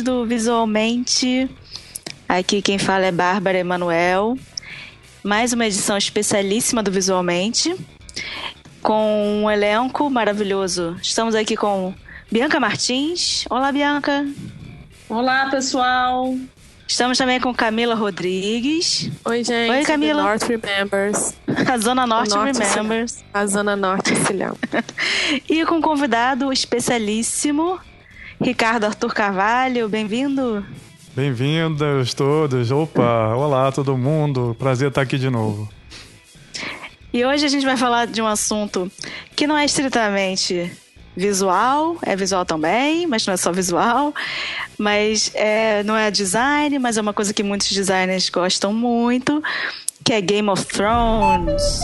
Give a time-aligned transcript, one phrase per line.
[0.00, 1.48] ouvintes do Visualmente.
[2.28, 4.36] Aqui quem fala é Bárbara Emanuel.
[5.22, 7.74] Mais uma edição especialíssima do Visualmente,
[8.82, 10.96] com um elenco maravilhoso.
[11.02, 11.94] Estamos aqui com
[12.30, 13.44] Bianca Martins.
[13.50, 14.26] Olá, Bianca.
[15.08, 16.34] Olá, pessoal.
[16.86, 19.10] Estamos também com Camila Rodrigues.
[19.24, 19.70] Oi, gente.
[19.70, 20.22] Oi, Camila.
[20.22, 21.34] North Remembers.
[21.46, 23.24] A Zona Norte, Norte Remembers.
[23.32, 24.56] A Zona Norte Cilhão.
[25.48, 27.78] e com um convidado especialíssimo,
[28.40, 29.88] Ricardo Arthur Carvalho.
[29.88, 30.64] Bem-vindo.
[31.14, 32.70] Bem-vindos todos.
[32.70, 34.56] Opa, olá todo mundo.
[34.58, 35.68] Prazer estar aqui de novo.
[37.12, 38.90] E hoje a gente vai falar de um assunto
[39.36, 40.72] que não é estritamente
[41.14, 44.14] visual, é visual também, mas não é só visual.
[44.78, 49.42] Mas é, não é design, mas é uma coisa que muitos designers gostam muito,
[50.02, 51.80] que é Game of Thrones.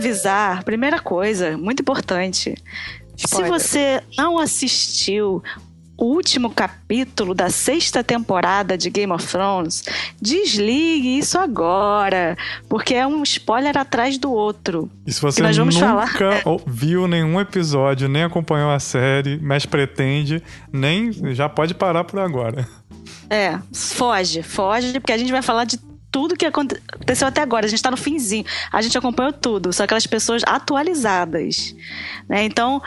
[0.00, 0.64] Avisar.
[0.64, 2.54] Primeira coisa, muito importante.
[3.16, 3.58] Spoiler.
[3.60, 5.42] Se você não assistiu
[5.96, 9.84] o último capítulo da sexta temporada de Game of Thrones,
[10.20, 12.38] desligue isso agora,
[12.70, 14.90] porque é um spoiler atrás do outro.
[15.06, 16.40] E se você nós vamos nunca falar.
[16.46, 20.42] ou- viu nenhum episódio, nem acompanhou a série, mas pretende,
[20.72, 22.66] nem já pode parar por agora.
[23.28, 25.78] É, foge, foge, porque a gente vai falar de
[26.10, 27.66] tudo que aconte- aconteceu até agora.
[27.66, 28.44] A gente tá no finzinho.
[28.72, 31.74] A gente acompanhou tudo, são aquelas pessoas atualizadas.
[32.28, 32.44] né?
[32.44, 32.82] Então,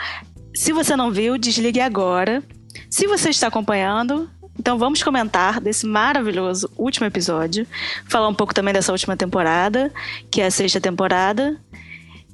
[0.54, 2.42] se você não viu, desligue agora.
[2.90, 7.66] Se você está acompanhando, então vamos comentar desse maravilhoso último episódio.
[8.08, 9.92] Falar um pouco também dessa última temporada,
[10.30, 11.58] que é a sexta temporada.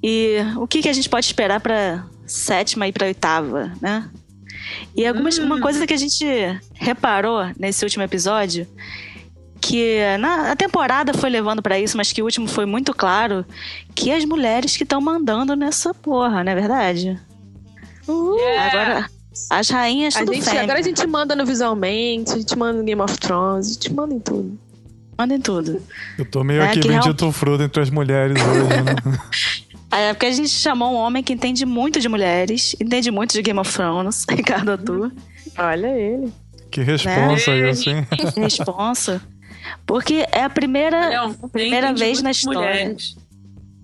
[0.02, 4.08] E o que, que a gente pode esperar para sétima e para oitava, né?
[4.96, 6.24] E algumas, uma coisa que a gente
[6.74, 8.66] reparou nesse último episódio,
[9.60, 13.44] que na, a temporada foi levando pra isso, mas que o último foi muito claro,
[13.94, 17.18] que as mulheres que estão mandando nessa porra, não é verdade?
[18.08, 19.08] Agora,
[19.50, 20.62] as rainhas A tudo gente, fêmea.
[20.62, 23.92] agora a gente manda no Visualmente, a gente manda no Game of Thrones, a gente
[23.92, 24.58] manda em tudo.
[25.18, 25.82] Mandem tudo.
[26.18, 28.94] Eu tô meio É, aqui que real- bendito fruto entre as mulheres hoje, né?
[29.92, 33.42] É porque a gente chamou um homem que entende muito de mulheres, entende muito de
[33.42, 35.10] Game of Thrones, Ricardo Atu,
[35.58, 36.32] Olha ele.
[36.70, 37.70] Que responsa Né?
[37.72, 38.06] isso, hein?
[38.38, 39.20] responsa.
[39.86, 41.08] Porque é a primeira.
[41.08, 42.60] Leão, primeira tem vez na história.
[42.60, 43.16] mulheres.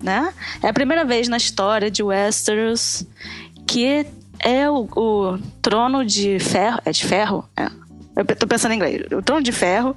[0.02, 0.32] né?
[0.62, 3.04] É a primeira vez na história de Westeros
[3.66, 4.06] que
[4.40, 6.80] é o, o trono de ferro.
[6.84, 7.48] É de ferro?
[7.56, 7.68] É.
[8.16, 9.02] Eu tô pensando em inglês.
[9.12, 9.94] O trono de ferro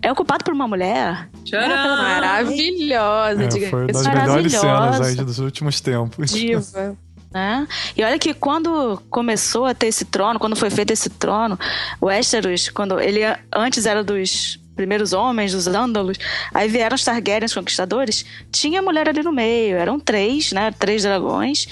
[0.00, 1.28] é ocupado por uma mulher.
[1.44, 2.02] Tcharam!
[2.02, 6.30] Maravilhosa, É, diga foi uma das melhores cenas aí dos últimos tempos.
[6.30, 6.96] diva.
[7.32, 7.66] Né?
[7.96, 11.58] E olha que quando começou a ter esse trono, quando foi feito esse trono,
[12.00, 13.20] o Westeros, quando ele
[13.54, 16.16] antes era dos primeiros homens, dos Ândalos,
[16.54, 20.70] aí vieram os Targaryens conquistadores, tinha mulher ali no meio, eram três, né?
[20.78, 21.66] Três dragões.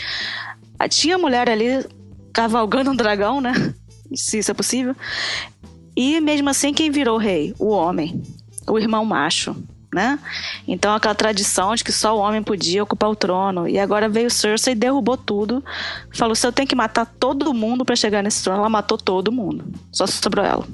[0.91, 1.87] Tinha mulher ali
[2.33, 3.53] cavalgando um dragão, né?
[4.13, 4.95] Se isso é possível.
[5.97, 7.55] E mesmo assim, quem virou rei?
[7.59, 8.21] O homem,
[8.69, 9.57] o irmão macho,
[9.95, 10.19] né?
[10.67, 13.69] Então aquela tradição de que só o homem podia ocupar o trono.
[13.69, 15.65] E agora veio Cersei e derrubou tudo.
[16.13, 19.33] Falou: se eu tenho que matar todo mundo pra chegar nesse trono, ela matou todo
[19.33, 19.65] mundo.
[19.93, 20.67] Só sobrou ela.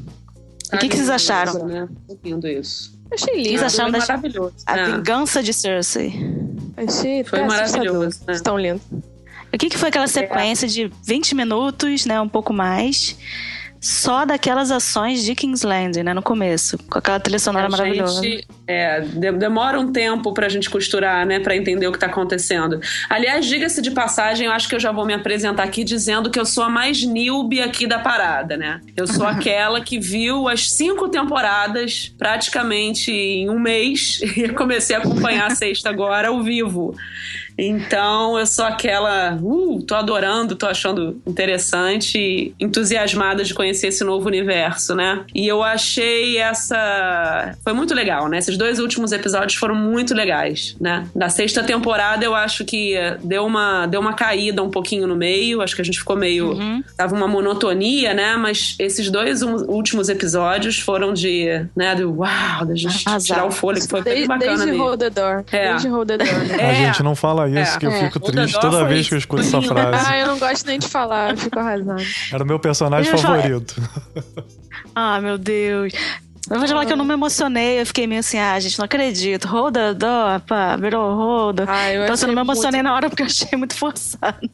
[0.72, 1.66] O que, que vocês acharam?
[1.66, 1.88] Né?
[2.24, 2.98] Lindo isso.
[3.12, 3.64] Achei Vocês lindo.
[3.64, 4.54] acharam Foi das- maravilhoso.
[4.66, 4.84] A né?
[4.96, 6.14] vingança de Cersei.
[6.76, 8.32] Achei Foi maravilhoso, né?
[8.32, 8.82] Estão lindos.
[9.52, 12.18] O que, que foi aquela sequência de 20 minutos, né?
[12.20, 13.16] Um pouco mais.
[13.84, 16.14] Só daquelas ações de King's Landing, né?
[16.14, 16.78] No começo.
[16.88, 18.22] Com aquela trilha sonora A maravilhosa.
[18.22, 21.40] gente, é, de- demora um tempo pra gente costurar, né?
[21.40, 22.80] Pra entender o que tá acontecendo.
[23.10, 26.38] Aliás, diga-se de passagem, eu acho que eu já vou me apresentar aqui dizendo que
[26.38, 28.80] eu sou a mais newbie aqui da parada, né?
[28.96, 35.00] Eu sou aquela que viu as cinco temporadas praticamente em um mês e comecei a
[35.00, 36.94] acompanhar a sexta agora ao vivo.
[37.58, 44.02] Então, eu sou aquela, uh, tô adorando, tô achando interessante e entusiasmada de conhecer esse
[44.04, 45.24] novo universo, né?
[45.34, 47.54] E eu achei essa.
[47.62, 48.38] Foi muito legal, né?
[48.38, 51.06] Esses dois últimos episódios foram muito legais, né?
[51.14, 55.60] Da sexta temporada, eu acho que deu uma, deu uma caída um pouquinho no meio,
[55.60, 56.52] acho que a gente ficou meio.
[56.52, 56.82] Uhum.
[56.96, 58.36] Tava uma monotonia, né?
[58.36, 61.46] Mas esses dois últimos episódios foram de,
[61.76, 61.94] né?
[61.94, 63.26] De uau, da gente Arrasar.
[63.36, 64.84] tirar o fôlego, foi bem Desde, bacana desde mesmo.
[64.84, 65.44] Hold the Door.
[65.52, 65.70] É.
[65.70, 66.38] Desde Hold the Door.
[66.44, 66.56] né?
[66.60, 66.74] A É.
[66.86, 67.78] gente não fala isso, É.
[67.78, 68.04] que eu É.
[68.10, 70.06] fico O triste toda foi vez que eu escuto essa frase.
[70.08, 72.02] Ah, eu não gosto nem de falar, eu fico arrasando.
[72.32, 73.74] Era o meu personagem favorito.
[74.94, 75.92] Ah, meu Deus.
[76.50, 78.76] Eu vou te falar que eu não me emocionei, eu fiquei meio assim, ah, gente,
[78.78, 79.46] não acredito.
[79.46, 81.60] Hold the door, pá, virou hold.
[81.66, 84.50] Ah, eu então assim, eu não me emocionei na hora porque eu achei muito forçado.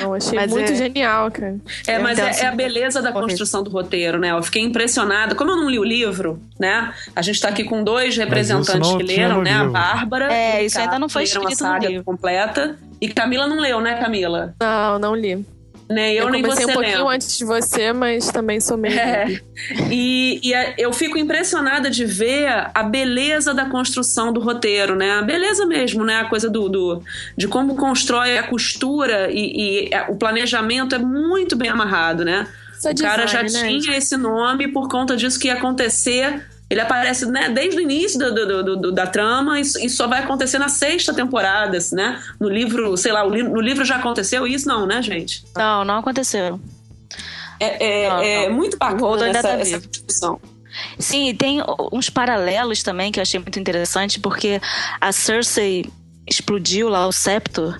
[0.00, 1.56] Não, achei Mas muito é- genial, cara.
[1.86, 4.32] É, mas Então, é, assim, é a beleza da construção do roteiro, né?
[4.32, 5.34] Eu fiquei impressionada.
[5.36, 6.92] Como eu não li o livro, né?
[7.14, 9.52] A gente tá aqui com dois representantes que leram, no né?
[9.52, 9.64] A.
[9.64, 10.32] Bárbara.
[10.32, 12.04] É, e isso ainda não foi escrito a no saga livro.
[12.04, 12.76] completa.
[13.00, 14.54] E Camila não leu, né, Camila?
[14.60, 15.44] Não, não li.
[15.90, 17.14] Nem eu, Eu, nem você um pouquinho lembra.
[17.14, 18.94] antes de você, mas também sou meio.
[18.98, 19.40] É.
[19.90, 25.10] E, e a- eu fico impressionada de ver a beleza da construção do roteiro, né?
[25.18, 26.20] A beleza mesmo, né?
[26.20, 27.02] A coisa do, do-
[27.36, 32.46] de como constrói a costura e, e, é, o planejamento é muito bem amarrado, né?
[32.78, 33.80] Isso é o cara já design, né?
[33.80, 36.46] tinha esse nome por conta disso que ia acontecer.
[36.70, 40.20] Ele aparece né, desde o início do- do- do- da trama e, e só vai
[40.22, 42.22] acontecer na sexta temporada, né?
[42.38, 44.68] No livro, sei lá, no livro já aconteceu isso?
[44.68, 45.44] Não, né, gente?
[45.56, 46.60] Não, não aconteceu.
[47.58, 48.54] É, é- Não, é não.
[48.54, 50.40] muito bacana essa, tá essa construção.
[50.98, 51.60] Sim, e tem
[51.92, 54.60] uns paralelos também que eu achei muito interessante, porque
[55.00, 55.84] a Cersei
[56.28, 57.74] explodiu lá o septo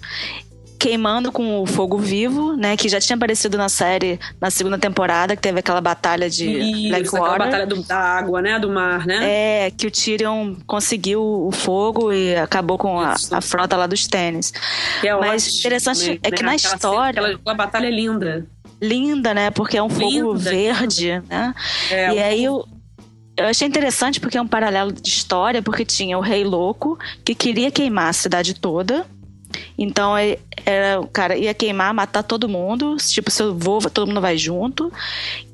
[0.81, 5.37] queimando com o fogo vivo, né, que já tinha aparecido na série na segunda temporada,
[5.37, 7.39] que teve aquela batalha de Isso, aquela Blackwater.
[7.39, 8.59] batalha do- da água, né?
[8.59, 9.19] Do mar, né?
[9.67, 14.07] É, que o Tyrion conseguiu o fogo e acabou com a, a frota lá dos
[14.07, 14.53] tênis.
[15.05, 18.47] É mas ótimo interessante também, é que na Aquela história- Aquela, aquela batalha é linda.
[18.81, 19.51] Linda, né?
[19.51, 21.55] Porque é um fogo Linda, verde, né?
[21.91, 22.67] É, e aí eu,
[23.37, 27.35] eu achei interessante porque é um paralelo de história, porque tinha o rei louco que
[27.35, 29.05] queria queimar a cidade toda.
[29.83, 30.37] Então é-
[30.67, 32.97] era, o cara ia queimar, matar todo mundo.
[32.99, 34.93] Tipo, se eu vou, todo mundo vai junto.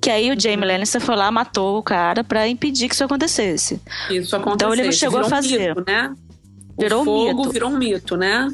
[0.00, 3.80] Que aí o Jaime Lannister foi lá, matou o cara pra impedir que isso acontecesse.
[4.10, 4.54] Isso aconteceu.
[4.68, 5.68] Então ele não chegou a Virou um fazer.
[5.74, 6.12] mito, né?
[6.76, 7.50] Virou o um fogo mito.
[7.52, 8.52] virou um mito, né?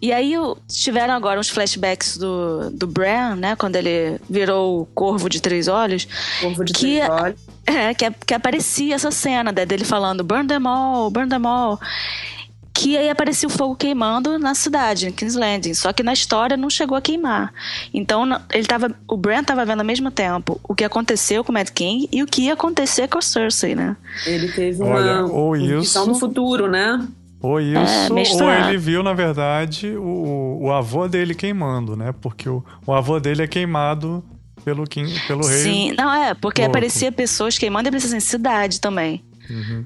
[0.00, 0.34] E aí
[0.68, 3.54] tiveram agora uns flashbacks do, do Bran, né?
[3.56, 6.06] Quando ele virou o corvo de três olhos.
[6.40, 7.40] Corvo de Que- três olhos.
[7.66, 11.78] É, que, que aparecia essa cena né, dele falando burn them all, burn them all.
[12.74, 15.74] Que aí aparecia o fogo queimando na cidade, em King's Landing.
[15.74, 17.52] Só que na história não chegou a queimar.
[17.92, 21.54] Então ele tava, o Bran tava vendo ao mesmo tempo o que aconteceu com o
[21.54, 23.96] Mad King e o que ia acontecer com a Cersei, né?
[24.26, 27.06] Ele teve Olha, uma ou visão isso- do futuro, né?
[27.40, 27.76] Ou isso,
[28.16, 32.14] É, ou ele viu, na verdade, o, o avô dele queimando, né?
[32.20, 34.24] Porque o, o avô dele é queimado
[34.64, 35.58] pelo, King, pelo rei.
[35.58, 36.70] Sim, não é, porque louco.
[36.76, 39.24] aparecia pessoas queimando e aparecia em cidade também.
[39.50, 39.84] Uhum.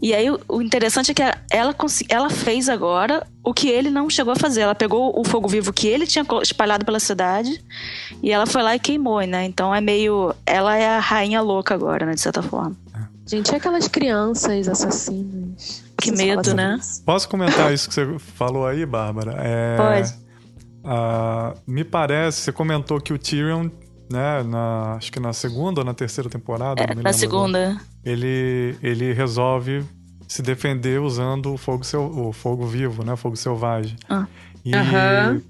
[0.00, 1.74] E aí o, interessante é que ela,
[2.08, 4.62] ela fez agora o que ele não chegou a fazer.
[4.62, 7.62] Ela pegou o fogo vivo que ele tinha espalhado pela cidade
[8.22, 9.44] e ela foi lá e queimou, né?
[9.44, 10.34] Então é meio.
[10.44, 12.14] Ela é a rainha louca agora, né?
[12.14, 12.76] De certa forma.
[13.26, 15.84] Gente, e aquelas crianças assassinas?
[15.98, 16.78] Que medo, né?
[17.04, 19.34] Posso comentar isso que você falou aí, Bárbara?
[19.38, 20.14] É, Pode.
[20.84, 23.68] ah, me parece, você comentou que o Tyrion,
[24.10, 27.58] né, na, acho que na segunda ou na terceira temporada, É, Na segunda.
[27.70, 29.84] agora, ele, ele resolve
[30.28, 33.96] se defender usando o fogo, sel, o fogo vivo, né, o fogo selvagem.
[34.08, 34.26] Ah.
[34.64, 35.40] E Aham.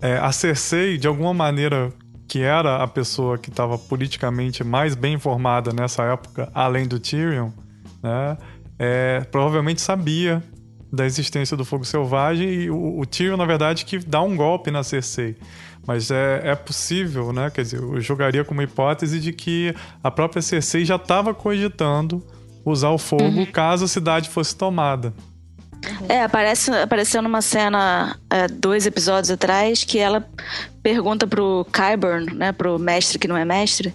[0.00, 1.92] é, a Cersei, de alguma maneira,
[2.28, 7.50] que era a pessoa que estava politicamente mais bem informada nessa época, além do Tyrion,
[8.02, 8.36] né,
[8.78, 10.42] é, provavelmente sabia
[10.92, 14.70] da existência do fogo selvagem e o, o Tyrion, na verdade, que dá um golpe
[14.70, 15.36] na Cersei.
[15.86, 17.50] Mas é, é possível, né?
[17.50, 22.22] Quer dizer, eu jogaria como hipótese de que a própria Cersei já estava cogitando
[22.64, 25.12] usar o fogo caso a cidade fosse tomada.
[26.08, 30.24] É, aparece, apareceu numa cena é, dois episódios atrás que ela
[30.82, 33.94] pergunta pro Kyburn, né, pro mestre que não é mestre,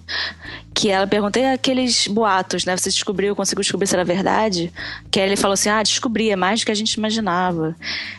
[0.73, 4.71] que ela pergunta, e aqueles boatos, né, você descobriu, conseguiu descobrir se era verdade?
[5.11, 7.75] Que aí ele falou assim, ah, descobri, é mais do que a gente imaginava,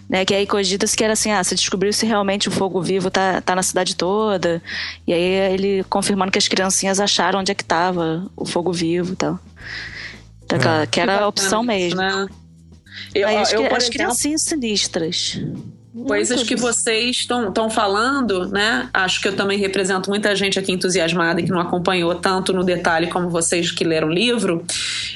[0.09, 3.11] né, que aí cogita-se que era assim, ah, você descobriu se realmente o fogo vivo
[3.11, 4.63] tá, tá na cidade toda,
[5.07, 5.23] e aí
[5.53, 9.39] ele confirmando que as criancinhas acharam onde é que tava o fogo vivo e tal.
[10.45, 10.87] Então, É.
[10.87, 12.01] que era a opção mesmo.
[12.01, 12.27] Né?
[13.15, 15.41] Eu, Aí as, eu, as exemplo, criancinhas sinistras.
[16.07, 18.89] Coisas Muito que vocês estão falando, né?
[18.95, 22.63] Acho que eu também represento muita gente aqui entusiasmada e que não acompanhou tanto no
[22.63, 24.65] detalhe como vocês que leram o livro.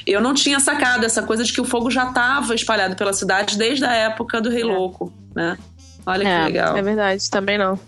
[0.05, 3.57] Eu não tinha sacado essa coisa de que o fogo já estava espalhado pela cidade
[3.57, 4.65] desde a época do Rei É.
[4.65, 5.57] Louco, né?
[6.05, 6.75] Olha É, que legal.
[6.75, 7.79] É verdade, também não.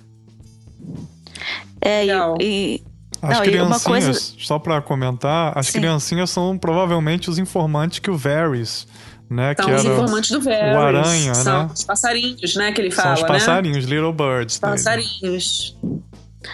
[1.82, 2.38] É, Legal.
[2.40, 2.84] e, e-
[3.22, 5.80] As Não, criancinhas, coisa- só pra comentar, as Sim.
[5.80, 8.88] criancinhas são provavelmente os informantes que o Varys,
[9.30, 9.56] né?
[9.58, 10.76] São que os era informantes do Varys.
[10.76, 11.70] o aranha, são né?
[11.74, 12.72] os passarinhos, né?
[12.72, 13.28] Que ele São fala, os né?
[13.28, 14.60] passarinhos, little birds.
[14.60, 14.72] dele.
[14.74, 15.78] Passarinhos.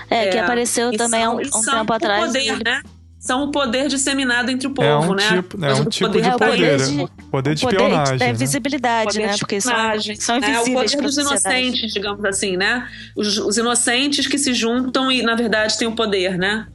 [0.09, 2.25] é, que É, apareceu E também há são- um, e um são tempo o atrás.
[2.27, 2.81] poder, né?
[3.21, 5.27] São o poder disseminado entre o povo, É um né?
[5.27, 6.55] tipo, é um tipo poder de É, o poder.
[6.55, 8.17] poder Poder, de- poder de o poder espionagem.
[8.17, 8.33] da né?
[8.33, 9.33] visibilidade, poder né?
[9.33, 9.71] de Porque são,
[10.19, 10.47] são né?
[10.47, 12.87] O invisíveis poder pra dos inocentes, digamos assim, né?
[13.15, 16.65] Os, os inocentes que se juntam e, na verdade, têm o poder, né?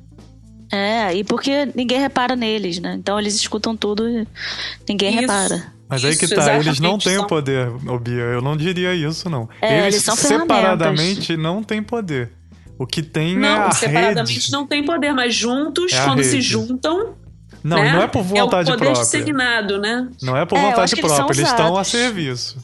[0.72, 2.94] É, e porque ninguém repara neles, né?
[2.96, 4.24] Então eles escutam tudo e
[4.88, 5.20] ninguém Isso.
[5.22, 5.72] repara.
[5.88, 8.14] Mas aí que Isso, tá, eles não têm o são- poder, ô Bia.
[8.22, 9.48] Eu não diria isso, não.
[9.60, 12.30] É, eles, eles separadamente não têm poder.
[12.78, 14.52] O que tem é Não, a separadamente rede.
[14.52, 16.42] não tem poder, mas juntos, É quando se rede.
[16.42, 17.14] juntam.
[17.64, 17.92] Não, né?
[17.92, 19.02] não é por vontade É o poder própria.
[19.04, 20.08] disseminado, né?
[20.22, 21.24] Não é por É, vontade própria.
[21.40, 22.58] Eles estão a serviço.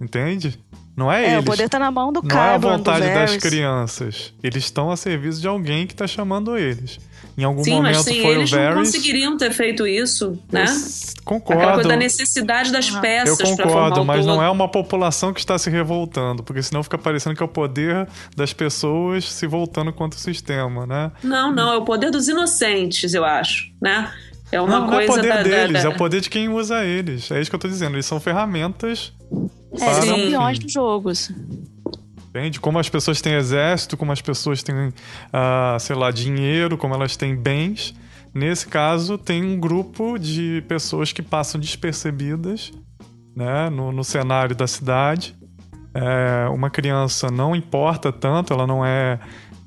[0.00, 0.58] Entende?
[0.96, 1.40] Não é, É, eles.
[1.40, 4.32] o poder tá na mão do Não é a vontade das crianças.
[4.42, 6.98] Eles estão a serviço de alguém que tá chamando eles.
[7.38, 8.78] Em algum Sim, momento mas sem foi eles o não Varys.
[8.92, 10.64] conseguiriam ter feito isso, né?
[10.64, 11.72] Eu Aquela concordo.
[11.74, 12.88] coisa da necessidade das.
[12.88, 14.34] Eu peças formar concordo, o mas todo.
[14.36, 17.48] não é uma população que está se revoltando, porque senão fica parecendo que é o
[17.48, 21.12] poder das pessoas se voltando contra o sistema, né?
[21.22, 24.10] Não, não, é o poder dos inocentes, eu acho, né?
[24.50, 26.30] É uma não, coisa não é poder da, da- deles, da- é o poder de
[26.30, 27.30] quem usa eles.
[27.30, 27.96] É isso que eu tô dizendo.
[27.96, 29.12] Eles são ferramentas
[29.78, 30.30] É, eles são Sim.
[30.30, 31.30] peões dos jogos.
[32.36, 32.60] Entende?
[32.60, 34.92] Como as pessoas têm exército, como as pessoas têm,
[35.32, 37.94] ah, sei lá, dinheiro, como elas têm bens.
[38.34, 42.72] Nesse caso, tem um grupo de pessoas que passam despercebidas
[43.34, 45.34] né, no, no cenário da cidade.
[45.94, 49.18] É, uma criança não importa tanto, ela não é.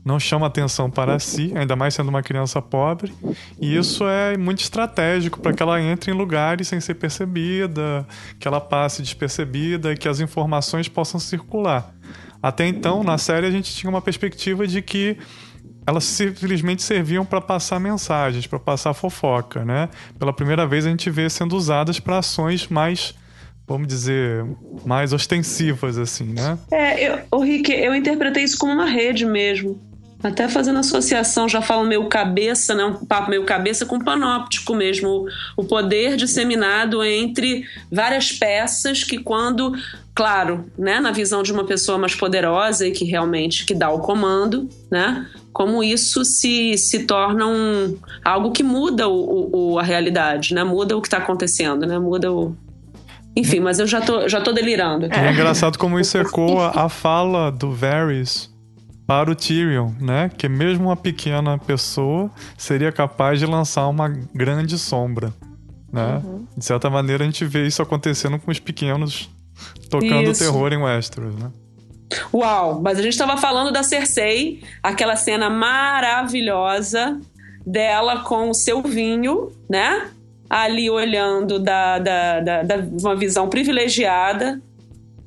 [0.06, 3.12] não chama atenção para si, ainda mais sendo uma criança pobre.
[3.60, 8.06] E isso é muito estratégico para que ela entre em lugares sem ser percebida,
[8.40, 11.96] que ela passe despercebida e que as informações possam circular.
[12.42, 15.18] Até então, na série, a gente tinha uma perspectiva de que
[15.86, 19.90] elas simplesmente serviam para passar mensagens, para passar fofoca, né?
[20.18, 23.16] Pela primeira vez a gente vê sendo usadas para ações mais,
[23.68, 24.46] vamos dizer,
[24.86, 26.58] mais ostensivas, assim, né?
[26.72, 29.80] É, eu, o Rick, eu interpretei isso como uma rede mesmo.
[30.22, 32.84] Até fazendo associação, já falo meio cabeça, né?
[32.84, 35.26] Um papo meio cabeça com panóptico mesmo.
[35.56, 39.72] O, poder disseminado entre várias peças que quando,
[40.14, 44.00] claro, né, na visão de uma pessoa mais poderosa e que realmente que dá o
[44.00, 45.26] comando, né?
[45.54, 50.66] Como isso se, se torna um, algo que muda o, o- a realidade, né?
[50.66, 51.98] Muda o que está acontecendo, né?
[51.98, 52.54] Muda o...
[53.38, 55.06] Enfim, mas eu já tô, já tô delirando.
[55.06, 58.49] E é engraçado como isso ecoa a fala do Varys
[59.10, 60.30] para o Tyrion, né?
[60.38, 65.34] Que mesmo uma pequena pessoa seria capaz de lançar uma grande sombra,
[65.92, 66.22] né?
[66.56, 69.28] De certa maneira a gente vê isso acontecendo com os pequenos
[69.90, 70.44] tocando Isso.
[70.44, 71.50] terror em Westeros, né?
[72.32, 77.20] Uau, mas a gente estava falando da Cersei, aquela cena maravilhosa
[77.66, 80.08] dela com o seu vinho, né?
[80.48, 84.62] Ali olhando da, da, da, da- uma visão privilegiada,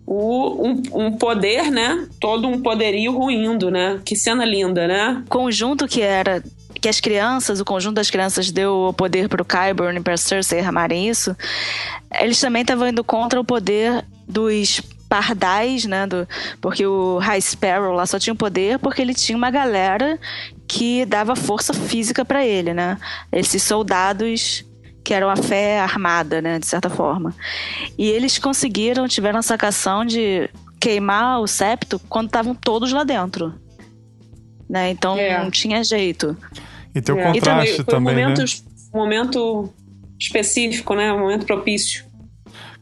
[0.07, 2.07] o, um, um poder, né?
[2.21, 4.01] Todo um poderio ruindo, né?
[4.05, 5.23] Que cena linda, né?
[5.27, 6.43] O conjunto que era
[6.81, 10.61] que as crianças, o conjunto das crianças deu o poder pro Qyburn e pra Cersei
[10.61, 11.37] armarem isso,
[12.21, 16.27] eles também estavam indo contra o poder dos pardais, né, do,
[16.61, 20.19] porque o High Sparrow lá só tinha o poder porque ele tinha uma galera
[20.67, 22.97] que dava força física pra ele, né?
[23.31, 24.65] Esses soldados
[25.05, 27.35] que eram a fé armada, né, de certa forma.
[27.99, 30.49] E eles conseguiram, tiveram a sacação de
[30.81, 33.55] queimar o septo quando estavam todos lá dentro.
[34.69, 34.91] Né?
[34.91, 35.43] Então É.
[35.43, 36.37] não tinha jeito.
[36.95, 37.33] E tem o É.
[37.33, 38.23] contraste foi um também, né?
[38.23, 38.45] momento,
[38.95, 39.75] um momento
[40.19, 41.13] específico, né?
[41.13, 42.05] Um momento propício.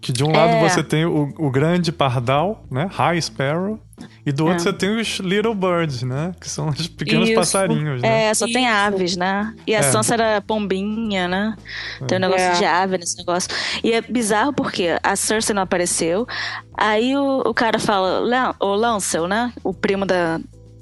[0.00, 0.68] Que de um lado É.
[0.68, 2.88] você tem o, o grande pardal, né?
[2.90, 3.78] High Sparrow.
[4.25, 4.59] E do outro É.
[4.64, 6.33] você tem os Little Birds, né?
[6.40, 7.37] Que são os pequenos Isso.
[7.38, 8.25] passarinhos, né?
[8.28, 8.75] É, só tem Isso.
[8.75, 9.54] aves, né?
[9.66, 9.83] E a É.
[9.83, 11.57] Sansa era pombinha, né?
[12.07, 12.52] Tem um negócio É.
[12.52, 13.49] de ave nesse negócio.
[13.83, 16.26] E é bizarro porque a Cersei não apareceu.
[16.76, 19.52] Aí o, o cara fala, "Lan- o Lancel, né?
[19.64, 20.40] O primo da,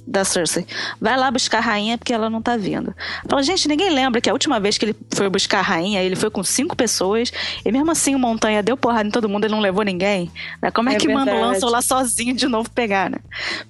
[0.09, 0.67] da Cersei.
[1.01, 2.95] Vai lá buscar a rainha porque ela não tá vindo.
[3.29, 6.17] Fala, gente, ninguém lembra que a última vez que ele foi buscar a rainha, ele
[6.17, 7.31] foi com cinco pessoas.
[7.65, 10.31] E mesmo assim o Montanha deu porrada em todo mundo, ele não levou ninguém.
[10.63, 10.71] Né?
[10.71, 11.41] Como é, É que manda o.
[11.41, 13.19] Lancel lá sozinho de novo pegar, né?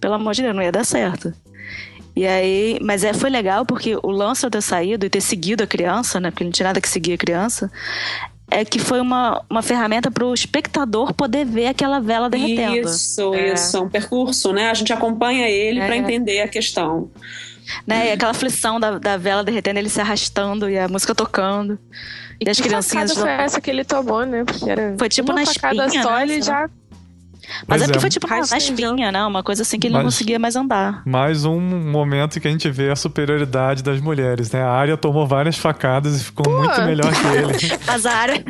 [0.01, 1.33] Pelo amor de Deus, não ia dar certo.
[2.15, 5.67] E aí, mas é, foi legal porque o Lancel ter saído e ter seguido a
[5.67, 6.31] criança, né?
[6.31, 7.71] Porque não tinha nada que seguir a criança.
[8.51, 12.89] É que foi uma, uma ferramenta para o espectador poder ver aquela vela derretendo.
[12.89, 13.53] Isso, É.
[13.53, 13.77] isso.
[13.77, 14.71] É um percurso, né?
[14.71, 15.87] A gente acompanha ele É.
[15.87, 17.11] pra entender a questão.
[17.87, 18.09] Né?
[18.09, 21.79] E aquela aflição da, da vela derretendo, ele se arrastando e a música tocando.
[22.41, 23.13] E, as que criancinhas.
[23.13, 24.45] facada foi essa que ele tomou, né?
[24.45, 26.23] Porque era Foi tipo uma na facada espinha, só, né?
[26.23, 26.71] ele já...
[27.67, 28.01] Mas Pois é porque é.
[28.01, 28.59] foi tipo Rastejão.
[28.59, 29.25] espinha, né?
[29.25, 31.03] Uma coisa assim que ele não conseguia mais andar.
[31.07, 34.63] Mais um momento em que a gente vê a superioridade das mulheres, né?
[34.63, 37.27] A Arya tomou várias facadas e ficou muito melhor que
[37.67, 37.79] ele.
[37.87, 38.45] Mas a área.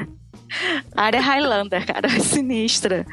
[0.97, 3.07] A área Highlander, cara, é sinistra.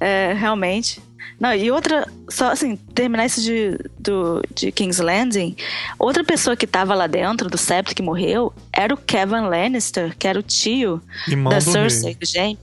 [0.00, 1.02] É, realmente.
[1.40, 5.54] Não, e outra, só assim, terminar isso de, do, de King's Landing,
[5.98, 10.26] outra pessoa que tava lá dentro do septo que morreu era o Kevin Lannister, que
[10.26, 12.14] era o tio Irmão da Cersei, rei.
[12.16, 12.58] do Jaime.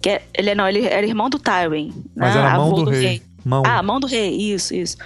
[0.00, 1.92] Que é- ele não, ele era irmão do Tywin.
[2.16, 2.40] Mas né?
[2.40, 3.22] era mão avô do rei.
[3.44, 3.62] Mão.
[3.66, 4.96] Ah, mão do rei, isso, isso.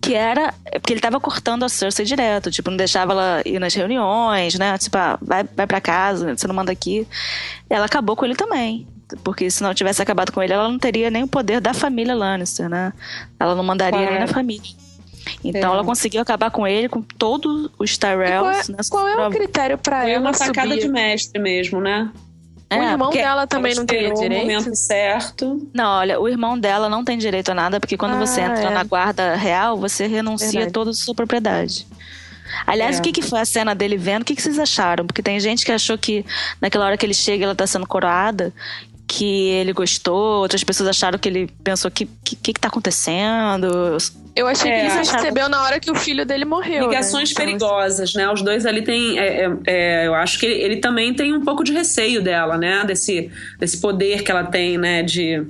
[0.00, 3.74] que era porque ele tava cortando a Cersei direto, tipo, não deixava ela ir nas
[3.74, 4.78] reuniões, né?
[4.78, 7.04] Tipo, ah, vai, vai pra casa, você não manda aqui.
[7.68, 8.86] Ela acabou com ele também.
[9.24, 12.14] Porque se não tivesse acabado com ele, ela não teria nem o poder da família
[12.14, 12.92] Lannister, né?
[13.40, 14.12] Ela não mandaria Claro.
[14.12, 14.70] nem na família.
[15.42, 15.74] Então É.
[15.74, 18.68] ela conseguiu acabar com ele, com todos os E qual é, Tyrells.
[18.70, 18.78] né?
[18.88, 20.82] qual é o critério pra Foi ela uma sacada subir?
[20.82, 22.10] de mestre mesmo, né?
[22.68, 24.42] O É, irmão porque- dela também não teria o direito?
[24.42, 25.68] momento certo.
[25.72, 28.70] Não, olha, o irmão dela não tem direito a nada, porque quando você Ah, entra
[28.70, 28.74] é.
[28.74, 30.68] na guarda real, você renuncia Verdade.
[30.68, 31.86] a toda a sua propriedade.
[32.66, 32.98] Aliás, É.
[32.98, 34.22] o que, que foi a cena dele vendo?
[34.22, 35.06] O que, que vocês acharam?
[35.06, 36.24] Porque tem gente que achou que
[36.60, 38.52] naquela hora que ele chega ela tá sendo coroada,
[39.06, 43.96] que ele gostou, outras pessoas acharam que ele pensou que que, que, que tá acontecendo.
[44.36, 46.84] Eu achei É, que ele acharam- percebeu na hora que o filho dele morreu.
[46.88, 47.34] Ligações né?
[47.36, 48.30] Perigosas, né?
[48.30, 49.18] Os dois ali têm.
[49.18, 52.58] é, é, é, eu acho que ele, ele também tem um pouco de receio dela,
[52.58, 52.84] né?
[52.84, 55.02] Desse, desse poder que ela tem, né?
[55.02, 55.42] De.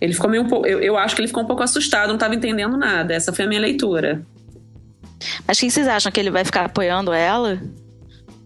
[0.00, 0.66] Ele ficou meio um pouco.
[0.66, 3.12] Eu, eu acho que ele ficou um pouco assustado, não estava entendendo nada.
[3.12, 4.22] Essa foi a minha leitura.
[5.46, 6.10] Mas o que vocês acham?
[6.12, 7.60] Que ele vai ficar apoiando ela?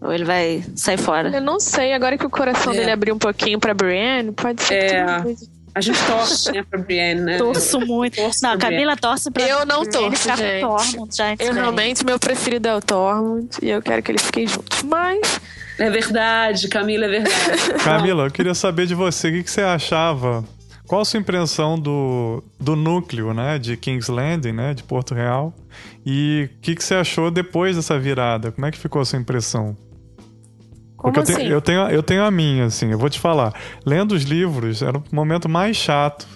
[0.01, 1.29] Ou ele vai sair fora?
[1.29, 2.77] Eu não sei, agora que o coração É.
[2.77, 4.89] dele abriu um pouquinho pra Brienne, pode ser que É.
[5.05, 5.56] tenha coisa.
[5.77, 7.37] A gente torce, né, pra Brienne, né?
[7.37, 8.15] Torço muito.
[8.15, 10.61] Torço Não, a Camila torce pra Eu não ele torço, ficar gente.
[10.61, 14.23] com Tormund antes Eu realmente, meu preferido é o Tormund e eu quero que eles
[14.23, 14.81] fiquem juntos.
[14.81, 15.39] Mas
[15.77, 17.73] É verdade, Camila, é verdade.
[17.85, 20.43] Camila, eu queria saber de você o que, que você achava.
[20.87, 25.53] Qual a sua impressão do, do núcleo, né, de King's Landing, né, de Porto Real?
[26.03, 28.51] E o que, que você achou depois dessa virada?
[28.51, 29.77] Como é que ficou a sua impressão?
[31.11, 31.43] Como Porque eu, assim?
[31.43, 33.53] tenho, eu, tenho, eu tenho a minha, assim, eu vou te falar.
[33.85, 36.27] Lendo os livros, era o momento mais chato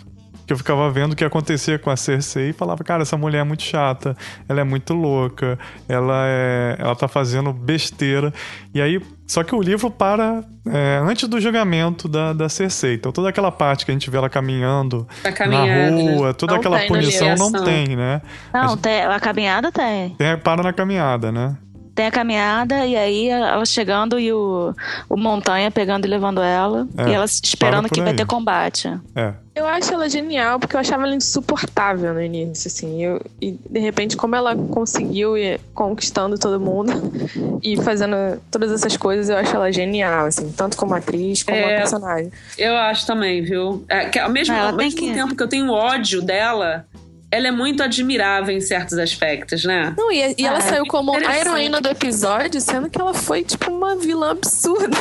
[0.45, 3.39] que eu ficava vendo o que acontecia com a Cersei e falava, cara, essa mulher
[3.39, 4.17] é muito chata,
[4.49, 8.33] ela é muito louca, ela é, ela tá fazendo besteira.
[8.73, 12.95] E aí, só que o livro para é, antes do julgamento da, da Cersei.
[12.95, 15.95] Então toda aquela parte que a gente vê ela caminhando Tá na caminhando.
[16.03, 16.15] né?
[16.15, 18.21] rua, toda Não aquela na punição não tem, né?
[18.53, 20.09] Não, tem, a caminhada tem.
[20.15, 21.55] Tem, para na caminhada, né?
[21.93, 24.73] Tem a caminhada e aí ela chegando e o,
[25.09, 26.87] o Montanha pegando e levando ela.
[26.97, 28.15] É, e ela esperando que vai aí.
[28.15, 28.87] ter combate.
[29.15, 29.33] É.
[29.53, 33.03] Eu acho ela genial, porque eu achava ela insuportável no início, assim.
[33.03, 36.93] Eu, e de repente, como ela conseguiu ir conquistando todo mundo
[37.61, 38.15] e fazendo
[38.49, 41.75] todas essas coisas, eu acho ela genial, assim, tanto como atriz como É.
[41.77, 42.31] personagem.
[42.57, 43.83] Eu acho também, viu?
[43.89, 46.21] É, que ao mesmo, Ah, ela ao tem mesmo que- tempo que eu tenho ódio
[46.21, 46.85] dela,
[47.31, 49.93] ela é muito admirável em certos aspectos, né?
[49.97, 53.43] Não, e, e ela Ah, saiu como a heroína do episódio, sendo que ela foi,
[53.43, 54.97] tipo, uma vilã absurda.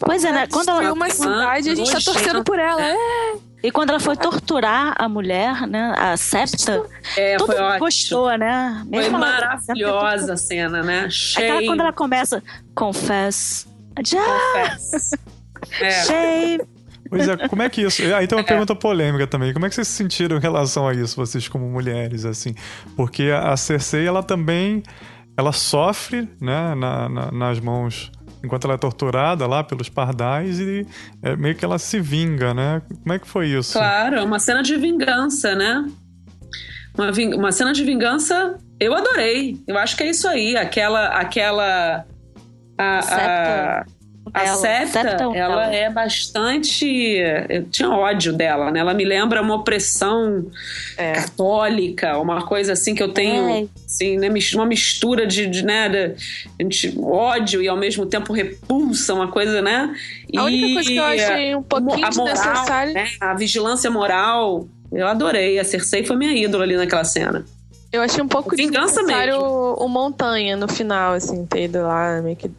[0.00, 0.46] Pois é, né?
[0.50, 2.82] Quando ela, uma cidade e a gente tá torcendo por ela.
[2.84, 2.96] É,
[3.62, 5.94] e quando ela foi torturar a mulher, né?
[5.96, 6.82] A Septa,
[7.16, 7.78] É, todo foi mundo ótimo.
[7.80, 8.76] gostou, né?
[8.88, 10.98] Foi Mesmo ela- maravilhosa a cena, né?
[10.98, 11.66] Aquela Cheio.
[11.66, 12.42] quando ela começa,
[12.74, 13.66] confess.
[14.04, 14.18] Já,
[15.80, 15.90] É.
[16.04, 16.77] shame.
[17.08, 18.02] Pois é, como é que isso.
[18.14, 19.52] Aí tem uma pergunta polêmica também.
[19.52, 22.54] Como é que vocês se sentiram em relação a isso, vocês como mulheres, assim?
[22.96, 24.82] Porque a Cersei, ela também.
[25.36, 28.10] Ela sofre, né, na- na- nas mãos.
[28.44, 30.86] Enquanto ela é torturada lá pelos pardais e
[31.22, 32.82] é, meio que ela se vinga, né?
[33.02, 33.72] Como é que foi isso?
[33.78, 35.84] Claro, é uma cena de vingança, né?
[36.96, 39.56] Uma, ving- uma cena de vingança, eu adorei.
[39.66, 40.56] Eu acho que é isso aí.
[40.56, 41.06] Aquela.
[41.06, 42.04] aquela
[42.76, 42.98] a,
[43.80, 43.86] a.
[44.34, 44.56] a Ela.
[44.56, 45.74] Septa, ela ela?
[45.74, 46.86] é bastante.
[47.48, 48.80] Eu tinha ódio dela, né?
[48.80, 50.46] Ela me lembra uma opressão
[50.96, 51.12] é.
[51.12, 53.66] católica, uma coisa assim que eu tenho, É.
[53.86, 59.14] assim, né, uma mistura de, de, né, de, de ódio e ao mesmo tempo repulsa,
[59.14, 59.94] uma coisa, né?
[60.36, 62.92] A única E coisa que eu achei um pouquinho a moral, desnecessária.
[62.92, 65.58] né, a vigilância moral, eu adorei.
[65.58, 67.44] A Cersei foi minha ídola ali naquela cena.
[67.90, 69.48] Eu achei um pouco Vingança desnecessário mesmo.
[69.78, 72.50] o, o Montanha no final, assim, ter ido lá, meio que.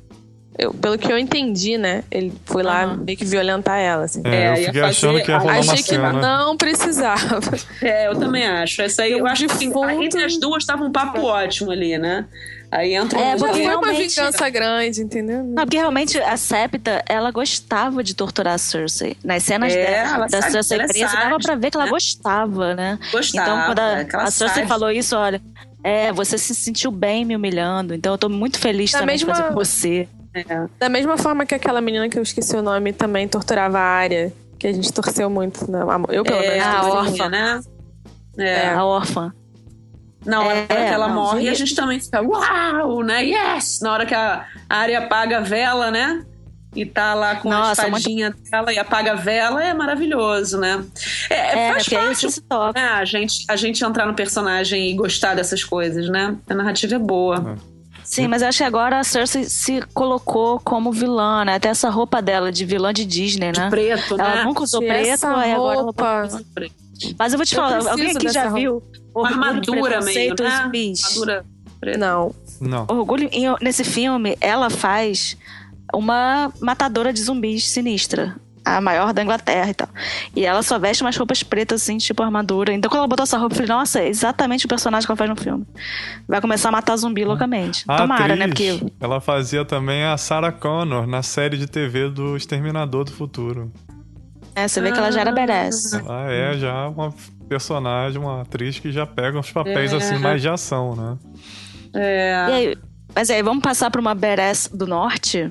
[0.59, 2.03] Eu, pelo que eu entendi, né?
[2.11, 2.97] Ele foi lá Aham.
[2.97, 4.21] meio que violentar ela, assim.
[4.25, 6.11] É, eu É, fiquei fazer- achando que ia rolar uma Achei que cena.
[6.13, 7.39] não precisava.
[7.81, 8.81] É, eu também acho.
[8.81, 11.97] Essa aí, eu Um acho que defunto- entre as duas tava um papo ótimo ali,
[11.97, 12.25] né?
[12.71, 15.43] Aí entra É, um- porque foi uma realmente- vingança grande, entendeu?
[15.43, 19.15] Não, porque realmente a Septa, ela gostava de torturar a Cersei.
[19.23, 21.85] Nas cenas É, dela, ela da sabe- Cersei é presa, dava pra ver que ela
[21.85, 21.91] né?
[21.91, 22.99] gostava, né?
[23.11, 23.49] gostava.
[23.49, 24.67] Então, quando a, aquela a Cersei sádica.
[24.67, 25.41] falou isso, olha,
[25.83, 29.31] é, você se sentiu bem me humilhando, então eu tô muito feliz Da também mesma-
[29.31, 30.07] de fazer com você.
[30.79, 34.33] Da mesma forma que aquela menina que eu esqueci o nome também torturava a área,
[34.57, 35.69] que a gente torceu muito.
[35.69, 35.79] Né?
[36.09, 37.03] Eu, pelo É, menos, a órfã.
[37.09, 37.29] muito.
[37.29, 37.61] né?
[38.37, 38.43] É.
[38.65, 38.69] É.
[38.73, 39.33] A órfã.
[40.25, 41.49] Na hora É, que ela não, morre, sim.
[41.49, 43.23] a gente também fica, uau, né?
[43.23, 43.79] Yes!
[43.81, 46.23] Na hora que a área apaga a vela, né?
[46.75, 50.83] E tá lá com Nossa, a espadinha dela e apaga a vela, é maravilhoso, né?
[51.29, 52.79] É, É, faz parte toca.
[52.79, 56.35] né, a, gente, a gente entrar no personagem e gostar dessas coisas, né?
[56.47, 57.57] A narrativa é boa.
[58.09, 61.55] Sim, mas eu acho que agora a Cersei se colocou como vilã, né?
[61.55, 63.69] Até essa roupa dela de vilã de Disney, né?
[63.69, 64.43] Preto, Ela né?
[64.45, 66.39] nunca usou preto, essa aí agora ela roupa- tá
[67.19, 68.57] Mas eu vou te Eu falar, alguém aqui já roupa.
[68.59, 70.61] viu Uma armadura meio, né?
[70.63, 71.03] Zumbis.
[71.03, 71.45] Armadura
[71.79, 71.97] preta.
[71.99, 72.33] Não.
[72.59, 72.87] Não.
[72.89, 73.29] Orgulho,
[73.61, 75.37] nesse filme, ela faz
[75.93, 78.35] uma matadora de zumbis sinistra.
[78.65, 79.87] A maior da Inglaterra e tal.
[80.35, 82.71] E ela só veste umas roupas pretas, assim, tipo armadura.
[82.73, 85.17] Então, quando ela botou essa roupa, eu falei, nossa, é exatamente o personagem que ela
[85.17, 85.65] faz no filme.
[86.27, 87.83] Vai começar a matar zumbi loucamente.
[87.87, 88.47] A Tomara, atriz, né?
[88.47, 93.71] Porque ela fazia também a Sarah Connor na série de TV do Exterminador do Futuro.
[94.55, 95.93] é, você vê que ela já era badass.
[95.93, 97.13] Ela é já uma
[97.47, 99.95] personagem, uma atriz que já pega uns papéis É.
[99.95, 101.17] assim mais de ação, né?
[101.93, 102.45] É.
[102.49, 102.77] E aí,
[103.15, 105.49] mas aí, vamos passar pra uma badass do norte?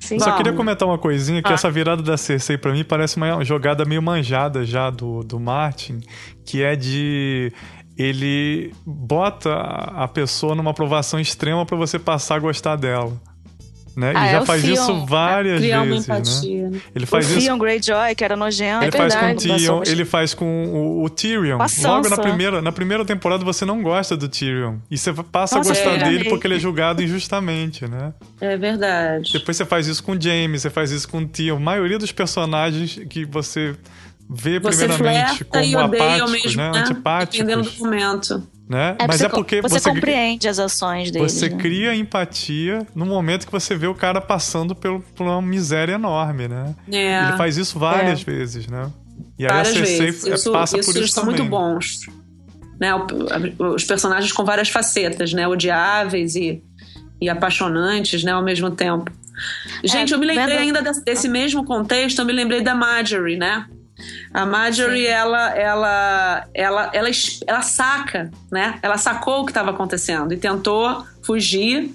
[0.00, 0.18] Sim.
[0.18, 0.36] Só Vamos.
[0.38, 1.54] queria comentar uma coisinha, que Ah.
[1.54, 6.00] essa virada da Cersei pra mim parece uma jogada meio manjada já do, do Martin,
[6.46, 7.52] que é de
[7.96, 13.12] ele bota a pessoa numa aprovação extrema pra você passar a gostar dela.
[13.98, 14.12] Né?
[14.14, 14.72] Ah, e é já o faz Theon.
[14.74, 16.14] isso várias Criar uma vezes, né?
[16.18, 16.70] empatia.
[16.70, 16.80] né?
[16.94, 18.84] Ele O faz isso Theon Greyjoy, que era nojento.
[18.84, 19.34] ele É faz com o.
[19.34, 21.58] Tyrion, ele faz com o, o Tyrion.
[21.82, 24.76] Logo na primeira, na primeira temporada você não gosta do Tyrion.
[24.88, 26.04] E você passa Nossa, a gostar é.
[26.10, 28.14] dele porque ele é julgado injustamente, né?
[28.40, 29.32] É verdade.
[29.32, 31.56] Depois você faz isso com o James, você faz isso com o Tyrion.
[31.56, 33.74] A maioria dos personagens que você
[34.30, 36.70] vê Você primeiramente como apáticos, mesmo né?
[36.70, 36.78] né?
[36.80, 38.46] Antipáticos, Dependendo do momento.
[38.68, 38.96] Né?
[38.98, 41.28] É, Mas você, é porque você, você, compreende as ações dele.
[41.28, 41.56] você né?
[41.56, 46.48] cria empatia no momento que você vê o cara passando pelo- por uma miséria enorme,
[46.48, 46.74] né?
[46.90, 47.24] É.
[47.28, 48.90] Ele faz isso várias vezes, né?
[49.38, 50.26] E aí várias a Cersei vezes.
[50.26, 51.38] é- Isso, passa isso por isso são também.
[51.40, 52.00] muito bons.
[52.80, 52.90] Né?
[53.58, 55.48] Os personagens com várias facetas, né?
[55.48, 56.62] Odiáveis e,
[57.20, 58.32] e apaixonantes, né?
[58.32, 59.10] Ao mesmo tempo.
[59.84, 62.74] Gente, É, eu me lembrei vendo- ainda desse, desse mesmo contexto, eu me lembrei da
[62.74, 63.66] Marjorie, né?
[64.32, 67.10] A Marjorie, ela, ela, ela, ela,
[67.46, 68.78] ela saca, né?
[68.82, 71.90] Ela sacou o que estava acontecendo e tentou fugir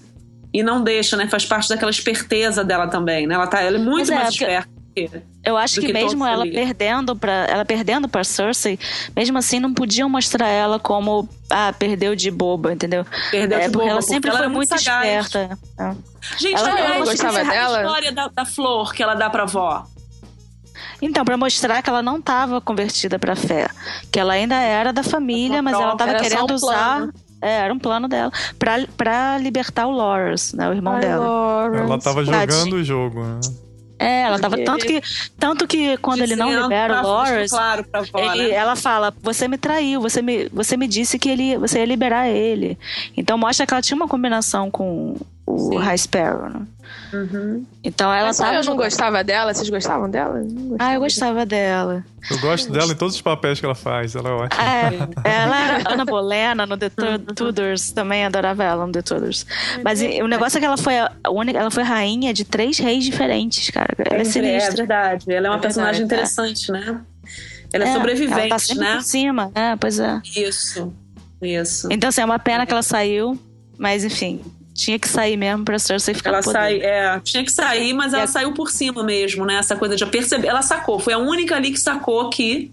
[0.53, 1.27] e não deixa, né?
[1.27, 3.35] Faz parte daquela esperteza dela também, né?
[3.35, 4.69] Ela, tá, ela é muito é, mais porque- esperta.
[4.95, 5.09] que.
[5.43, 6.53] Eu acho que, que mesmo ela ali.
[6.53, 8.79] perdendo para ela perdendo para Cersei,
[9.15, 13.05] mesmo assim não podiam mostrar ela como ah, perdeu de boba, entendeu?
[13.29, 15.25] Perdeu é de boba, ela sempre ela foi é muito sagaz.
[15.25, 15.57] esperta.
[15.79, 15.95] É.
[16.37, 17.81] Gente, Ela- aliás, ela gostava a dela?
[17.81, 19.85] história da, da flor que ela dá pra avó.
[21.05, 23.67] Então, para mostrar que ela não estava convertida para fé,
[24.11, 27.09] que ela ainda era da família, mas ela estava querendo um usar,
[27.41, 31.25] é, era um plano dela pra- pra libertar o Loras, né, o irmão Ai, dela.
[31.27, 31.83] Lawrence.
[31.83, 33.39] Ela tava jogando o jogo, né?
[33.99, 35.01] É, ela tava tanto que
[35.39, 38.53] tanto que quando ele não Dizendo libera pra- o Loras, Claro, pra avó, Ele- né?
[38.55, 42.27] Ela fala, você me traiu, você me, você me disse que ele, você ia liberar
[42.27, 42.77] ele.
[43.15, 45.77] Então mostra que ela tinha uma combinação com o Sim.
[45.77, 46.49] High Sparrow.
[46.49, 46.61] né?
[47.13, 47.65] Uhum.
[47.83, 48.83] Então ela Mas tava eu não jogando.
[48.83, 49.53] gostava dela.
[49.53, 50.41] Vocês gostavam dela?
[50.43, 51.33] Não Ah, eu gostava.
[51.33, 52.03] gostava dela.
[52.31, 54.63] Eu gosto dela em todos os papéis que ela faz, ela é ótima.
[54.63, 54.89] É,
[55.43, 59.45] ela era Ana Bolena no The Tu- Tudors, também adorava ela no The Tudors.
[59.83, 62.79] Mas e- o negócio é que ela foi a única, ela foi rainha de três
[62.79, 63.89] reis diferentes, cara.
[63.97, 64.75] Ela é É sinistra.
[64.77, 65.31] verdade.
[65.31, 66.25] Ela é uma É personagem verdade, é.
[66.25, 67.01] interessante, né?
[67.71, 68.95] Ela é, Ela tá sobrevivente, sempre né?
[68.95, 70.21] por cima, é, pois é.
[70.35, 70.93] Isso.
[71.41, 71.87] Isso.
[71.91, 73.37] Então, assim, é uma pena que ela saiu,
[73.77, 74.41] mas enfim,
[74.73, 76.57] tinha que sair mesmo pra Cersei ficar Ela no poder.
[76.59, 79.55] sai, é, tinha que sair, mas ela E a- saiu por cima mesmo, né?
[79.55, 80.47] Essa coisa de perceber.
[80.47, 82.71] Ela sacou, foi a única ali que sacou que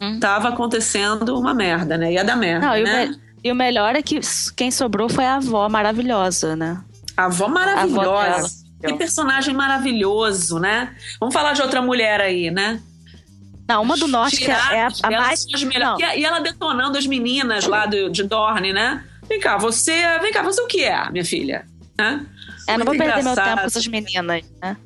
[0.00, 0.18] Uhum.
[0.20, 2.12] tava acontecendo uma merda, né?
[2.12, 3.06] Ia dar merda, Não, e, o né?
[3.06, 4.20] me- e o melhor é que
[4.56, 6.80] quem sobrou foi a avó maravilhosa, né?
[7.16, 8.64] A avó A avó maravilhosa.
[8.86, 10.94] que personagem maravilhoso, né?
[11.18, 12.80] Vamos falar de outra mulher aí, né?
[13.68, 15.44] Não, uma do norte que é a, a mais.
[15.44, 19.02] E, a- e ela detonando as meninas lá do, de Dorne, né?
[19.28, 19.92] Vem cá, você.
[20.20, 21.66] Vem cá, você o que é, minha filha?
[21.98, 22.24] Hã?
[22.68, 24.76] é, não vou perder meu tempo com essas meninas, né?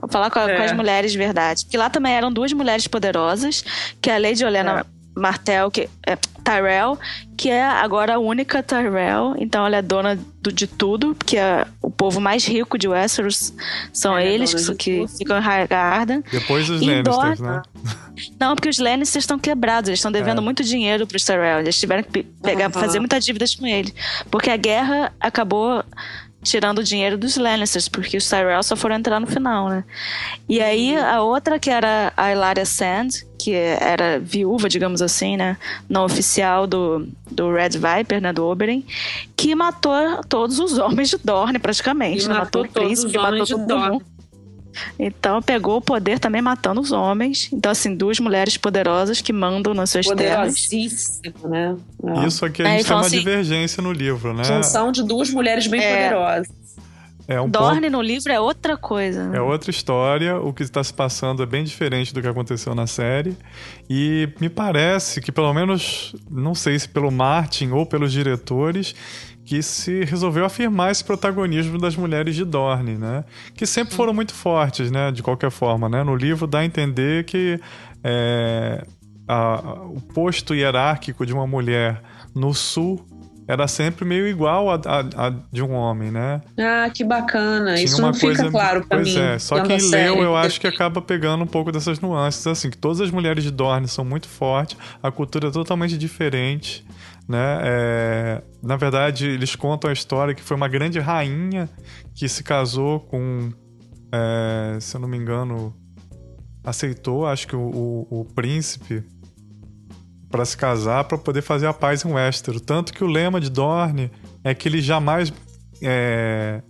[0.00, 0.56] Vou falar com, a- É.
[0.56, 1.64] com as mulheres de verdade.
[1.64, 3.62] Porque lá também eram duas mulheres poderosas,
[4.00, 4.84] que é a Lady Olena
[5.16, 6.98] Martel, que é Tyrell,
[7.36, 9.34] que é agora a única Tyrell.
[9.38, 13.52] Então ela é dona do- de tudo, que é o povo mais rico de Westeros.
[13.92, 16.22] São é eles que, que ficam em Highgarden.
[16.30, 17.62] Depois dos Lannisters, né?
[18.38, 20.40] Não, porque os Lannisters estão quebrados, eles estão devendo É.
[20.40, 21.60] muito dinheiro pros Tyrell.
[21.60, 22.72] Eles tiveram que pe- pegar, Aham.
[22.80, 23.92] fazer muitas dívidas com ele.
[24.30, 25.82] Porque a guerra acabou
[26.44, 29.84] tirando o dinheiro dos Lannisters, porque os Tyrell só foram entrar no final, né?
[30.48, 35.56] E aí a outra que era a Elaria Sand, que era viúva, digamos assim, né?
[35.88, 38.32] Não oficial do, do Red Viper, né?
[38.32, 38.84] Do Oberyn,
[39.36, 42.28] que matou todos os homens de Dorne, praticamente.
[42.28, 42.34] Né?
[42.34, 43.90] matou Matou o príncipe, matou de todo Dorne.
[43.90, 44.13] mundo.
[44.98, 47.48] Então pegou o poder também matando os homens.
[47.52, 50.54] Então, assim, duas mulheres poderosas que mandam nas suas terras.
[51.48, 51.76] Né?
[52.04, 52.26] É.
[52.26, 54.44] Isso aqui a É, gente e tem falam uma assim- divergência no livro, né?
[54.44, 56.08] Junção de duas mulheres bem É.
[56.08, 56.64] poderosas.
[57.26, 59.28] É um ponto Dorne no livro é outra coisa.
[59.28, 59.38] né?
[59.38, 62.86] É outra história, o que está se passando é bem diferente do que aconteceu na
[62.86, 63.34] série.
[63.88, 68.94] E me parece que, pelo menos, não sei se pelo Martin ou pelos diretores,
[69.44, 73.24] que se resolveu afirmar esse protagonismo das mulheres de Dorne, né?
[73.54, 75.12] Que sempre foram muito fortes, né?
[75.12, 76.02] De qualquer forma, né?
[76.02, 77.60] No livro dá a entender que
[78.02, 78.84] é,
[79.28, 82.00] a, o posto hierárquico de uma mulher
[82.34, 83.04] no sul
[83.46, 86.40] era sempre meio igual a, a, a, de um homem, né?
[86.58, 87.74] Ah, que bacana.
[87.74, 89.20] Tinha Isso não coisa, fica claro pra pois mim.
[89.20, 89.38] É.
[89.38, 93.02] Só quem leu, eu acho que acaba pegando um pouco dessas nuances, assim, que todas
[93.02, 96.84] as mulheres de Dorne são muito fortes, a cultura é totalmente diferente,
[97.28, 97.60] né?
[97.62, 101.68] É, na verdade, eles contam a história que foi uma grande rainha
[102.14, 103.52] que se casou com,
[104.12, 105.74] é, se eu não me engano,
[106.62, 109.02] aceitou, acho que o, o, o príncipe
[110.30, 112.60] para se casar para poder fazer a paz em Westeros.
[112.60, 114.10] Tanto que o lema de Dorne
[114.42, 115.32] é que eles jamais
[115.80, 116.62] é,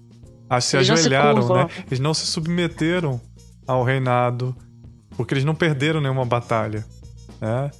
[0.60, 1.68] se eles ajoelharam, se né?
[1.86, 3.20] Eles não se submeteram
[3.66, 4.54] ao reinado
[5.16, 6.84] porque eles não perderam nenhuma batalha,
[7.40, 7.70] né?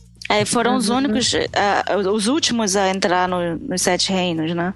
[0.41, 4.75] É, foram os únicos, uh, os últimos a entrar no, nos Sete Reinos, né?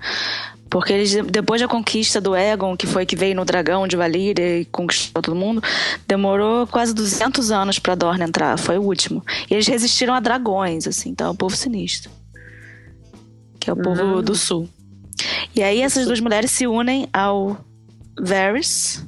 [0.70, 4.60] Porque eles, depois da conquista do Egon, que foi que veio no dragão de Valíria
[4.60, 5.62] e conquistou todo mundo,
[6.06, 9.24] demorou quase 200 anos para Dorne entrar, foi o último.
[9.50, 12.10] E eles resistiram a dragões, assim, então é o povo sinistro.
[13.58, 14.22] Que é o povo uhum.
[14.22, 14.68] do sul.
[15.54, 17.56] E aí essas duas mulheres se unem ao
[18.20, 19.04] Varys,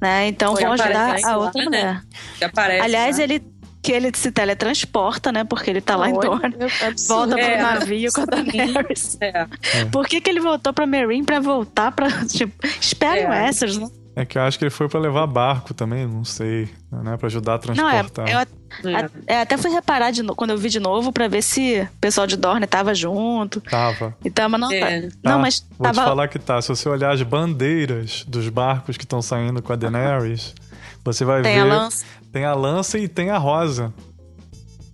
[0.00, 0.28] né?
[0.28, 1.64] Então vão ajudar a outra né?
[1.64, 2.02] mulher.
[2.38, 3.24] Que aparece, Aliás, né?
[3.24, 3.51] ele
[3.82, 5.42] que ele se teletransporta, né?
[5.44, 6.56] Porque ele tá lá Oi, em Dorne.
[7.08, 9.18] Volta é, pro navio com a Daenerys.
[9.20, 9.84] É.
[9.90, 12.08] Por que, que ele voltou pra Meereen pra voltar pra.
[12.26, 13.28] Tipo, espere é.
[13.28, 13.88] o Essos, né?
[14.14, 17.16] É que eu acho que ele foi para levar barco também, não sei, né?
[17.16, 18.26] Para ajudar a transportar.
[18.26, 18.46] Não, é,
[18.84, 19.10] eu, é.
[19.26, 19.40] é.
[19.40, 22.36] até fui reparar de, quando eu vi de novo para ver se o pessoal de
[22.36, 23.60] Dorne tava junto.
[23.62, 24.14] Tava.
[24.22, 25.08] E tava, não, é.
[25.24, 26.02] não, mas Vou tava...
[26.02, 26.60] te falar que tá.
[26.60, 30.54] Se você olhar as bandeiras dos barcos que estão saindo com a Daenerys,
[31.02, 31.88] você vai tem ver.
[32.32, 32.38] A lança.
[32.38, 33.92] Tem a lança e tem a rosa.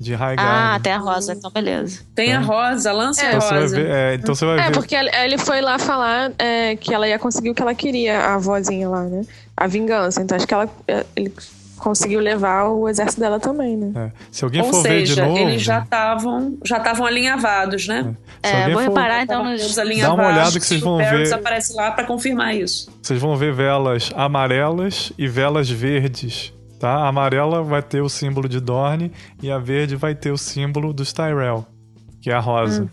[0.00, 2.02] De High Ah, tem a rosa, então beleza.
[2.14, 3.68] Tem a rosa, a lança é, então rosa.
[3.68, 4.72] Você ver, é, então você vai é, ver.
[4.72, 8.38] porque ele foi lá falar é, que ela ia conseguir o que ela queria, a
[8.38, 9.22] vozinha lá, né?
[9.56, 10.22] A vingança.
[10.22, 11.34] Então acho que ela, é, ele
[11.78, 13.92] conseguiu levar o exército dela também, né?
[13.96, 14.12] É.
[14.30, 15.38] Se alguém Ou for seja, ver de novo...
[15.38, 18.14] eles já estavam já estavam alinhavados, né?
[18.40, 18.88] É, é vou for...
[18.90, 19.74] reparar então nos...
[19.74, 21.34] Dá uma olhada que vocês vão ver...
[21.34, 22.88] aparece lá para confirmar isso.
[23.02, 26.98] Vocês vão ver velas amarelas e velas verdes Tá?
[26.98, 29.10] A amarela vai ter o símbolo de Dorne
[29.42, 31.66] e a verde vai ter o símbolo dos Tyrell,
[32.20, 32.84] que é a rosa.
[32.84, 32.88] Hum.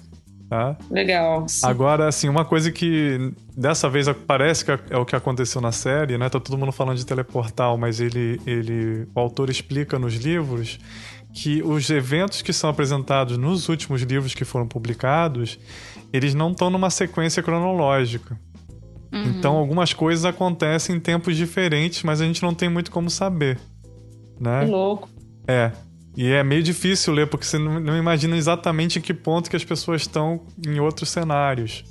[0.50, 0.78] Tá?
[0.91, 1.45] Legal.
[1.63, 6.17] Agora, assim, uma coisa que dessa vez parece que é o que aconteceu na série,
[6.17, 6.30] né?
[6.30, 10.80] Tá todo mundo falando de teleportal, mas ele, ele, o autor explica nos livros
[11.34, 15.60] que os eventos que são apresentados nos últimos livros que foram publicados,
[16.13, 18.39] eles não estão numa sequência cronológica.
[19.12, 19.24] Uhum.
[19.24, 23.60] Então, algumas coisas acontecem em tempos diferentes, mas a gente não tem muito como saber
[24.39, 24.65] né?
[24.65, 25.10] Que louco.
[25.48, 25.71] É.
[26.17, 29.56] E é meio difícil ler, porque você não, não imagina exatamente em que ponto que
[29.56, 31.84] as pessoas estão em outros cenários.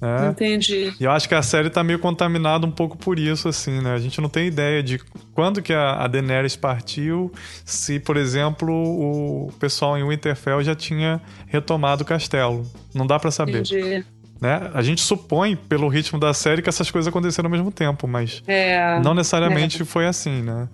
[0.00, 0.28] Né?
[0.28, 0.92] Entendi.
[1.00, 3.94] E eu acho que a série tá meio contaminada um pouco por isso, assim, né?
[3.94, 5.00] A gente não tem ideia de
[5.32, 7.32] quando que a, a Daenerys partiu,
[7.64, 12.64] se, por exemplo, o pessoal em Winterfell já tinha retomado o castelo.
[12.94, 13.60] Não dá para saber.
[13.60, 14.04] Entendi.
[14.40, 14.70] Né?
[14.74, 18.42] A gente supõe, pelo ritmo da série, que essas coisas aconteceram ao mesmo tempo, mas
[18.46, 19.84] é, não necessariamente é.
[19.84, 20.68] foi assim, né?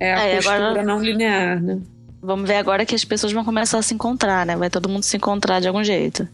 [0.00, 0.82] É a Aí, postura agora...
[0.82, 1.80] não linear, né?
[2.22, 4.56] Vamos ver agora que as pessoas vão começar a se encontrar, né?
[4.56, 6.26] Vai todo mundo se encontrar de algum jeito.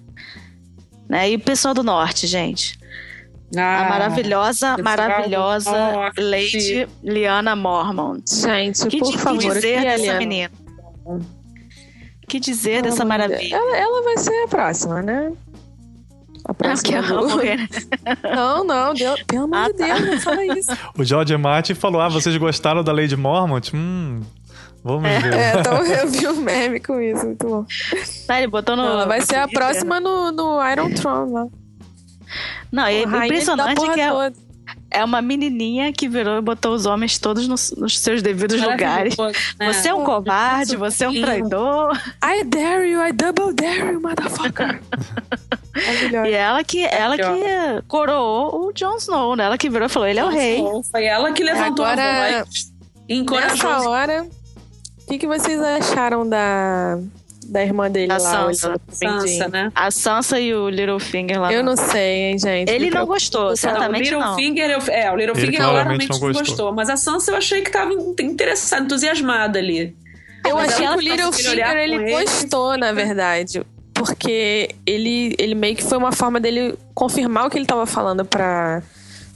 [1.08, 1.30] Né?
[1.30, 2.78] E o pessoal do norte, gente.
[3.56, 5.72] Ah, a maravilhosa, maravilhosa
[6.16, 8.22] Lady Liana Mormont.
[8.32, 10.50] Gente, que, por que favor, dizer dessa menina?
[12.28, 13.56] que dizer dessa maravilha?
[13.56, 15.32] Ela, ela vai ser a próxima, né?
[16.44, 17.28] A próxima ah, do...
[17.28, 17.68] morrer.
[18.34, 20.06] Não, não, Deus, pelo amor ah, de Deus, tá.
[20.06, 20.70] não fala isso.
[20.98, 23.74] O George Martin falou: Ah, vocês gostaram da Lady Mormont?
[23.74, 24.20] Hum.
[24.82, 25.18] Vamos é.
[25.20, 25.34] ver.
[25.34, 27.66] É, então eu vi o um meme com isso, muito bom.
[28.26, 28.84] Tá, ele botou no.
[28.84, 31.46] Ela vai ser a próxima no, no Iron Throne lá.
[32.72, 34.32] Não, é impressionante que é,
[34.90, 39.16] é uma menininha que virou e botou os homens todos nos, nos seus devidos lugares.
[39.58, 39.72] Né?
[39.72, 41.96] Você é um covarde, você é um traidor.
[42.24, 44.80] I dare you, I double dare you, motherfucker.
[46.26, 49.44] e ela que, ela que coroou o Jon Snow, né?
[49.44, 50.62] Ela que virou e falou: ele é o rei.
[50.90, 52.74] Foi ela que levantou Agora, a voz.
[53.08, 54.26] Nessa hora,
[55.02, 56.98] o que, que vocês acharam da
[57.50, 58.20] da irmã dele a lá.
[58.20, 58.80] Sansa.
[58.88, 59.72] Sansa, né?
[59.74, 61.52] A Sansa e o Littlefinger lá.
[61.52, 62.70] Eu não sei, hein, gente.
[62.70, 64.36] Ele não gostou, certamente não.
[64.36, 66.44] Littlefinger, eu, é, o Littlefinger claramente não gostou.
[66.44, 66.72] gostou.
[66.72, 69.96] Mas a Sansa eu achei que tava interessada, entusiasmada ali.
[70.46, 73.62] Eu mas achei que o Littlefinger ele, ele gostou, na verdade.
[74.04, 78.24] Porque ele, ele meio que foi uma forma dele confirmar o que ele tava falando
[78.24, 78.82] pra,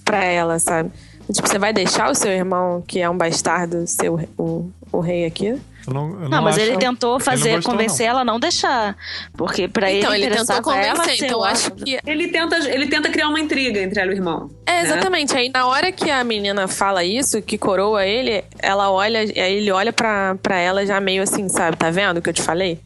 [0.04, 0.90] pra ela, sabe?
[1.32, 5.00] Tipo, você vai deixar o seu irmão, que é um bastardo, ser o, o, o
[5.00, 5.58] rei aqui?
[5.86, 8.40] Eu não, eu Não, não mas acho- ele tentou fazer, gostou, convencer ela a não
[8.40, 8.96] deixar.
[9.36, 11.16] Porque pra Então, ele ele tentou ela convencer.
[11.18, 14.14] ser Então, eu acho que Ele tenta, ele tenta criar uma intriga entre ela e
[14.14, 14.50] o irmão.
[14.66, 14.82] É, né?
[14.82, 15.36] exatamente.
[15.36, 19.70] Aí na hora que a menina fala isso, que coroa ele, ela olha, aí ele
[19.70, 21.76] olha pra, pra ela já meio assim, sabe?
[21.76, 22.80] Tá vendo o que eu te falei?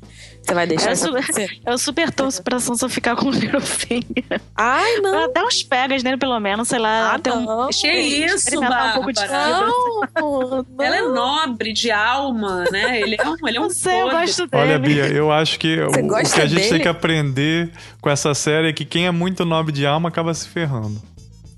[0.49, 1.61] Você vai deixar Eu, isso su- acontecer?
[1.67, 4.41] eu super torço pra Sansa ficar com o Littlefinger.
[4.57, 5.15] Ai, não.
[5.15, 7.13] Ela dá uns pegas nele, pelo menos, sei lá.
[7.15, 7.69] Ah, tem um- não.
[7.69, 9.21] Que isso, um pouco de?
[9.29, 10.67] Não, não.
[10.81, 13.01] Ela é nobre de alma, né?
[13.01, 14.63] Ele é um, ele é um Não sei, eu gosto dele.
[14.63, 16.71] Olha, Bia, eu acho que o, Você o que a gente dele?
[16.71, 20.33] tem que aprender com essa série é que quem é muito nobre de alma acaba
[20.33, 21.01] se ferrando.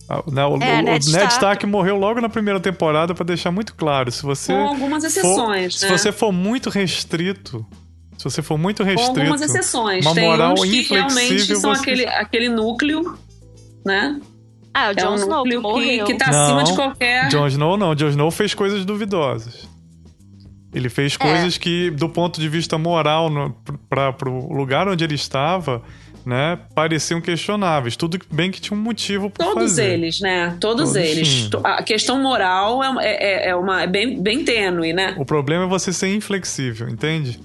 [0.09, 1.33] Ah, né, O, É, o Ned Ned Stark.
[1.35, 4.11] Stark morreu logo na primeira temporada pra deixar muito claro.
[4.11, 5.89] Se você Com algumas exceções, for, né?
[5.93, 7.65] Se você for muito restrito,
[8.21, 10.05] se você for muito Com restrito, algumas exceções.
[10.05, 13.19] uma Tem moral uns que realmente inflexível, são você- aquele, aquele núcleo,
[13.85, 14.21] né?
[14.75, 16.05] Ah, o É Jon um Snow, que núcleo que, morreu.
[16.07, 16.43] que tá Não.
[16.45, 17.29] acima de qualquer.
[17.29, 19.69] Jon Snow não, Jon Snow fez coisas duvidosas.
[20.73, 20.91] Ele É.
[20.91, 23.53] fez coisas que, do ponto de vista moral, no,
[23.89, 25.83] para pro lugar onde ele estava,
[26.25, 27.97] né, pareciam questionáveis.
[27.97, 29.95] Tudo bem que tinha um motivo por Todos fazer.
[29.95, 30.57] eles, né?
[30.61, 31.27] Todos, Todos eles.
[31.27, 31.51] sim.
[31.65, 35.15] A questão moral é, é, é uma, é bem, bem tênue, né?
[35.19, 37.41] O problema é você ser inflexível, entende?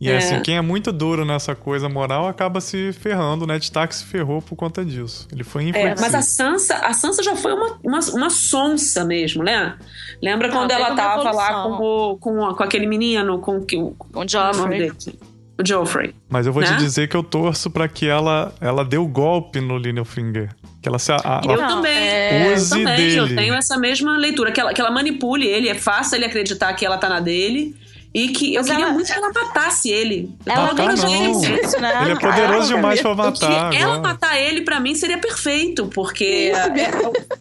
[0.00, 0.16] E É.
[0.18, 3.46] assim, quem é muito duro nessa coisa moral acaba se ferrando.
[3.46, 5.26] Ned Stark se ferrou por conta disso.
[5.32, 5.96] Ele foi É, inflexível.
[6.00, 9.74] mas a Sansa, a Sansa já foi uma, uma, uma sonsa mesmo, né?
[10.22, 13.90] Lembra quando teve ela tava lá com, o, com, com aquele menino, com, que, o
[13.90, 14.78] Com o é o nome Joffrey.
[14.78, 15.18] dele?
[15.60, 16.14] O Joffrey.
[16.28, 16.76] Mas eu vou te né?
[16.76, 20.50] dizer que eu torço pra que ela, ela dê o golpe no Littlefinger.
[20.80, 21.10] Que ela se.
[21.10, 21.92] a- a- Eu Não, também.
[21.98, 23.10] é, eu também.
[23.14, 23.34] Eu dele.
[23.36, 24.52] tenho essa mesma leitura.
[24.52, 25.68] Que ela, que ela manipule ele.
[25.68, 27.74] É fácil ele acreditar que ela tá na dele.
[28.18, 30.30] E que eu Mas queria ela- muito que ela matasse ele.
[30.44, 31.40] Ela Matar não.
[31.40, 32.02] isso, né?
[32.02, 33.70] Ele é no poderoso demais pra matar.
[33.70, 34.00] queria- ela agora.
[34.12, 36.90] matar ele, pra mim, seria perfeito, porque é,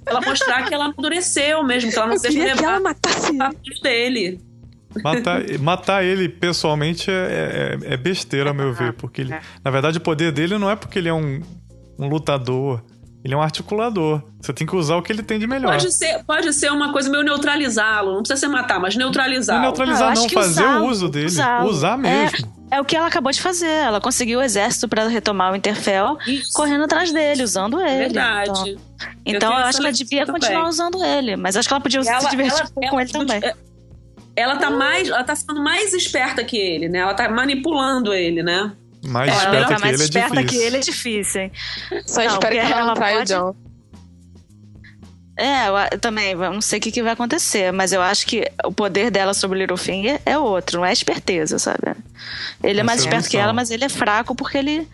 [0.06, 2.78] ela mostrar que ela amadureceu mesmo, que ela não Eu se deixa queria que ela
[2.78, 3.82] levar matasse ele.
[3.82, 4.40] dele.
[5.04, 8.94] Matar, matar ele pessoalmente é, é- é besteira, a meu ver.
[8.94, 11.42] Porque ele, na verdade, o poder dele não é porque ele é um,
[12.00, 12.84] um lutador.
[13.24, 14.22] Ele é um articulador.
[14.40, 15.72] Você tem que usar o que ele tem de melhor.
[15.72, 18.14] Pode ser, pode ser uma coisa meio neutralizá-lo.
[18.14, 19.60] Não precisa ser matar, mas neutralizá-lo.
[19.60, 21.26] Não, neutralizar, acho não, fazer usá-lo, o uso dele.
[21.26, 21.70] usá-lo.
[21.70, 22.58] Usar mesmo.
[22.70, 23.66] É o que ela acabou de fazer.
[23.66, 26.52] Ela conseguiu o exército pra retomar o Interfell, Isso.
[26.54, 27.98] correndo atrás dele, usando ele.
[28.00, 28.50] Verdade.
[28.52, 28.66] Então,
[29.26, 30.42] Eu então eu, acho que ela devia também.
[30.42, 31.36] continuar usando ele.
[31.36, 33.42] Mas acho que ela podia se divertir um pouco com ele também.
[34.36, 37.00] Ela tá mais, ela tá ficando mais esperta que ele, né?
[37.00, 38.72] Ela tá manipulando ele, né?
[39.06, 40.60] Mais É, ela esperta que mais ele é esperta difícil.
[40.60, 41.52] que ele é difícil, hein?
[42.06, 43.56] Só Não, espero que ela não ela traia o pode- John.
[45.40, 48.26] É, eu, eu também, eu não sei o que, que vai acontecer, mas eu acho
[48.26, 51.78] que o poder dela sobre o Littlefinger é outro, não é esperteza, sabe?
[52.64, 54.88] Ele é É mais esperto que ela, mas ele é fraco porque ele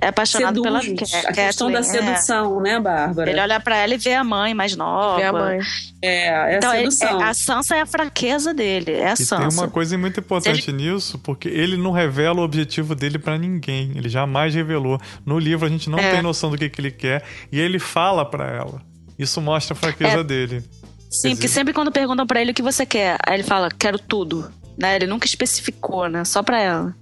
[0.00, 1.10] é apaixonado pela Seduz.
[1.10, 1.82] Ca- A questão da é.
[1.82, 3.30] sedução, né, Bárbara?
[3.30, 5.16] Ele olha pra ela e vê a mãe mais nova.
[5.16, 5.58] Vê a mãe.
[6.02, 7.20] É, é Então, a ele- sedução.
[7.20, 9.60] é- a Sansa é a fraqueza dele, é a E tem Sansa.
[9.62, 13.92] uma coisa muito importante nisso, porque ele não revela o objetivo dele pra ninguém.
[13.94, 15.00] Ele jamais revelou.
[15.24, 16.10] No livro a gente não É.
[16.12, 18.82] tem noção do que, que ele quer e ele fala pra ela.
[19.18, 20.24] Isso mostra a fraqueza É.
[20.24, 20.62] dele.
[21.10, 23.98] Sim, porque sempre quando perguntam pra ele o que você quer, aí ele fala, quero
[23.98, 24.50] tudo.
[24.76, 24.96] Né?
[24.96, 26.22] Ele nunca especificou, né?
[26.26, 26.94] Só pra ela.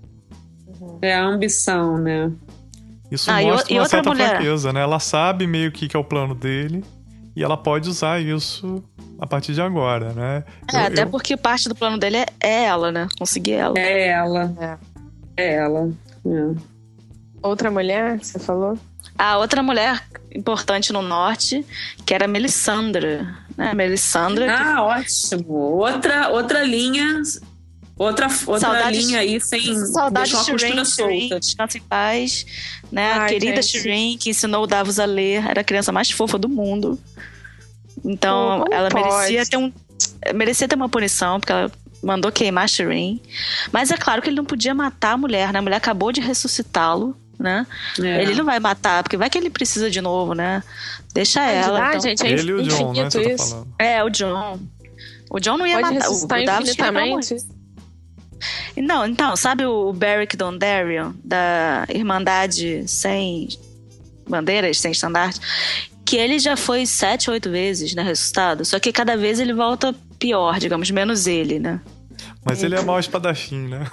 [1.03, 2.31] É a ambição, né?
[3.15, 4.29] Isso Ah, e mostra e uma outra certa mulher?
[4.31, 4.81] fraqueza, né?
[4.83, 6.85] Ela sabe meio que que é o plano dele
[7.37, 8.83] e ela pode usar isso
[9.19, 10.45] a partir de agora, né?
[10.73, 13.07] É, Eu- até eu- porque parte do plano dele é, é ela, né?
[13.19, 13.79] Conseguir ela.
[13.79, 14.55] É ela.
[14.61, 14.79] É.
[15.37, 15.91] É ela.
[16.27, 16.55] É.
[17.43, 18.79] Outra mulher, você falou?
[19.19, 20.03] A outra mulher
[20.35, 21.65] importante no norte,
[22.05, 23.37] que era a Melisandra.
[23.57, 23.73] Né?
[23.75, 24.47] Melisandra.
[24.47, 25.53] que- Ah, ótimo.
[25.53, 27.23] Outra, outra linha.
[27.97, 31.41] Outra, outra Saudades- linha aí sem Saudade deixar uma costura solta.
[31.41, 32.45] descansa em paz.
[32.91, 33.13] Né?
[33.13, 33.81] a Ai, querida gente.
[33.81, 36.99] Shireen, que ensinou o Davos a ler, era a criança mais fofa do mundo.
[38.05, 39.05] Então, Pô, ela pode?
[39.09, 39.73] merecia ter um.
[40.35, 41.71] Merecia ter uma punição, porque ela
[42.03, 43.21] mandou queimar a Shireen.
[43.73, 45.59] Mas é claro que ele não podia matar a mulher, né?
[45.59, 47.67] A mulher acabou de ressuscitá-lo, né?
[48.03, 48.23] É.
[48.23, 50.63] Ele não vai matar, porque vai que ele precisa de novo, né?
[51.15, 51.79] Deixa ela.
[51.81, 52.01] ah, então.
[52.01, 53.09] gente, é Ele e o John, né?
[53.09, 53.65] tá.
[53.85, 54.59] É, o John.
[55.31, 56.09] O John não ia Pode matar.
[56.11, 57.11] O, o Davos infinitamente?
[57.11, 57.55] morresse.
[58.77, 63.49] Não, então, sabe o Beric Dondarrion, da Irmandade Sem
[64.29, 65.41] Bandeiras, Sem Estandarte?
[66.05, 68.65] Que ele já foi sete, oito vezes, né, ressuscitado.
[68.65, 71.81] Só que cada vez ele volta pior, digamos, menos ele, né?
[72.45, 73.87] Mas ele é mau espadachim, né?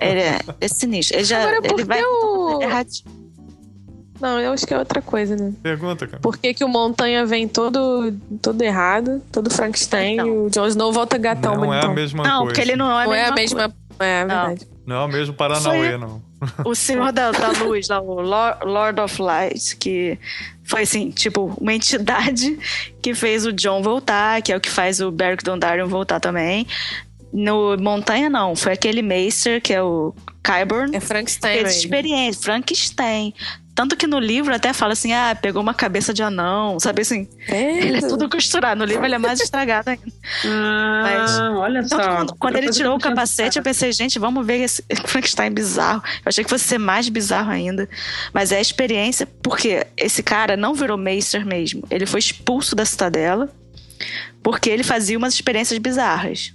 [0.00, 1.16] Ele é, é sinistro.
[1.16, 2.60] Ele já Agora, por ele que vai o...
[4.20, 5.52] Não, eu acho que é outra coisa, né?
[5.62, 6.20] Pergunta, cara.
[6.20, 10.26] Por que, que o Montanha vem todo, todo errado, todo Frankenstein, Então.
[10.26, 11.94] e o Jon Snow volta gatão Não é a bonitão?
[11.94, 12.44] mesma Não, coisa.
[12.46, 13.74] porque ele não é a Não é a mesma mesma...
[13.98, 14.28] É, Não.
[14.46, 14.68] verdade.
[14.86, 16.20] Não é o mesmo Paranauê, não.
[16.64, 20.18] o Senhor da, da Luz, lá, o Lord, of Light, que
[20.62, 22.58] foi assim, tipo, uma entidade
[23.00, 26.66] que fez o John voltar, que é o que faz o Beric Dondarrion voltar também.
[27.32, 28.54] No Montanha, não.
[28.54, 30.94] Foi aquele Maester, que é o Kyburn.
[30.94, 31.60] É Frankenstein.
[31.60, 33.32] Fez experiência, Frankenstein.
[33.74, 37.28] Tanto que no livro até fala assim: ah, pegou uma cabeça de anão, sabe assim?
[37.48, 38.78] Ele é tudo costurado.
[38.78, 40.02] No livro ele é mais estragado ainda.
[40.46, 41.96] Ah, Mas- olha só.
[41.96, 46.02] Tanto quando, quando ele tirou o capacete, eu pensei, gente, vamos ver esse Frankenstein bizarro.
[46.06, 47.88] Eu achei que fosse ser mais bizarro ainda.
[48.32, 51.82] Mas é a experiência, porque esse cara não virou Meister mesmo.
[51.90, 53.48] Ele foi expulso da cidadela
[54.42, 56.52] porque ele fazia umas experiências bizarras.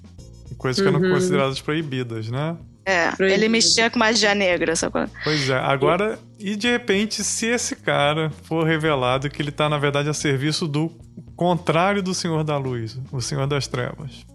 [0.57, 1.11] Coisas que eram Uhum.
[1.13, 2.55] consideradas proibidas, né?
[2.89, 3.39] É, Proibido.
[3.39, 5.09] ele mexia com magia negra, sabe?
[5.23, 9.77] Pois é, agora, e de repente, se esse cara for revelado que ele tá, na
[9.77, 10.89] verdade, a serviço do
[11.35, 14.25] contrário do Senhor da Luz, o Senhor das Trevas.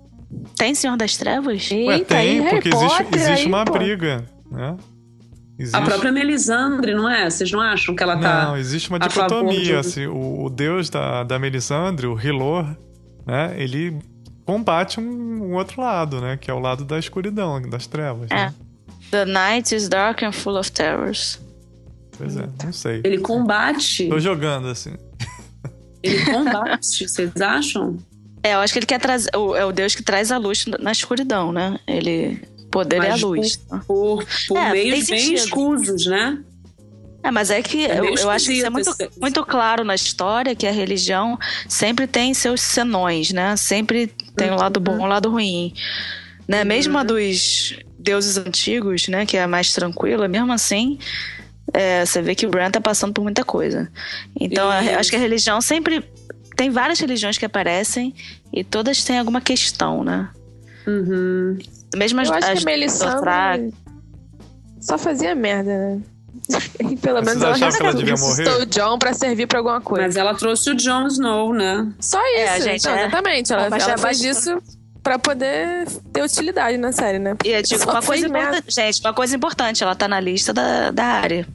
[0.56, 1.70] Tem Senhor das Trevas?
[1.70, 3.72] Ué, Eita, aí tem, Harry porque existe, Potter existe aí, uma pô.
[3.72, 4.76] briga, né?
[5.58, 5.76] Existe...
[5.76, 7.30] A própria Melisandre, não é?
[7.30, 8.46] Vocês não acham que ela tá.
[8.46, 9.62] Não, existe uma dicotomia.
[9.62, 12.64] de- Assim, o, o deus da, da Melisandre, o Hilor,
[13.24, 13.54] né?
[13.56, 13.96] Ele
[14.44, 16.36] combate um, um outro lado, né?
[16.36, 18.30] Que é o lado da escuridão, das trevas.
[18.30, 18.34] É.
[18.34, 18.54] Né?
[19.10, 21.38] The night is dark and full of terrors.
[22.16, 23.00] Pois é, não sei.
[23.04, 24.08] Ele combate.
[24.08, 24.94] Tô jogando, assim.
[26.02, 27.96] Ele combate, vocês acham?
[28.42, 29.30] É, eu acho que ele quer trazer.
[29.32, 31.78] É o Deus que traz a luz na escuridão, né?
[31.86, 32.42] Ele.
[32.70, 33.56] Poder é a Mas luz.
[33.86, 36.38] Por, por É, meios bem escusos, né?
[37.22, 39.94] É, mas é que É eu, eu acho que isso é muito, muito claro na
[39.94, 43.56] história que a religião sempre tem seus senões, né?
[43.56, 45.72] Sempre tem um lado bom e um lado ruim.
[46.46, 46.64] Né?
[46.64, 49.24] Mesmo a dos deuses antigos, né?
[49.24, 50.98] Que é a mais tranquila, mesmo assim,
[51.72, 53.90] é, você vê que o Bran tá passando por muita coisa.
[54.38, 54.98] Então, Isso.
[54.98, 56.04] acho que a religião sempre.
[56.56, 58.14] Tem várias religiões que aparecem
[58.52, 60.28] e todas têm alguma questão, né?
[60.86, 61.58] Uhum.
[61.96, 63.74] Mesmo as, Eu acho as que a Melisandre
[64.80, 66.00] só fazia merda, né?
[67.00, 68.62] Pelo menos ela achavam que ela devia ressuscitou morrer?
[68.64, 70.06] o John pra servir pra alguma coisa.
[70.06, 71.90] Mas ela trouxe o Jon Snow, né?
[72.00, 72.38] Só isso.
[72.38, 73.52] É, a gente Não, é- Exatamente.
[73.52, 74.62] Ela, Mas ela já faz isso
[75.02, 77.36] pra poder ter utilidade na série, né?
[77.44, 80.52] E eu digo, Só uma coisa importante, gente, uma coisa importante, ela tá na lista
[80.52, 81.46] da, da área.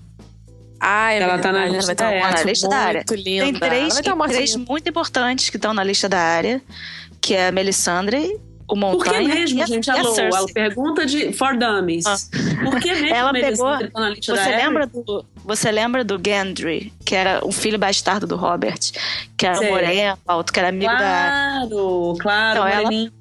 [0.79, 2.49] Ah, é Ela tá na lista vai ter uma da morte área.
[2.49, 3.03] Lista da área.
[3.07, 3.43] muito linda.
[3.45, 6.19] Tem três, Ela vai ter uma morte três muito importantes que estão na lista da
[6.19, 6.61] área,
[7.19, 9.87] que é a Melisandre, o Por Montanha que mesmo, e a, gente?
[9.87, 12.05] e a Alô, ela pergunta de For Dummies.
[12.05, 12.15] Ah.
[12.69, 13.77] Por que mesmo Ela pegou-
[14.27, 18.79] Você lembra, do, você lembra do Gendry, que era um filho bastardo do Robert,
[19.35, 19.69] que era Sei.
[19.69, 20.97] moreno, alto, que era amigo da...
[20.97, 22.57] Claro, claro.
[22.69, 23.11] Então,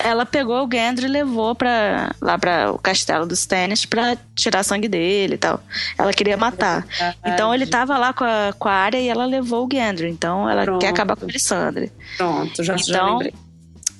[0.00, 4.62] ela- pegou o Gendry e levou pra, lá para o castelo dos Stannis pra tirar
[4.62, 5.60] sangue dele e tal.
[5.98, 6.86] Ela queria matar.
[7.24, 10.08] Então ele tava lá com a, com a área e ela levou o Gendry.
[10.08, 10.80] Então ela Pronto.
[10.80, 11.90] quer acabar com a Melisandre.
[12.16, 13.34] Pronto, já, já Então, lembrei.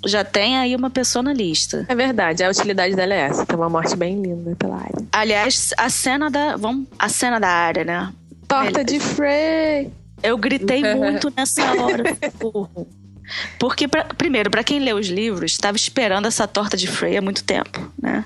[0.06, 1.84] Já tem aí uma pessoa na lista.
[1.88, 3.44] É verdade, a utilidade dela é essa.
[3.44, 5.06] Tem uma morte bem linda pela área.
[5.12, 6.56] Aliás, a cena da.
[6.56, 8.12] Vamos, a cena da área, né?
[8.46, 9.90] Torta de Frey.
[10.22, 12.04] Eu gritei muito nessa hora.
[12.38, 12.86] burro.
[13.58, 17.20] Porque, pra- primeiro, pra quem lê os livros, estava esperando essa torta de Frey há
[17.22, 18.24] muito tempo, né?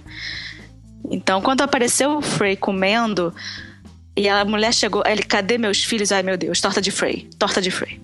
[1.10, 3.34] Então, quando apareceu o Frey comendo
[4.16, 6.12] e a mulher chegou, ele, cadê meus filhos?
[6.12, 8.00] Ai, meu Deus, torta de Frey, torta de Frey.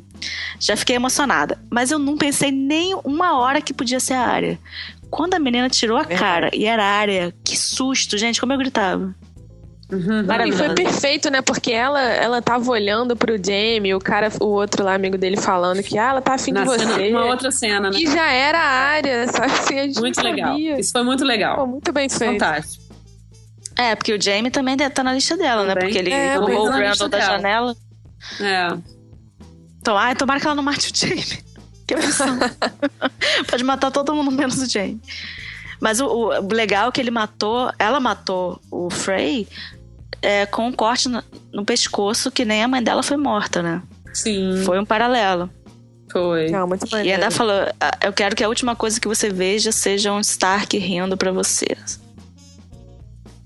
[0.60, 1.58] Já fiquei emocionada.
[1.70, 4.58] Mas eu não pensei nem uma hora que podia ser a área.
[5.10, 8.58] Quando a menina tirou a cara e era a área, que susto, gente, como eu
[8.58, 9.14] gritava.
[9.90, 10.26] Uhum.
[10.46, 11.40] E foi perfeito, né?
[11.40, 15.82] Porque ela, ela tava olhando pro Jamie, o cara, o outro lá, amigo dele, falando
[15.82, 17.08] que ah, ela tá afim de Na cena- você.
[17.10, 17.98] uma outra cena, né?
[17.98, 19.50] E já era a área, sabe?
[19.50, 20.50] Assim, a gente Muito legal.
[20.50, 20.78] sabia.
[20.78, 21.66] Isso foi muito Pô, legal.
[21.66, 22.32] muito bem feito.
[22.32, 22.84] Fantástico.
[23.78, 25.72] É, porque o Jamie também deve estar na lista dela, né?
[25.72, 25.88] Também.
[25.88, 27.30] Porque ele É, empurrou o tá na Brandon lista da dela.
[27.30, 27.76] janela.
[28.40, 28.97] É.
[29.88, 31.24] Então, ai, tomara que ela não mate o Jamie.
[31.88, 31.94] Que.
[33.50, 35.00] Pode matar todo mundo menos o Jamie.
[35.80, 39.48] Mas o, o- legal é que ele matou, ela matou o Frey
[40.20, 43.80] é, com um corte no, no pescoço, que nem a mãe dela foi morta, né?
[44.12, 45.48] Sim, Foi um paralelo.
[46.12, 46.50] foi.
[46.50, 49.72] Não, muito E ainda falou: "Ah, Eu quero que a última coisa que você veja
[49.72, 51.68] seja um Stark rindo pra você.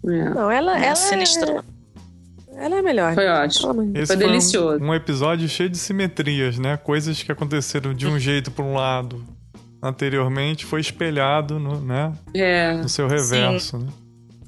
[0.05, 0.31] É.
[0.31, 1.65] Não, ela, É, ela, sinistro.
[2.57, 3.15] Ela é melhor.
[3.15, 3.93] Foi ótimo.
[3.95, 4.85] Esse Foi um- delicioso.
[4.85, 6.77] Um, episódio cheio de simetrias, né?
[6.77, 9.25] Coisas que aconteceram de um jeito por um lado
[9.83, 12.13] anteriormente foi espelhado no, né?
[12.35, 13.79] É, no seu reverso.
[13.79, 13.89] Né?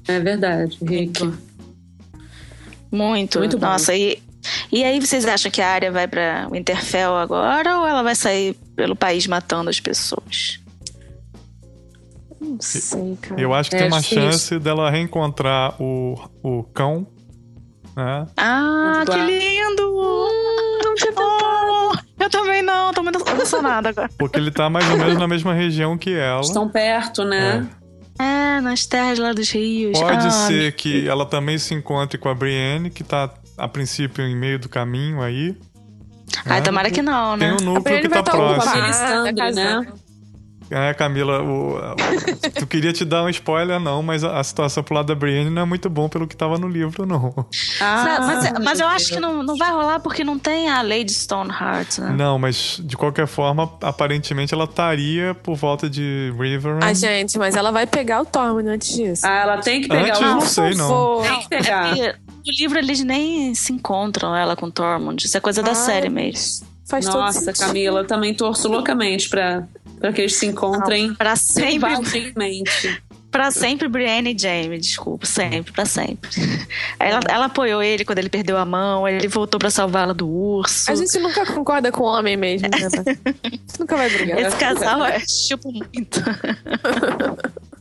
[0.07, 1.33] é verdade, Rick.
[2.91, 3.39] Muito.
[3.39, 3.65] Muito bom.
[3.67, 4.21] Nossa, e,
[4.71, 8.55] e aí vocês acham que a área vai pra Winterfell agora ou ela vai sair
[8.75, 10.59] pelo país matando as pessoas?
[12.39, 13.41] Não sei, cara.
[13.41, 17.07] Eu acho que É tem uma chance dela reencontrar o, o cão,
[17.95, 18.27] né?
[18.37, 19.95] Ah, que lindo!
[20.83, 21.11] não tinha
[22.19, 24.09] Eu também não, tô muito emocionada agora.
[24.17, 26.41] Porque ele tá mais ou menos na mesma região que ela.
[26.41, 27.67] Estão perto, né?
[28.17, 29.99] É, nas terras lá dos rios.
[29.99, 34.23] Pode Ah, ser que ela também se encontre com a Brienne, que tá a princípio
[34.25, 35.55] em meio do caminho aí.
[36.45, 36.61] Ai, né?
[36.61, 37.57] tomara que não, Tem né?
[37.59, 38.73] um núcleo que tá próximo.
[38.73, 39.53] casando.
[39.53, 39.87] né?
[40.69, 41.95] É, Camila, o, o,
[42.57, 45.49] tu queria te dar um spoiler, não, mas a, a, situação pro lado da Brienne
[45.49, 47.45] não é muito bom pelo que tava no livro, não.
[47.79, 51.13] Ah, mas, mas eu acho que não, não vai rolar porque não tem a Lady
[51.13, 52.11] Stoneheart, né?
[52.11, 56.79] Não, mas de qualquer forma, aparentemente ela estaria por volta de River.
[56.81, 59.25] Ah, gente, mas ela vai pegar o Tormund antes disso.
[59.25, 61.21] Ah, ela tem que pegar antes, o não sei, não.
[61.21, 61.97] Tem que pegar.
[61.97, 65.25] É no livro eles nem se encontram, ela com Tormund.
[65.25, 66.67] Isso é coisa da Ai, série mesmo.
[66.87, 67.67] Faz Nossa, todo sentido.
[67.67, 69.67] Camila, eu também torço loucamente pra,
[69.99, 71.89] pra que eles se encontrem Pra sempre,
[73.31, 76.29] pra sempre Brienne e Jaime, desculpa, sempre, pra sempre.
[76.99, 80.89] Ela, ela apoiou ele quando ele perdeu a mão, ele voltou pra salvá-la do urso.
[80.89, 82.77] A gente nunca concorda com o homem mesmo, né?
[83.77, 84.39] Nunca vai brigar.
[84.39, 86.21] Esse casal é tipo muito.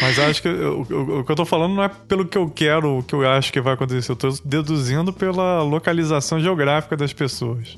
[0.00, 2.48] Mas acho que o, o, o, que eu tô falando não é pelo que eu
[2.48, 4.12] quero, o que eu acho que vai acontecer.
[4.12, 7.76] Eu tô deduzindo pela localização geográfica das pessoas.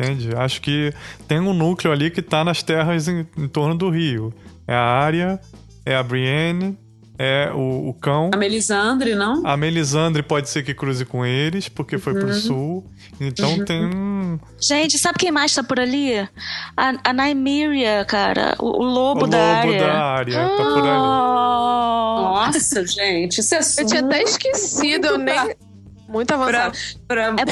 [0.00, 0.34] Entende?
[0.34, 0.92] Acho que
[1.28, 4.32] tem um núcleo ali que tá nas terras em, em torno do rio.
[4.66, 5.38] É a área,
[5.84, 6.78] é a Brienne,
[7.18, 8.30] é o, o, cão.
[8.32, 9.46] A Melisandre, não?
[9.46, 12.90] A Melisandre pode ser que cruze com eles, porque foi pro sul.
[13.20, 13.64] Então Uhum.
[13.66, 14.38] tem um.
[14.58, 16.16] Gente, sabe quem mais tá por ali?
[16.74, 18.54] A, a Nymeria, cara.
[18.58, 19.78] O, o lobo o da lobo área.
[19.86, 20.34] da área.
[20.34, 20.88] Tá por ali.
[20.88, 22.22] Oh.
[22.22, 25.54] Nossa, gente, isso é Eu tinha até esquecido, eu nem.
[26.10, 26.76] Muito avançado.
[27.06, 27.44] pra, pra...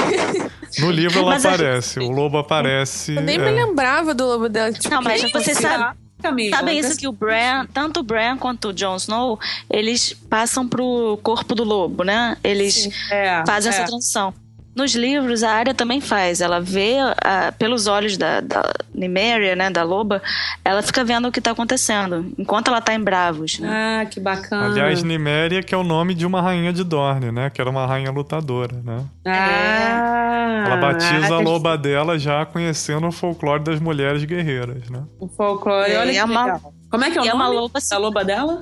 [0.80, 2.00] No livro ela Mas aparece.
[2.00, 3.14] O lobo aparece.
[3.14, 3.38] Eu nem é.
[3.38, 4.72] me lembrava do lobo dela.
[4.72, 8.70] Tipo, Não, mas você sabe- Camila, Sabem isso que o Bran, tanto o Bran quanto
[8.70, 9.38] o Jon Snow,
[9.70, 12.36] eles passam pro corpo do lobo, né?
[12.42, 12.92] Eles Sim.
[13.12, 13.74] é, fazem é.
[13.74, 14.34] essa transição.
[14.78, 16.40] Nos livros, a área também faz.
[16.40, 18.62] Ela vê, ah, pelos olhos da, da
[18.94, 20.22] Nymeria, né, da loba,
[20.64, 23.68] ela fica vendo o que tá acontecendo, enquanto ela tá em Bravos, né?
[23.68, 24.66] Ah, que bacana.
[24.66, 27.50] Aliás, Niméria, que é o nome de uma rainha de Dorne, né?
[27.50, 29.04] Que era uma rainha lutadora, né?
[29.26, 35.02] Ah, Ela batiza a ah, loba dela já conhecendo o folclore das mulheres guerreiras, né?
[35.18, 36.60] O folclore, É, olha e que é uma-.
[36.88, 38.60] Como é que é o e é uma nome loba da loba dela?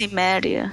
[0.00, 0.72] Nymeria.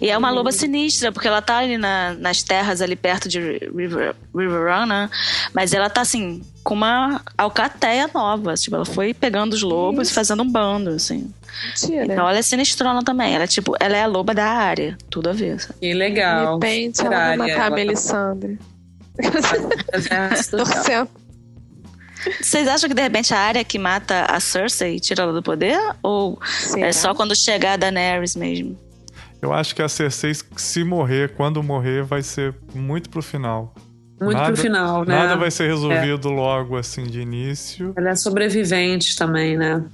[0.00, 3.38] E é uma loba sinistra, porque ela tá ali na- nas terras ali perto de
[3.74, 5.10] River, River Run, né?
[5.52, 8.54] Mas ela tá assim, com uma alcateia nova.
[8.54, 11.30] Tipo, ela foi pegando os lobos e fazendo um bando, assim.
[11.66, 12.04] Mentira.
[12.12, 13.34] Então ela é sinistrona também.
[13.34, 14.96] Ela é tipo, ela é a loba da área.
[15.10, 15.60] Tudo a ver.
[15.60, 15.74] sabe?
[15.80, 16.54] Que De legal.
[16.54, 18.58] repente ela vai matar a ela- Melisandre.
[20.50, 21.08] Torcendo.
[22.40, 25.42] Vocês acham que de repente a área que mata a Cersei e tira ela do
[25.42, 25.78] poder?
[26.02, 26.86] Ou Será?
[26.86, 28.76] é só quando chegar a Daenerys mesmo?
[29.40, 33.74] Eu acho que a Cersei, se morrer, quando morrer, vai ser muito pro final.
[34.20, 35.14] Muito Nada- pro final, né?
[35.14, 37.92] Nada vai ser resolvido logo assim de início.
[37.96, 39.84] Ela é sobrevivente também, né?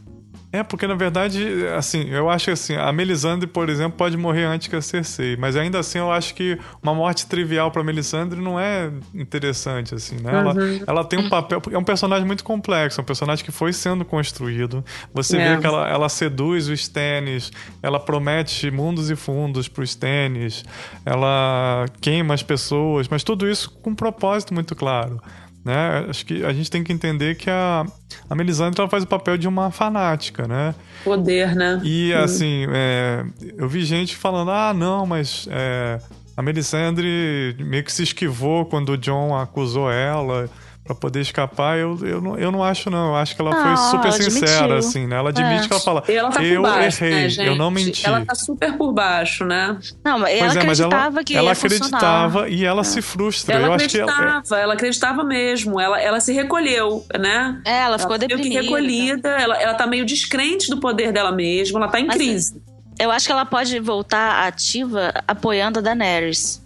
[0.52, 4.44] É, porque na verdade, assim, eu acho que assim, a Melisandre, por exemplo, pode morrer
[4.44, 8.38] antes que a Cersei, mas ainda assim eu acho que uma morte trivial pra Melisandre
[8.40, 10.30] não é interessante, assim, né?
[10.32, 10.54] Ela,
[10.86, 14.04] ela tem um papel, é um personagem muito complexo, é um personagem que foi sendo
[14.04, 14.84] construído.
[15.14, 15.54] Você É.
[15.54, 17.50] vê que ela, ela seduz os Stannis,
[17.82, 20.64] ela promete mundos e fundos pros Stannis,
[21.06, 25.18] ela queima as pessoas, mas tudo isso com um propósito muito claro.
[25.64, 26.06] Né?
[26.08, 27.86] Acho que a gente tem que entender que a,
[28.28, 30.74] a Melisandre ela faz o papel de uma fanática, né?
[31.04, 31.80] Poder, né?
[31.84, 33.24] E assim, é,
[33.56, 36.00] eu vi gente falando: ah, não, mas é,
[36.36, 40.50] a Melisandre meio que se esquivou quando o John acusou ela
[40.84, 41.78] pra poder escapar.
[41.78, 43.08] Eu, eu, não, eu não acho, não.
[43.08, 44.76] Eu acho que ela Ah, foi super ela sincera, admitiu.
[44.76, 45.16] assim, né?
[45.16, 45.66] Ela admite É.
[45.68, 47.46] que ela fala: ela tá eu por baixo, errei, né, gente?
[47.46, 48.06] eu não menti.
[48.06, 49.78] Ela tá super por baixo, né?
[50.04, 52.48] Não, mas ela Pois é, mas acreditava ela, que ela ia acreditava funcionar.
[52.50, 53.54] e ela se frustra.
[53.54, 55.80] Ela eu acho que ela, acreditava, ela acreditava mesmo.
[55.80, 57.60] Ela, ela se recolheu, né?
[57.64, 58.62] É, ela ficou meio que deprimida.
[58.62, 62.62] recolhida, ela, ela tá meio descrente do poder dela mesma, ela tá em Mas- crise.
[63.00, 66.61] Eu acho que ela pode voltar ativa apoiando a Daenerys.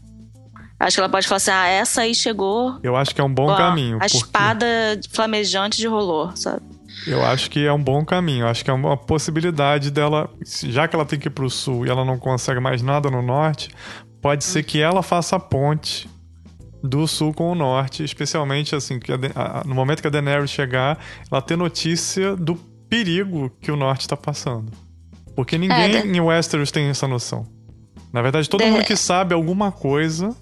[0.79, 2.79] Acho que ela pode falar assim: ah, essa aí chegou.
[2.83, 3.97] eu acho que é um bom ó, caminho.
[3.97, 4.67] A porque- espada
[5.11, 6.63] flamejante de rolô, sabe?
[7.07, 8.45] Eu acho que é um bom caminho.
[8.45, 10.29] Eu acho que é uma possibilidade dela,
[10.65, 13.23] já que ela tem que ir pro sul e ela não consegue mais nada no
[13.23, 13.71] norte,
[14.21, 16.09] pode ser que ela faça a ponte
[16.83, 20.99] do sul com o norte, especialmente assim, que a no momento que a Daenerys chegar,
[21.31, 22.55] ela ter notícia do
[22.89, 24.73] perigo que o norte está passando.
[25.35, 27.45] Porque ninguém É, em Westeros tem essa noção.
[28.13, 30.35] Na verdade, todo Da- mundo que sabe alguma coisa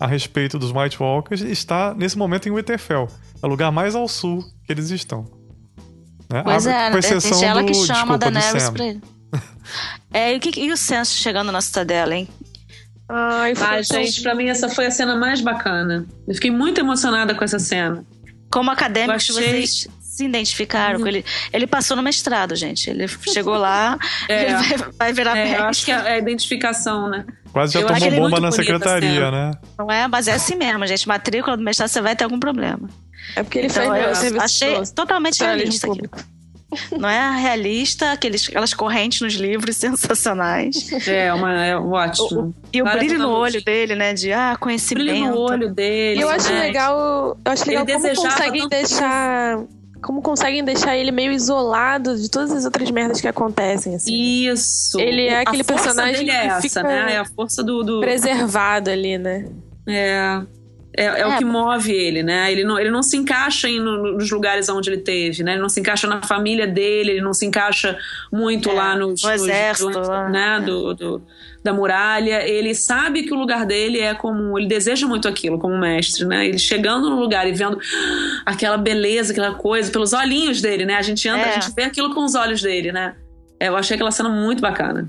[0.00, 3.06] a respeito dos White Walkers está nesse momento em Winterfell.
[3.42, 5.24] É o lugar mais ao sul que eles estão.
[6.32, 6.42] Né?
[6.42, 9.00] Pois Ah, é, com exceção repente ela do, que chama desculpa, a Daenerys pra ele.
[10.12, 12.28] É, e, o que, e o Censo chegando na cidadela, hein?
[13.08, 16.06] Ai, foi tão- gente, pra mim essa foi a cena mais bacana.
[16.26, 18.04] Eu fiquei muito emocionada com essa cena.
[18.50, 21.24] Como acadêmicos, achei- vocês se identificaram com ele.
[21.52, 22.88] Ele passou no mestrado, gente.
[22.90, 23.98] Ele chegou lá,
[24.28, 24.42] É.
[24.44, 27.24] ele vai, vai virar É, eu acho que é a identificação, né?
[27.52, 29.30] Quase já Eu tomou bomba na secretaria, cena.
[29.30, 29.50] né?
[29.78, 31.06] Não é, mas é assim mesmo, gente.
[31.08, 32.88] Matrícula do mestrado, você vai ter algum problema.
[33.36, 35.94] É porque ele Então, fez eu o achei do totalmente realista aqui.
[35.96, 36.18] público.
[36.96, 40.88] Não é realista, aqueles, aquelas correntes nos livros sensacionais.
[41.08, 42.54] É, uma, é ótimo.
[42.72, 44.14] E o brilho no olho dele, né?
[44.14, 45.04] De ah, conhecimento.
[45.08, 46.20] Brilho no olho dele.
[46.20, 46.60] E eu acho né?
[46.60, 49.58] legal, eu acho Ele legal como desejava conseguem tanto deixar.
[50.02, 54.12] Como conseguem deixar ele meio isolado de todas as outras merdas que acontecem, assim.
[54.46, 54.98] Isso.
[54.98, 57.14] Ele é A aquele força personagem dele é que essa, fica né?
[57.14, 57.82] É a força do.
[57.82, 59.46] do Preservado ali, né?
[59.86, 60.42] é,
[60.96, 61.38] é, é o É.
[61.38, 62.50] que move ele, né?
[62.50, 65.52] Ele não, ele não se encaixa em, no- nos lugares onde ele teve, né?
[65.52, 67.96] Ele não se encaixa na família dele, ele não se encaixa
[68.32, 70.28] muito É, lá nos, no nos- exército, lá.
[70.28, 70.60] né?
[70.64, 71.22] Do, do-
[71.62, 72.42] da muralha.
[72.48, 74.58] Ele sabe que o lugar dele é como.
[74.58, 76.46] Ele deseja muito aquilo como mestre, né?
[76.48, 77.78] Ele chegando no lugar e vendo
[78.46, 80.94] aquela beleza, aquela coisa, pelos olhinhos dele, né?
[80.96, 81.50] A gente anda, É.
[81.50, 83.14] a gente vê aquilo com os olhos dele, né?
[83.60, 85.08] É, Eu achei aquela cena muito bacana.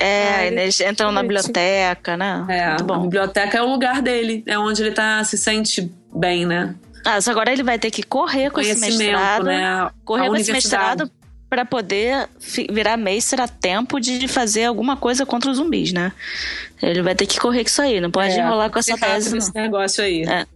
[0.00, 2.44] É, ele- eles entram na biblioteca, né?
[2.48, 3.02] É, Muito a bom.
[3.02, 6.74] biblioteca é o lugar dele, é onde ele tá, se sente bem, né?
[7.04, 9.44] Ah, só agora ele vai ter que correr com esse mestrado.
[9.44, 9.90] né?
[10.04, 11.10] Correr A com esse mestrado
[11.48, 12.28] pra poder
[12.70, 16.12] virar mestre a tempo de fazer alguma coisa contra os zumbis, né?
[16.82, 19.28] Ele vai ter que correr com isso aí, não pode É, enrolar com essa tese,
[19.30, 19.34] não.
[19.36, 20.22] nesse negócio aí.
[20.22, 20.46] É,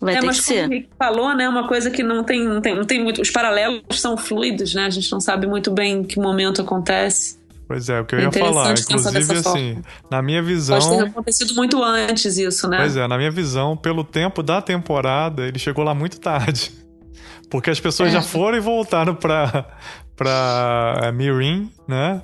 [0.00, 0.88] Vai É, ter mas que como o ser.
[0.98, 1.48] Falou, né?
[1.48, 3.22] Uma coisa que não tem, não tem, não tem muito.
[3.22, 4.86] Os paralelos são fluidos, né?
[4.86, 7.38] A gente não sabe muito bem em que momento acontece.
[7.66, 8.74] Pois é, o que eu ia falar.
[8.78, 10.78] Inclusive, assim, na minha visão.
[10.78, 12.78] Pode ter acontecido muito antes isso, né?
[12.78, 16.72] Pois é, na minha visão, pelo tempo da temporada, ele chegou lá muito tarde.
[17.50, 18.12] Porque as pessoas É.
[18.12, 19.76] já foram e voltaram pra,
[20.16, 22.22] pra é, Mirin, né?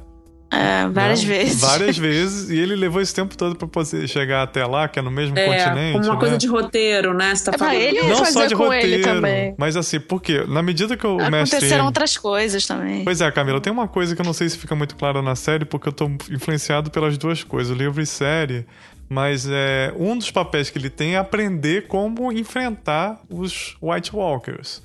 [0.50, 1.28] É, várias Né?
[1.36, 1.60] vezes.
[1.60, 2.48] Várias vezes.
[2.50, 5.38] E ele levou esse tempo todo pra poder chegar até lá, que é no mesmo
[5.38, 5.92] É, continente.
[5.92, 6.20] como uma né?
[6.20, 7.34] coisa de roteiro, né?
[7.34, 7.82] Você tá É, pra falando.
[7.82, 9.02] ele- Não só fazer de com ele roteiro.
[9.02, 9.54] também.
[9.58, 11.56] Mas assim, porque na medida que o mestre.
[11.56, 13.04] Aconteceram outras coisas também.
[13.04, 15.36] Pois é, Camila, tem uma coisa que eu não sei se fica muito clara na
[15.36, 18.64] série, porque eu tô influenciado pelas duas coisas, livro e série.
[19.06, 24.82] Mas é, um dos papéis que ele tem é aprender como enfrentar os White Walkers.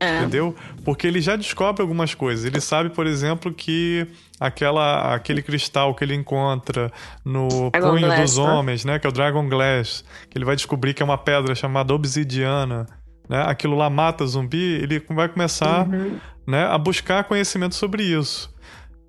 [0.00, 0.18] É.
[0.18, 0.52] Entendeu?
[0.84, 2.44] Porque ele já descobre algumas coisas.
[2.44, 4.04] Ele sabe, por exemplo, que
[4.46, 6.90] aquela, aquele cristal que ele encontra
[7.24, 8.44] no Dragon punho Glass, dos né?
[8.52, 8.98] homens, né?
[8.98, 10.04] Que é o Dragon Glass.
[10.30, 12.86] Que ele vai descobrir que é uma pedra chamada obsidiana.
[13.28, 13.42] Né?
[13.46, 14.74] Aquilo lá mata zumbi.
[14.82, 16.18] Ele vai começar Uhum.
[16.46, 18.52] né, a buscar conhecimento sobre isso.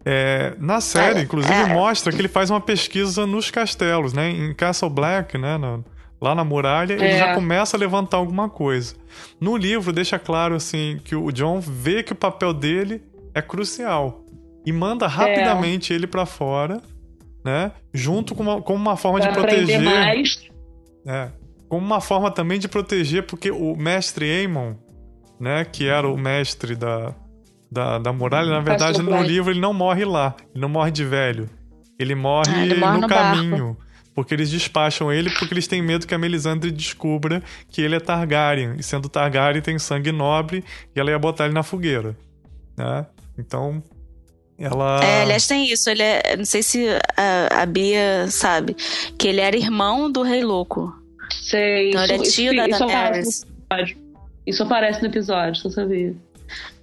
[0.05, 1.73] É, na série, É, inclusive, é.
[1.73, 4.29] mostra que ele faz uma pesquisa nos castelos, né?
[4.29, 5.57] Em Castle Black, né?
[6.21, 7.17] lá na muralha, ele É.
[7.17, 8.95] já começa a levantar alguma coisa.
[9.41, 13.01] No livro, deixa claro assim que o John vê que o papel dele
[13.33, 14.22] é crucial
[14.65, 16.81] e manda rapidamente ele pra fora,
[17.43, 17.71] né?
[17.93, 19.81] Junto com uma, como uma forma de Pra aprender proteger.
[19.81, 20.49] mais.
[21.05, 21.29] É.
[21.67, 24.75] Como uma forma também de proteger, porque o mestre Aemon,
[25.39, 27.13] né, que era o mestre da,
[27.71, 30.35] da, da muralha, na verdade, no livro ele não morre lá.
[30.53, 31.49] Ele não morre de velho.
[31.99, 33.77] Ele morre, Ah, ele morre no, no caminho.
[34.15, 37.99] Porque eles despacham ele porque eles têm medo que a Melisandre descubra que ele é
[37.99, 38.75] Targaryen.
[38.77, 40.63] E sendo Targaryen tem sangue nobre
[40.95, 42.15] e ela ia botar ele na fogueira.
[42.77, 43.07] Né?
[43.39, 43.81] Então,
[44.63, 45.03] ela...
[45.03, 45.89] É, aliás, tem isso.
[45.89, 46.35] Ele é.
[46.37, 46.87] Não sei se
[47.17, 48.75] a, a Bia sabe.
[49.17, 50.93] Que ele era irmão do Rei Louco.
[51.41, 51.89] Sei.
[51.89, 53.45] Então ele é isso, tio da isso aparece Daenerys.
[53.45, 54.03] no episódio.
[54.45, 56.15] Isso aparece no episódio, você sabia?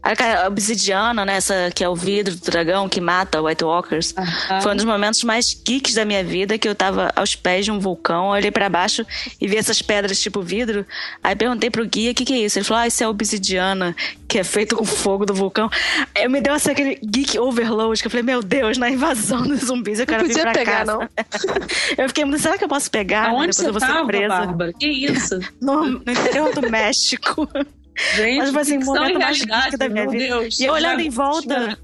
[0.03, 1.37] A obsidiana, né?
[1.37, 4.15] Essa que é o vidro do dragão que mata White Walkers.
[4.17, 7.67] Ah, Foi um dos momentos mais geeks da minha vida, que eu tava aos pés
[7.67, 9.05] de um vulcão, olhei pra baixo
[9.41, 10.87] e vi essas pedras tipo vidro.
[11.23, 12.59] Aí perguntei pro guia o que, que é isso.
[12.59, 13.95] Ele falou: Ah, isso é obsidiana,
[14.27, 15.69] que é feito com fogo do vulcão.
[16.17, 19.61] Aí me deu assim, aquele geek overload, que eu falei: Meu Deus, na invasão dos
[19.61, 20.93] zumbis eu quero vir podia pra pegar, casa.
[20.93, 21.09] não.
[21.99, 23.29] eu fiquei, "Mas será que eu posso pegar?
[23.29, 24.29] Aonde Depois você eu vou ser tava, presa.
[24.29, 24.73] Bárbara?
[24.73, 25.39] Que isso?
[25.61, 27.47] No, no interior do México.
[28.15, 30.25] Gente, Mas, tipo assim, ficção momento mais geek da minha vida.
[30.25, 30.59] Deus.
[30.59, 31.79] E eu olhando em volta,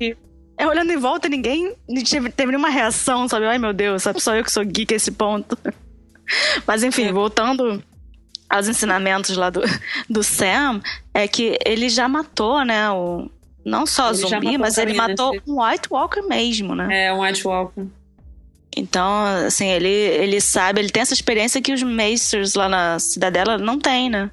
[0.58, 1.74] É, olhando em volta, ninguém
[2.34, 3.46] teve, nenhuma reação, sabe?
[3.46, 4.20] Ai, meu Deus, sabe?
[4.20, 5.58] Só eu que sou geek a esse ponto.
[6.66, 6.86] Mas É.
[6.86, 7.82] enfim, voltando
[8.48, 9.60] aos ensinamentos lá do,
[10.08, 10.80] do Sam,
[11.12, 12.90] é que ele já matou, né?
[12.90, 13.30] O,
[13.64, 17.06] não só Ele zumbi, mas ele matou um White Walker mesmo, né?
[17.06, 17.86] É, um White Walker.
[18.76, 23.58] Então, assim, ele, ele sabe, ele tem essa experiência que os Maesters lá na cidadela
[23.58, 24.30] não têm, né?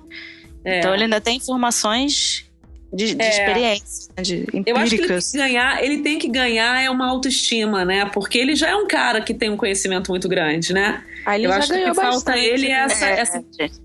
[0.65, 0.79] É.
[0.79, 2.45] Então ele ainda tem informações
[2.93, 3.29] de, de É.
[3.29, 4.23] experiência, né?
[4.23, 5.31] de Eu acho que ele tem empíricas.
[5.31, 8.05] que ganhar, ele tem que ganhar é uma autoestima, né?
[8.05, 11.03] Porque ele já é um cara que tem um conhecimento muito grande, né?
[11.25, 12.83] Aí ele Eu já acho que que falta ele é né?
[12.83, 13.43] essa- É, essa-.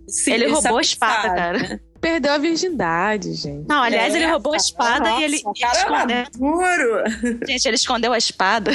[0.09, 1.59] Sim, Ele roubou a espada, cara.
[1.59, 1.81] né?
[2.01, 3.66] Perdeu a virgindade, gente.
[3.68, 5.79] Não, aliás, É, ele roubou a espada e ele, Nossa, o ele cara
[6.12, 7.03] é escondeu, maduro.
[7.49, 8.70] gente, ele escondeu a espada,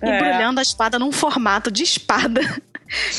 [0.00, 0.16] É.
[0.16, 2.40] embrulhando a espada num formato de espada.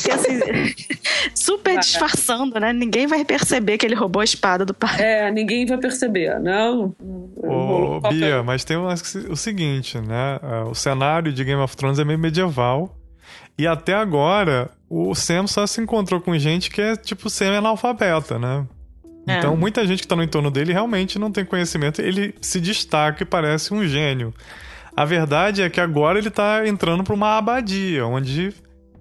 [0.02, 0.40] Que assim,
[1.34, 2.72] super disfarçando, né?
[2.72, 5.00] Ninguém vai perceber que ele roubou a espada do pai.
[5.00, 6.94] É, ninguém vai perceber, não.
[7.36, 8.28] Ô, Qual que é?
[8.28, 10.38] Bia, mas tem o, o seguinte, né?
[10.70, 12.96] O cenário de Game of Thrones é meio medieval.
[13.58, 18.66] E até agora, o Sam só se encontrou com gente que é tipo semi-analfabeta, né?
[19.26, 19.38] É.
[19.38, 22.00] Então, muita gente que tá no entorno dele realmente não tem conhecimento.
[22.00, 24.32] Ele se destaca e parece um gênio.
[24.96, 28.54] A verdade é que agora ele tá entrando pra uma abadia, onde,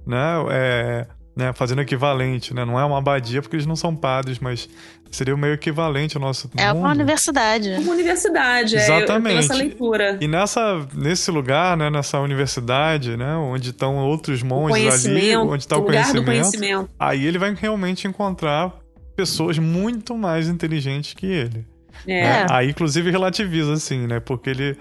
[0.06, 2.64] né, é, né, fazendo equivalente, né?
[2.64, 4.70] Não é uma abadia porque eles não são padres, mas
[5.12, 6.80] seria o meio equivalente ao nosso É mundo.
[6.80, 7.70] uma universidade.
[7.72, 9.38] Uma universidade, é, Exatamente.
[9.40, 10.18] essa leitura.
[10.22, 15.78] E nessa, nesse lugar, né, nessa universidade, né, onde estão outros monges ali, onde está
[15.78, 16.90] o o lugar conhecimento, do conhecimento.
[17.00, 18.74] aí ele vai realmente encontrar
[19.16, 21.66] pessoas muito mais inteligentes que ele.
[22.06, 22.22] É.
[22.24, 22.46] né?
[22.50, 24.20] Aí, inclusive, relativiza, assim, né?
[24.20, 24.78] Porque ele,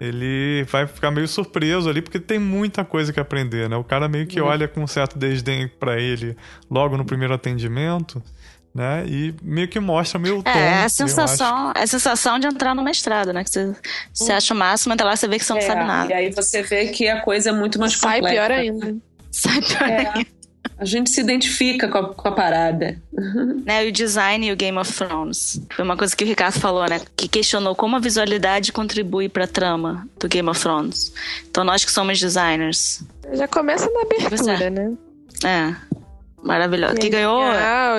[0.00, 3.76] ele vai ficar meio surpreso ali, porque tem muita coisa que aprender, né?
[3.76, 6.36] O cara meio que olha com um certo desdém pra ele
[6.70, 8.22] logo no primeiro atendimento,
[8.74, 9.04] né?
[9.06, 10.50] E meio que mostra meio tom.
[10.50, 13.42] É, é eu a sensação, é a sensação de entrar no mestrado, né?
[13.42, 13.74] Que você,
[14.12, 16.14] você acha o máximo, até lá você vê que você não É, sabe E nada.
[16.14, 18.34] aí você vê que a coisa é muito mais Sai complexa.
[18.46, 18.96] pior ainda.
[19.30, 19.66] Sabe?
[19.82, 20.26] É.
[20.78, 23.00] A gente se identifica com a, com a parada.
[23.64, 25.60] né, o design e o Game of Thrones.
[25.74, 27.00] Foi uma coisa que o Ricardo falou, né?
[27.16, 31.12] Que questionou como a visualidade contribui pra trama do Game of Thrones.
[31.50, 33.02] Então nós que somos designers.
[33.32, 34.70] Já começa na abertura, é.
[34.70, 34.92] né?
[35.44, 35.74] É.
[36.42, 36.94] Maravilhoso.
[36.96, 37.42] Que ganhou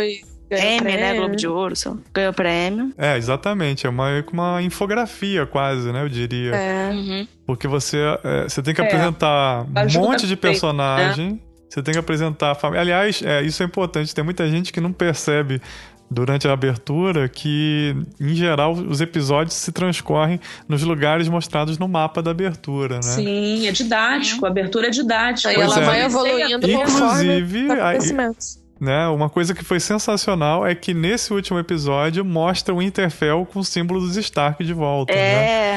[0.01, 0.79] e ganhou né?
[0.79, 1.15] prêmio.
[1.21, 1.97] Globo de Ouro, lá.
[2.13, 2.93] ganhou prêmio.
[2.97, 3.85] É, exatamente.
[3.85, 6.03] É uma, uma infografia quase, né?
[6.03, 6.55] Eu diria.
[6.55, 6.89] É.
[6.91, 7.27] Uhum.
[7.45, 8.85] Porque você, é, você tem que É.
[8.85, 11.41] apresentar um monte de bem, personagem.
[11.69, 12.81] Você tem que apresentar a família.
[12.81, 14.13] Aliás, é, isso é importante.
[14.15, 15.61] Tem muita gente que não percebe
[16.09, 22.21] durante a abertura que, em geral, os episódios se transcorrem nos lugares mostrados no mapa
[22.21, 23.01] da abertura, né?
[23.01, 24.45] Sim, é didático.
[24.45, 25.49] A abertura é didática.
[25.49, 25.85] Aí Pois ela é.
[25.85, 28.37] vai evoluindo conforme Inclusive, o aí- acontecimento.
[28.79, 29.07] Né?
[29.07, 33.63] Uma coisa que foi sensacional é que nesse último episódio mostra o Interfell com o
[33.63, 35.19] símbolo dos Stark de volta, né?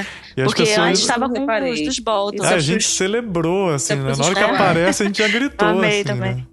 [0.01, 0.87] É, E as porque pessoas...
[0.89, 2.45] antes estava com os dos Bolton.
[2.45, 4.03] É, a gente é celebrou, assim, é né?
[4.03, 4.55] Na hora que positivo.
[4.55, 6.35] aparece, a gente já gritou, Amei assim, também.
[6.37, 6.47] né?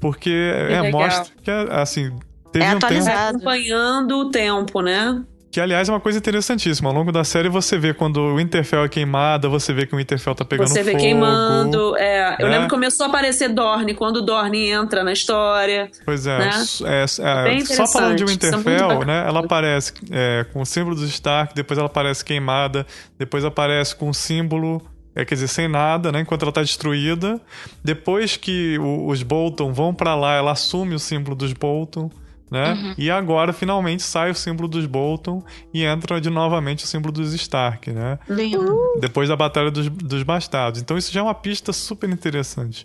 [0.00, 2.12] Porque é, mostra que, assim,
[2.50, 2.86] teve É um tempo...
[2.86, 3.36] atualizado.
[3.36, 5.22] acompanhando o tempo, né?
[5.52, 6.88] Que, aliás, é uma coisa interessantíssima.
[6.88, 9.98] Ao longo da série, você vê quando o Winterfell é queimada, você vê que o
[9.98, 11.02] Winterfell tá pegando Você vê fogo.
[11.02, 11.94] queimando.
[11.98, 12.52] é, eu né?
[12.52, 15.90] lembro que começou a aparecer Dorne quando Dorne entra na história.
[16.06, 16.50] Pois é, né?
[16.86, 19.26] é, é, só falando de é Winterfell, né?
[19.28, 22.86] Ela aparece é, com o símbolo dos Stark, depois ela aparece queimada,
[23.18, 24.80] depois aparece com o símbolo,
[25.14, 26.20] é, quer dizer, sem nada, né?
[26.20, 27.38] Enquanto ela tá destruída.
[27.84, 32.10] Depois que o- os Bolton vão pra lá, ela assume o símbolo dos Bolton.
[32.52, 32.74] Né?
[32.74, 32.94] Uhum.
[32.98, 35.42] E agora finalmente sai o símbolo dos Bolton
[35.72, 38.18] e entra de novamente o símbolo dos Stark, né?
[38.28, 38.76] Lindo.
[39.00, 40.78] depois da Batalha dos, dos Bastardos.
[40.78, 42.84] Então isso já é uma pista super interessante.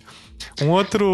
[0.62, 1.06] Um outro,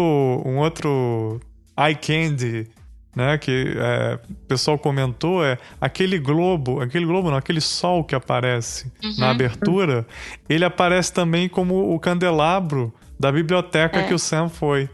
[0.46, 1.40] um outro
[1.76, 2.68] eye candy,
[3.16, 8.14] né, que é, o pessoal comentou é aquele globo, aquele globo não, aquele sol que
[8.14, 10.06] aparece na abertura,
[10.48, 14.88] ele aparece também como o candelabro da biblioteca que o Sam foi,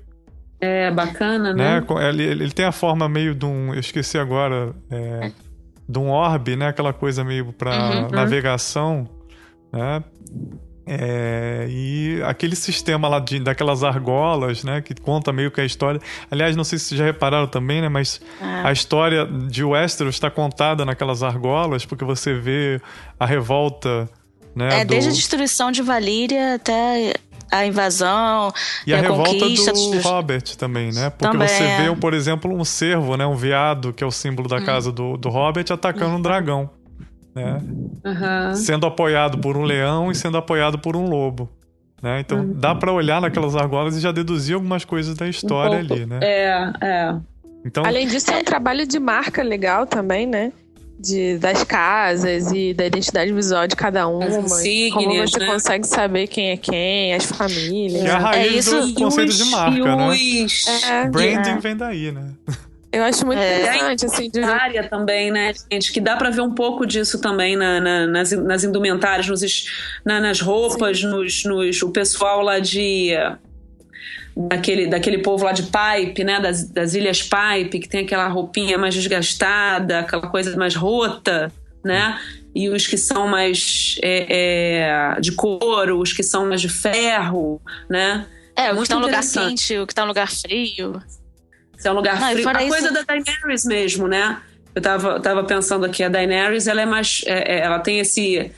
[0.60, 1.80] É bacana, né?
[1.80, 2.08] né?
[2.08, 5.32] Ele, ele tem a forma meio de um, eu esqueci agora, é,
[5.88, 6.68] de um orbe, né?
[6.68, 8.08] Aquela coisa meio para Uhum.
[8.10, 9.08] navegação,
[9.72, 10.04] né?
[10.86, 14.80] É, e aquele sistema lá de, daquelas argolas, né?
[14.80, 16.00] Que conta meio que a história.
[16.30, 17.88] Aliás, não sei se vocês já repararam também, né?
[17.88, 18.66] Mas É.
[18.66, 22.80] a história de Westeros está contada naquelas argolas, porque você vê
[23.20, 24.08] a revolta,
[24.54, 24.80] né?
[24.80, 27.14] É, do- desde a destruição de Valíria até
[27.50, 28.52] a invasão
[28.86, 31.10] E a, revolta conquista do dos- Robert também, né?
[31.10, 31.82] Porque Também, você é.
[31.90, 33.26] vê, por exemplo, um cervo, né?
[33.26, 34.56] Um veado, que é o símbolo Hum.
[34.58, 36.70] da casa do, do Robert, atacando um dragão.
[37.34, 37.60] Né?
[38.04, 38.54] Aham.
[38.54, 41.48] Sendo apoiado por um leão e sendo apoiado por um lobo.
[42.02, 42.20] Né?
[42.20, 42.52] Então Uhum.
[42.54, 46.18] dá pra olhar naquelas argolas e já deduzir algumas coisas da história Um ali, né?
[46.22, 47.14] É, é.
[47.64, 50.50] Então, Além disso, é um trabalho de marca legal também, né?
[51.02, 54.24] De, das casas e da identidade visual de cada uma.
[54.26, 55.46] As e Como insígnias, você né?
[55.46, 58.02] consegue saber quem é quem, as famílias.
[58.02, 60.08] que é a raiz isso, do conceito de marca, né?
[60.08, 61.58] os- É, Branding É.
[61.58, 62.32] vem daí, né?
[62.92, 63.60] eu acho muito É.
[63.62, 65.90] interessante, assim, de área também, né, gente?
[65.90, 69.40] Que dá pra ver um pouco disso também na- na- nas, nas indumentárias, nos,
[70.04, 73.12] na- nas roupas, nos, nos- o pessoal lá de.
[74.48, 76.40] Daquele, daquele povo lá de Pipe, né?
[76.40, 81.52] Das, das Ilhas Pipe, que tem aquela roupinha mais desgastada, aquela coisa mais rota,
[81.84, 82.18] né?
[82.54, 87.60] E os que são mais é, é, de couro, os que são mais de ferro,
[87.88, 88.26] né?
[88.56, 91.00] É, o que Muito tá no lugar quente, o que tá no lugar frio.
[91.78, 92.48] Se é um lugar Não, frio.
[92.48, 94.38] A isso- coisa da Daenerys mesmo, né?
[94.74, 97.22] Eu tava, tava pensando aqui, a Daenerys, ela é mais.
[97.26, 98.50] é- é- ela tem esse,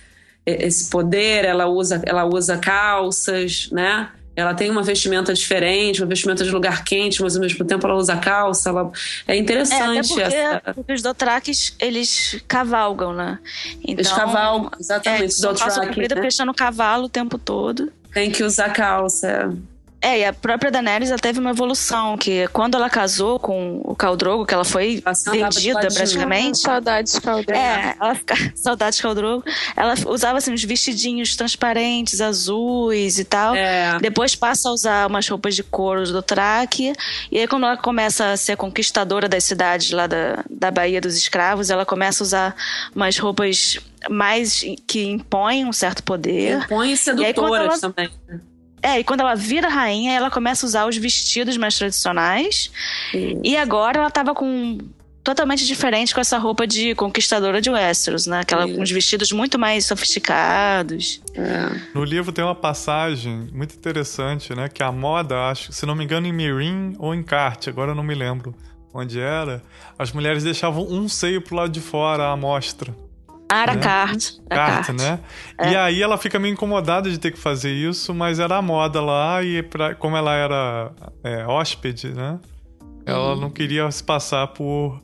[0.44, 4.08] esse poder, ela usa, ela usa calças, né?
[4.34, 7.96] Ela tem uma vestimenta diferente, uma vestimenta de lugar quente, mas ao mesmo tempo ela
[7.96, 8.70] usa calça.
[8.70, 8.82] Ela...
[8.82, 10.74] É É, até interessante porque, essa.
[10.74, 13.38] porque os Dothrakis, eles cavalgam, né?
[13.80, 15.34] Então, Eles cavalgam, É, exatamente.
[15.34, 16.22] são calça Dothraki, comprida né?
[16.22, 17.92] fechando o cavalo o tempo todo.
[18.12, 19.54] Tem que usar calça.
[20.02, 23.94] É, e a própria Daenerys ela teve uma evolução, que quando ela casou com o
[23.94, 25.00] Khal Drogo, que ela foi
[25.30, 26.58] vendida praticamente.
[26.58, 27.52] Saudades Khal Drogo.
[27.60, 29.44] É, ela fica, saudades Khal Drogo.
[29.76, 33.54] Ela usava assim uns vestidinhos transparentes, azuis e tal.
[33.54, 33.96] É.
[34.00, 36.92] Depois passa a usar umas roupas de couro do Traque.
[37.30, 41.16] E aí quando ela começa a ser conquistadora das cidades lá da, da Baía dos
[41.16, 42.56] Escravos, ela começa a usar
[42.92, 43.78] umas roupas
[44.10, 46.58] mais que impõem um certo poder.
[46.64, 48.10] Impõem E aí, sedutoras ela- também.
[48.82, 52.70] É, e quando ela vira rainha, ela começa a usar os vestidos mais tradicionais.
[53.42, 54.78] E agora ela tava com
[55.22, 58.40] totalmente diferente com essa roupa de conquistadora de Westeros, né?
[58.40, 58.80] Aquela, Isso.
[58.80, 61.22] uns vestidos muito mais sofisticados.
[61.34, 61.80] É.
[61.94, 64.68] No livro tem uma passagem muito interessante, né?
[64.68, 67.94] Que a moda, acho, se não me engano, em Mirim ou em Carte, agora eu
[67.94, 68.54] não me lembro
[68.94, 69.62] onde era,
[69.98, 72.94] as mulheres deixavam um seio pro lado de fora, à mostra.
[73.52, 73.76] Ah, era É.
[73.76, 74.40] Carte.
[74.48, 75.02] era Carte, Carte.
[75.02, 75.20] né?
[75.70, 79.00] E aí ela fica meio incomodada de ter que fazer isso, mas era a moda
[79.02, 80.90] lá e pra, como ela era
[81.22, 82.40] é, hóspede, né?
[83.04, 85.02] Ela não queria se passar por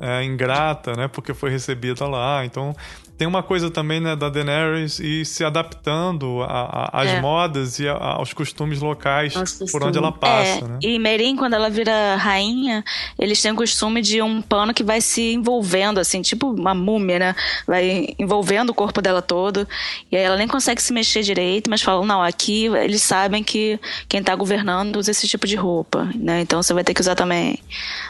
[0.00, 1.06] é, ingrata, né?
[1.06, 2.44] Porque foi recebida lá.
[2.44, 2.74] Então
[3.16, 6.40] tem uma coisa também né, da Daenerys e se adaptando
[6.92, 7.20] às É.
[7.20, 9.34] modas e a- aos costumes locais
[9.70, 10.78] por onde ela passa, É, né?
[10.82, 12.84] e Merim, quando ela vira rainha,
[13.18, 17.18] eles têm o costume de um pano que vai se envolvendo, assim, tipo uma múmia,
[17.18, 17.36] né?
[17.66, 19.66] Vai envolvendo o corpo dela todo.
[20.10, 23.78] E aí ela nem consegue se mexer direito, mas falam, não, aqui eles sabem que
[24.08, 26.40] quem tá governando usa esse tipo de roupa, né?
[26.40, 27.58] Então você vai ter que usar também.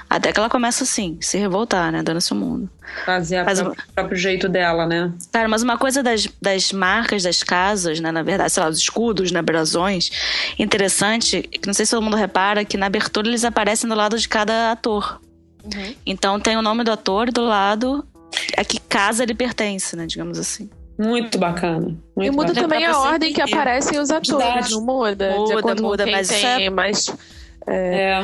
[0.09, 2.02] Até que ela começa, assim, se revoltar, né?
[2.02, 2.70] Dando-se o mundo.
[3.05, 5.12] Fazer a Mas pró- próprio jeito dela, né?
[5.32, 8.78] Cara, mas uma coisa das, das marcas das casas, né, na verdade, sei lá, os
[8.78, 10.11] escudos, né, brasões,
[10.59, 14.18] interessante, que não sei se todo mundo repara, que na abertura eles aparecem do lado
[14.18, 15.20] de cada ator.
[16.05, 18.07] Então tem o nome do ator e do lado
[18.57, 20.68] a que casa ele pertence, né, digamos assim.
[20.98, 21.96] Muito bacana.
[22.14, 22.68] Muito E muda bacana.
[22.68, 23.57] também a ordem que entender.
[23.59, 25.30] aparecem os atores, não muda?
[25.32, 27.07] de Muda, muda, quem mas isso tem é- mais
[27.66, 28.22] É.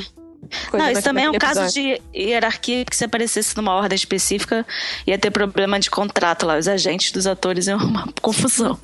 [0.70, 4.66] coisa não, isso também é um caso de hierarquia que se aparecesse numa ordem específica
[5.07, 6.59] ia ter problema de contrato lá.
[6.59, 8.78] Os agentes dos atores iam uma confusão.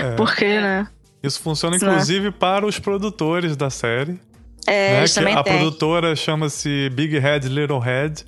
[0.00, 0.12] É.
[0.16, 0.86] Porque, né?
[1.22, 1.92] Isso funciona Isso, né?
[1.92, 4.18] inclusive para os produtores da série.
[4.66, 5.06] É, né?
[5.08, 5.58] também a têm.
[5.58, 8.24] produtora chama-se Big Head Little Head.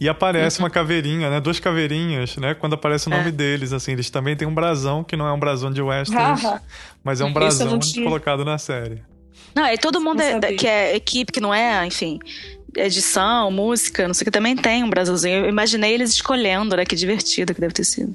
[0.00, 1.40] E aparece uma caveirinha, né?
[1.40, 2.54] Duas caveirinhas, né?
[2.54, 3.32] Quando aparece o nome É.
[3.32, 3.90] deles, assim.
[3.92, 6.40] Eles também têm um brasão, que não é um brasão de Westeros,
[7.02, 8.04] mas é um brasão tinha.
[8.04, 9.02] colocado na série.
[9.54, 12.18] Não, e todo mundo é- que é equipe, que não é, enfim,
[12.76, 15.44] edição, música, não sei o que, também tem um Brasilzinho.
[15.44, 16.84] Eu imaginei eles escolhendo, né?
[16.84, 18.14] Que divertido que deve ter sido.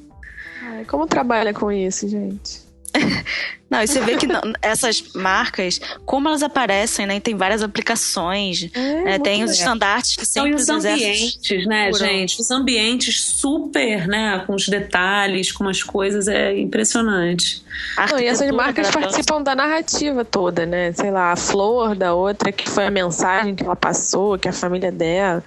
[0.62, 2.63] Ai, como trabalha com isso, gente?
[3.70, 7.16] Não, e você vê que não- essas marcas, como elas aparecem, né?
[7.16, 8.70] e Tem várias aplicações.
[8.72, 12.06] É, né, tem os estandartes que Então, sempre e os ambientes, né, procuram.
[12.12, 12.40] gente?
[12.40, 14.44] Os ambientes super, né?
[14.46, 17.64] Com os detalhes, com as coisas, é impressionante.
[18.12, 20.92] Não, e essas marcas participam da narrativa toda, né?
[20.94, 24.54] Sei lá, a flor da outra, que foi a mensagem que ela passou, que a
[24.54, 25.44] família dela.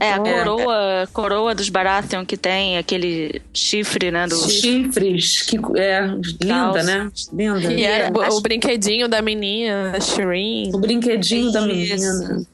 [0.00, 4.26] É, a Então, coroa, coroa dos Baratheon que tem aquele chifre, né?
[4.26, 4.36] Do...
[4.50, 6.00] Chifres, que é
[6.40, 6.82] linda, Calça.
[6.82, 7.10] né?
[7.32, 7.60] Linda.
[7.74, 10.70] Que é o, o brinquedinho da menina, da Shireen.
[10.74, 11.68] O brinquedinho da Isso.
[11.68, 12.46] menina.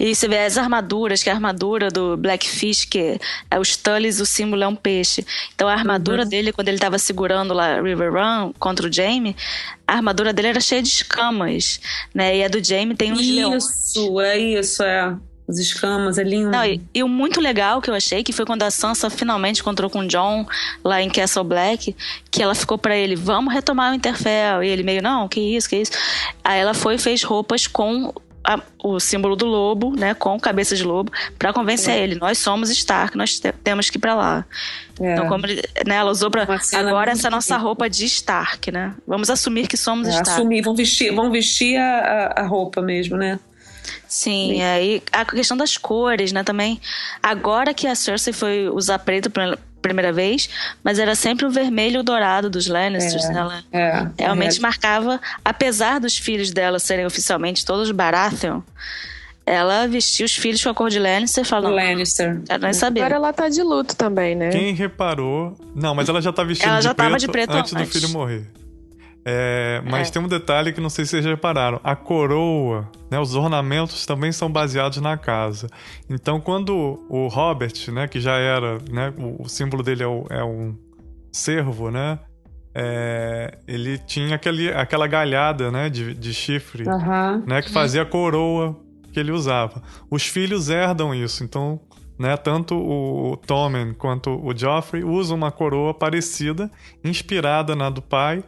[0.00, 4.26] E você vê as armaduras, que a armadura do Blackfish, que é os Tullys, o
[4.26, 5.24] símbolo é um peixe.
[5.54, 6.28] Então a armadura Uhum.
[6.28, 9.36] dele, quando ele tava segurando lá River Run contra o Jaime,
[9.86, 11.78] a armadura dele era cheia de escamas,
[12.12, 12.36] né?
[12.38, 13.64] E a do Jaime tem uns leões.
[13.64, 15.14] Isso, é isso, é.
[15.50, 16.50] As escamas, é lindo.
[16.50, 19.60] Não, e, e o muito legal que eu achei que foi quando a Sansa finalmente
[19.60, 20.46] encontrou com o John
[20.84, 21.94] lá em Castle Black,
[22.30, 24.62] que ela ficou pra ele, vamos retomar o Interfell.
[24.62, 25.90] E ele meio, não, que isso, que isso.
[26.44, 28.12] Aí ela foi e fez roupas com
[28.44, 32.70] a- o símbolo do lobo, né, com cabeça de lobo, pra convencer ele, nós somos
[32.70, 34.46] Stark, nós te- temos que ir pra lá.
[34.98, 35.12] É.
[35.12, 36.30] Então, como ele, né, ela usou
[36.62, 38.94] cena agora essa nossa roupa de Stark, né?
[39.06, 40.30] Vamos assumir que somos É, Stark.
[40.30, 43.38] assumir, vão vestir, vão vestir a- a roupa mesmo, né?
[44.08, 46.80] Sim, aí a questão das cores, né, também.
[47.22, 50.48] Agora que a Cersei foi usar preto pela primeira vez,
[50.84, 53.32] mas era sempre o vermelho e o dourado dos Lannisters, É.
[53.32, 53.38] né?
[53.40, 54.60] Ela É, realmente é.
[54.60, 58.60] marcava, apesar dos filhos dela serem oficialmente todos Baratheon,
[59.46, 62.40] ela vestia os filhos com a cor de Lannister e falou, não, Lannister.
[62.46, 63.00] quero nem saber.
[63.00, 64.50] Agora ela tá de luto também, né?
[64.50, 65.56] Quem reparou.
[65.74, 67.80] Não, mas ela já tá vestida Ela de, já preto tava de preto antes do
[67.80, 67.92] antes.
[67.92, 68.44] filho morrer.
[69.24, 70.12] É, mas É.
[70.12, 71.78] tem um detalhe que não sei se vocês repararam.
[71.84, 75.66] A coroa, né, os ornamentos também são baseados na casa.
[76.08, 80.26] Então, quando o Robert, né, que já era, né, o, o símbolo dele é, o-
[80.30, 80.74] é um
[81.32, 82.18] cervo, né?
[82.72, 86.84] é, ele tinha aquele, aquela galhada, né, de, de chifre,
[87.44, 88.76] né, que fazia a coroa
[89.12, 89.82] que ele usava.
[90.08, 91.80] Os filhos herdam isso, então,
[92.16, 96.70] né, tanto o Tommen quanto o Joffrey usam uma coroa parecida,
[97.02, 98.44] inspirada na do pai,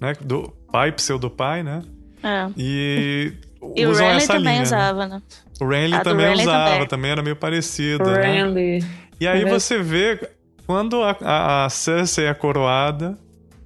[0.00, 1.82] né, do pai pseudo pai, né?
[2.22, 2.48] É.
[2.56, 3.32] E
[3.74, 4.56] E o usam Renly essa também linha.
[4.58, 4.62] né?
[4.62, 5.22] usava, né?
[5.60, 6.86] O Renly A do também Renly usava, também.
[6.88, 7.10] também.
[7.12, 8.04] era meio parecida.
[8.04, 8.42] né?
[8.42, 8.86] Randy.
[9.20, 9.48] E aí É.
[9.48, 10.20] você vê,
[10.66, 13.16] quando a, a, a Cersei é coroada,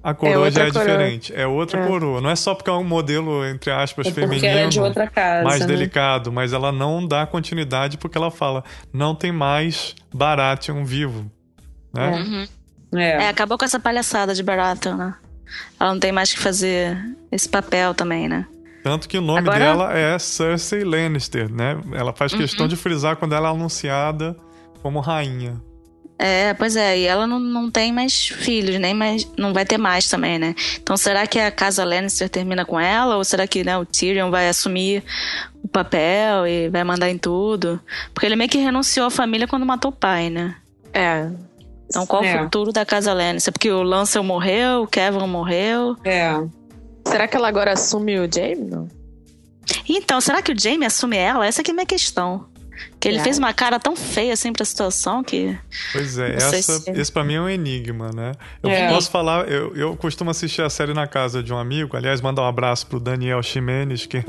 [0.03, 0.85] a coroa outra já é coroa.
[0.85, 1.33] diferente.
[1.35, 1.87] É outra É.
[1.87, 2.21] coroa.
[2.21, 4.47] Não é só porque é um modelo, entre aspas, É porque feminino.
[4.47, 5.43] ela é de outra casa.
[5.43, 5.67] mais né?
[5.67, 8.63] delicado, mas ela não dá continuidade porque ela fala,
[8.93, 11.29] não tem mais Baratheon vivo.
[11.93, 12.09] Né?
[12.09, 12.99] Uhum.
[12.99, 13.23] É.
[13.25, 15.13] É, acabou com essa palhaçada de Baratheon, né?
[15.79, 16.97] Ela não tem mais que fazer
[17.31, 18.45] esse papel também, né?
[18.83, 21.79] Tanto que o nome Agora- dela é Cersei Lannister, né?
[21.93, 24.35] Ela faz questão de frisar quando ela é anunciada
[24.81, 25.61] como rainha.
[26.17, 29.27] É, pois é, e ela não, não tem mais filhos, nem mais.
[29.35, 30.53] Não vai ter mais também, né?
[30.79, 33.17] Então será que a casa Lannister termina com ela?
[33.17, 35.03] Ou será que né, o Tyrion vai assumir
[35.63, 37.79] o papel e vai mandar em tudo?
[38.13, 40.55] Porque ele meio que renunciou à família quando matou o pai, né?
[40.93, 41.27] É.
[41.91, 42.35] Então qual É.
[42.39, 43.51] o futuro da casa Lannister?
[43.51, 45.95] Porque o Lancel morreu, o Kevin morreu.
[46.03, 46.31] É.
[47.05, 48.87] Será que ela agora assume o Jaime?
[49.87, 51.45] Então, será que o Jaime assume ela?
[51.45, 52.45] Essa que é a minha questão.
[52.99, 53.23] Que ele É.
[53.23, 55.57] fez uma cara tão feia assim pra situação que.
[55.91, 58.31] Pois é, Não sei essa, se- esse pra mim é um enigma, né?
[58.63, 58.89] Eu É.
[58.89, 62.43] posso falar, eu, eu costumo assistir a série na casa de um amigo, aliás, mandar
[62.43, 64.23] um abraço pro Daniel Ximenes, que é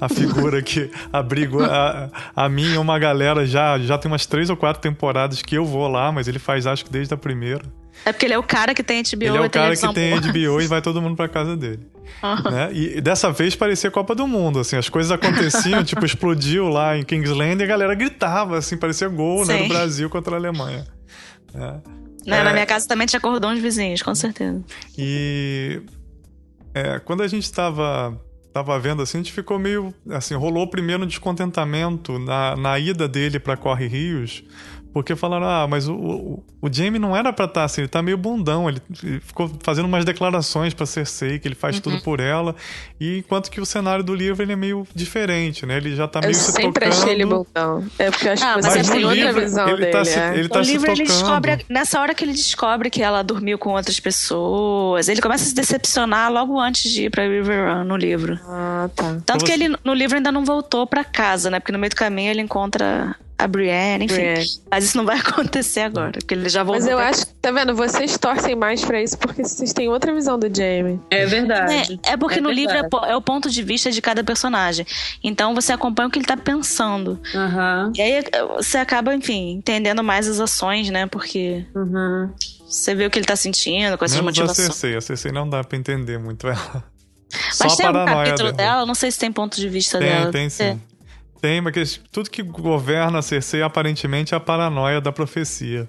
[0.00, 4.48] a figura que abriga a, a mim e uma galera já, já tem umas três
[4.50, 7.62] ou quatro temporadas que eu vou lá, mas ele faz acho que desde a primeira.
[8.04, 10.14] É porque ele é o cara que tem HBO ele é o cara que tem.
[10.20, 11.80] HBO e vai todo mundo pra casa dele.
[12.22, 12.50] Aham.
[12.50, 12.70] né?
[12.72, 17.02] E dessa vez parecia Copa do Mundo, assim, as coisas aconteciam, tipo, explodiu lá em
[17.04, 20.86] Kingsland e a galera gritava, assim, parecia gol, né, do Brasil contra a Alemanha.
[21.54, 21.80] né?
[22.26, 22.42] Né, É.
[22.44, 24.62] Na minha casa também tinha cordões vizinhos, com certeza.
[24.96, 25.80] E
[26.74, 28.20] é, quando a gente estava
[28.52, 33.06] tava vendo assim, a gente ficou meio assim, rolou primeiro um descontentamento na, na ida
[33.06, 34.42] dele para Corre Rios,
[35.02, 38.02] porque falaram: "Ah, mas o, o, o Jamie não era pra estar assim, ele tá
[38.02, 41.82] meio bundão, ele, ele ficou fazendo umas declarações pra Cersei que ele faz Uhum.
[41.82, 42.54] tudo por ela".
[43.00, 45.76] E enquanto que o cenário do livro ele é meio diferente, né?
[45.76, 47.02] Ele já tá meio Eu se sempre tocando.
[47.02, 47.86] achei ele botão.
[47.98, 49.92] É porque eu acho Ah, que mas é têm no outra livro, visão ele dele.
[49.92, 50.34] tá se- é.
[50.36, 51.16] ele tá no se livro ele tocando.
[51.20, 55.46] descobre, nessa hora que ele descobre que ela dormiu com outras pessoas, ele começa a
[55.46, 58.38] se decepcionar logo antes de ir pra River Run no livro.
[58.44, 59.04] Ah, tá.
[59.04, 61.60] Tanto Então que você- ele no livro ainda não voltou pra casa, né?
[61.60, 64.14] Porque no meio do caminho ele encontra a Brienne, enfim.
[64.16, 64.46] Brienne.
[64.70, 66.82] Mas isso não vai acontecer agora, porque ele já voltou.
[66.82, 67.74] Mas eu acho, tá vendo?
[67.74, 71.00] Vocês torcem mais pra isso porque vocês têm outra visão do Jamie.
[71.10, 72.00] É verdade.
[72.04, 73.10] É, é porque É no livro é, verdade.
[73.12, 74.84] é o ponto de vista de cada personagem.
[75.22, 77.20] Então você acompanha o que ele tá pensando.
[77.34, 77.92] Aham.
[77.96, 78.24] E aí
[78.56, 81.06] você acaba, enfim, entendendo mais as ações, né?
[81.06, 82.30] Porque Uhum.
[82.68, 84.66] você vê o que ele tá sentindo, com essas Menos a motivações.
[84.74, 86.82] Cersei, a Cersei não dá pra entender muito ela.
[87.52, 88.70] Só Mas a tem um capítulo dela.
[88.72, 90.32] dela, não sei se tem ponto de vista Tem, dela.
[90.32, 90.80] tem sim.
[91.40, 95.88] Tem, mas que- tudo que governa a Cersei aparentemente é a paranoia da profecia.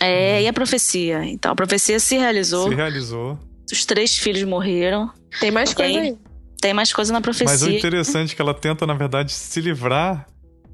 [0.00, 1.24] É, e a profecia?
[1.24, 3.38] Então, a profecia se realizou, Se realizou.
[3.72, 5.10] os três filhos morreram.
[5.40, 6.00] Tem mais coisa Tem.
[6.10, 6.16] aí.
[6.60, 7.76] Tem mais coisa na Mas o profecia.
[7.78, 10.26] interessante é que ela tenta, na verdade, se livrar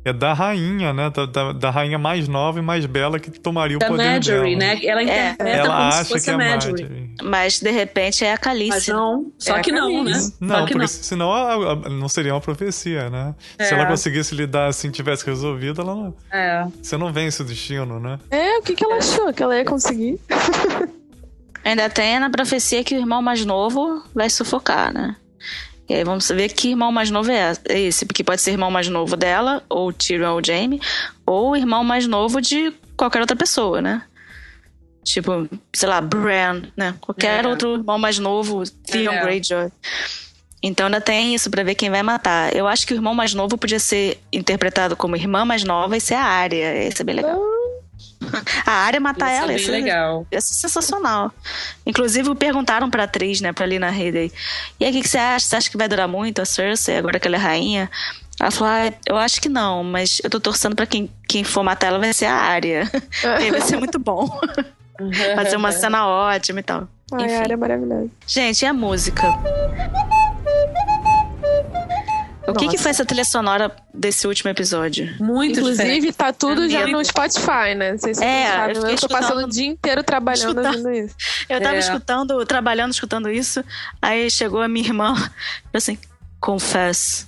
[0.05, 1.11] é da rainha, né?
[1.11, 4.57] Da, da, da rainha mais nova e mais bela que tomaria o Da poder Marjorie,
[4.57, 4.75] dela.
[4.75, 4.85] né?
[4.85, 6.83] Ela interpreta Ela como se acha fosse que é a Marjorie.
[6.85, 7.11] Marjorie.
[7.23, 8.93] Mas, de repente, é a Mas Calice.
[8.93, 10.13] não, só É que não, né?
[10.41, 10.87] Não, só que porque não.
[10.87, 13.35] senão a- a- não seria uma profecia, né?
[13.61, 13.77] Se É.
[13.77, 16.65] ela conseguisse lidar assim, tivesse resolvido, ela não, É.
[16.83, 18.19] você não vence o destino, né?
[18.31, 19.33] É, o que, que ela achou?
[19.33, 20.19] Que ela ia conseguir?
[21.65, 25.17] Ainda tem na profecia que o irmão mais novo vai sufocar, né?
[25.89, 28.71] E aí vamos ver que irmão mais novo é é esse, porque pode ser irmão
[28.71, 30.81] mais novo dela, ou Tyrion ou Jaime,
[31.25, 34.03] ou irmão mais novo de qualquer outra pessoa, né?
[35.05, 36.95] Tipo, sei lá, Bran, né?
[37.01, 37.49] Qualquer É.
[37.49, 39.23] outro irmão mais novo, Theon É.
[39.23, 39.71] Greyjoy.
[40.63, 42.55] Então ainda tem isso pra ver quem vai matar.
[42.55, 46.01] Eu acho que o irmão mais novo podia ser interpretado como irmã mais nova e
[46.01, 46.85] ser a Arya.
[46.85, 47.41] Ia ser bem legal.
[48.67, 50.27] A Arya matar Isso ela, é legal.
[50.31, 51.33] ser sensacional.
[51.87, 54.33] Inclusive, perguntaram pra atriz, né, pra Lina Headey.
[54.79, 55.47] E aí, o que, que você acha?
[55.47, 57.91] Você acha que vai durar muito a Cersei, agora que ela é rainha?
[58.41, 61.65] Ela falou, ah, eu acho que não, mas eu tô torcendo pra quem, quem for
[61.65, 62.33] matar ela vai ser a
[63.25, 64.29] e aí vai ser muito bom.
[65.35, 66.89] vai ser uma cena ótima e tal.
[67.13, 67.35] Ai, Enfim.
[67.35, 68.11] a área é maravilhosa.
[68.27, 69.27] Gente, e a música?
[72.49, 75.07] O que, que foi essa trilha sonora desse último episódio?
[75.21, 76.13] Muito Inclusive, diferente.
[76.13, 76.99] tá tudo já Amigo.
[76.99, 77.93] no Spotify, né?
[77.93, 80.87] Não sei se É, vocês eu eu tô passando o dia inteiro trabalhando escutando.
[80.87, 81.15] ouvindo isso.
[81.49, 81.79] Eu tava É.
[81.79, 83.65] escutando, trabalhando, escutando isso.
[84.01, 85.31] Aí chegou a minha irmã, falou
[85.75, 85.99] assim,
[86.41, 87.27] confess.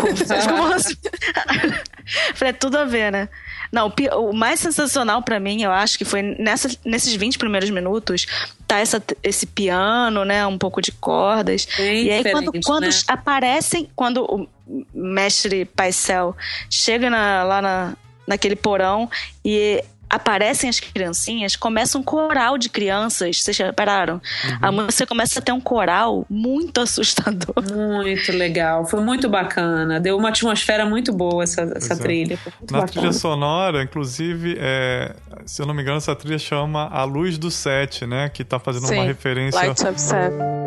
[0.00, 0.46] Confess.
[0.46, 0.94] Como assim?
[2.34, 3.28] Falei, é tudo a ver, né?
[3.70, 8.26] Não, o mais sensacional pra mim, eu acho que foi nessa, nesses 20 primeiros minutos,
[8.68, 10.46] tá essa, esse piano, né?
[10.46, 11.66] Um pouco de cordas.
[11.76, 12.90] Bem e aí, quando, quando né?
[13.08, 14.46] aparecem, quando o
[14.92, 16.36] mestre Paisel
[16.70, 17.96] chega na- lá na,
[18.26, 19.10] naquele porão
[19.42, 23.42] e aparecem as criancinhas, começa um coral de crianças.
[23.42, 24.14] Vocês repararam?
[24.14, 24.58] Uhum.
[24.62, 27.54] A música começa a ter um coral muito assustador.
[27.72, 28.86] Muito legal.
[28.86, 30.00] Foi muito bacana.
[30.00, 31.96] Deu uma atmosfera muito boa essa, essa é.
[31.96, 32.38] trilha.
[32.70, 32.86] Na bacana.
[32.86, 37.50] trilha sonora, inclusive, é, se eu não me engano, essa trilha chama A Luz do
[37.50, 38.28] Sete, né?
[38.28, 38.96] Que tá fazendo Sim.
[38.96, 39.58] uma referência.
[39.60, 40.58] Lights of Seven.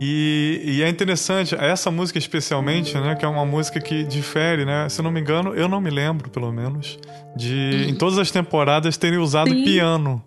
[0.00, 0.35] E,
[0.66, 4.88] e, é interessante, essa música especialmente, né, que é uma música que difere, né?
[4.88, 6.98] Se eu não me engano, eu não me lembro, pelo menos,
[7.36, 7.90] de uhum.
[7.90, 9.64] em todas as temporadas terem usado Sim.
[9.64, 10.22] piano.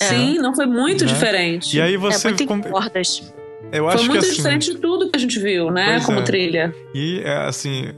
[0.00, 0.04] É.
[0.04, 1.12] Sim, não foi muito né?
[1.12, 1.76] diferente.
[1.76, 2.28] E aí você.
[2.28, 2.60] É com...
[2.60, 3.32] cordas.
[3.72, 6.00] Eu acho foi muito que, assim, diferente de tudo que a gente viu, né?
[6.04, 6.22] Como é.
[6.22, 6.74] trilha.
[6.94, 7.92] E é, assim,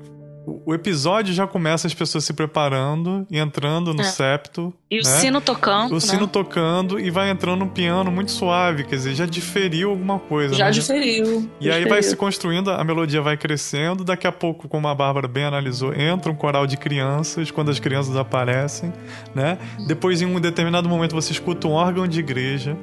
[0.64, 4.04] o episódio já começa as pessoas se preparando e entrando no é.
[4.04, 4.72] septo.
[4.90, 5.00] E né?
[5.00, 5.92] o sino tocando.
[5.92, 6.00] O né?
[6.00, 10.54] sino tocando e vai entrando um piano muito suave, quer dizer, já diferiu alguma coisa.
[10.54, 10.70] Já né?
[10.70, 11.50] diferiu.
[11.60, 14.04] E aí vai se construindo, a melodia vai crescendo.
[14.04, 17.78] Daqui a pouco, como a Bárbara bem analisou, entra um coral de crianças, quando as
[17.78, 18.92] crianças aparecem,
[19.34, 19.58] né?
[19.86, 22.76] Depois, em um determinado momento, você escuta um órgão de igreja.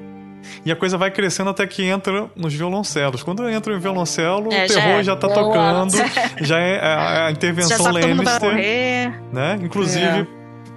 [0.66, 3.24] E a coisa vai crescendo até que entra nos violoncelos.
[3.24, 5.04] Quando entra em violoncelo, é, o terror já, é.
[5.04, 5.94] já tá tocando,
[6.42, 8.54] já é a, a intervenção Lannister.
[9.32, 9.60] Né?
[9.62, 10.28] Inclusive, é.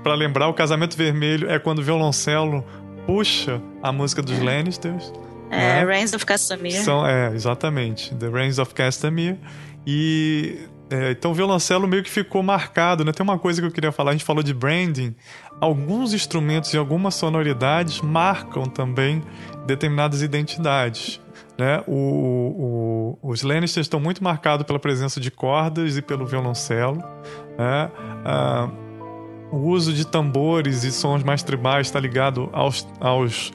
[0.03, 2.65] para lembrar, o casamento vermelho é quando o violoncelo
[3.07, 5.13] puxa a música dos Lannisters.
[5.51, 5.85] É, né?
[5.85, 6.83] Reigns of Castamere.
[6.83, 8.15] São, é, exatamente.
[8.15, 9.39] The Reigns of Castamere.
[9.87, 10.59] E
[10.91, 13.13] é, então o violoncelo meio que ficou marcado, né?
[13.13, 15.15] Tem uma coisa que eu queria falar, a gente falou de branding.
[15.61, 19.23] Alguns instrumentos e algumas sonoridades marcam também
[19.67, 21.21] determinadas identidades.
[21.59, 21.83] Né?
[21.87, 26.99] O, o, os Lannisters estão muito marcados pela presença de cordas e pelo violoncelo.
[27.59, 27.91] Né?
[28.25, 28.71] Ah,
[29.51, 33.53] o uso de tambores e sons mais tribais está ligado aos, aos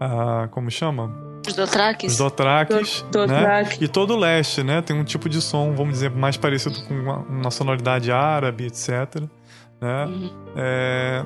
[0.00, 1.23] ah, como chama?
[1.46, 2.12] Os dotraques.
[2.12, 3.68] Os dotraques, Do, né?
[3.80, 4.82] E todo o leste, né?
[4.82, 9.22] Tem um tipo de som, vamos dizer, mais parecido com uma, uma sonoridade árabe, etc.
[9.80, 10.04] Né?
[10.06, 10.30] Uhum.
[10.56, 11.24] É,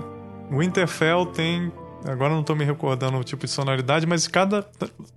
[0.50, 1.72] Winterfell tem
[2.04, 4.64] Agora não estou me recordando o tipo de sonoridade, mas cada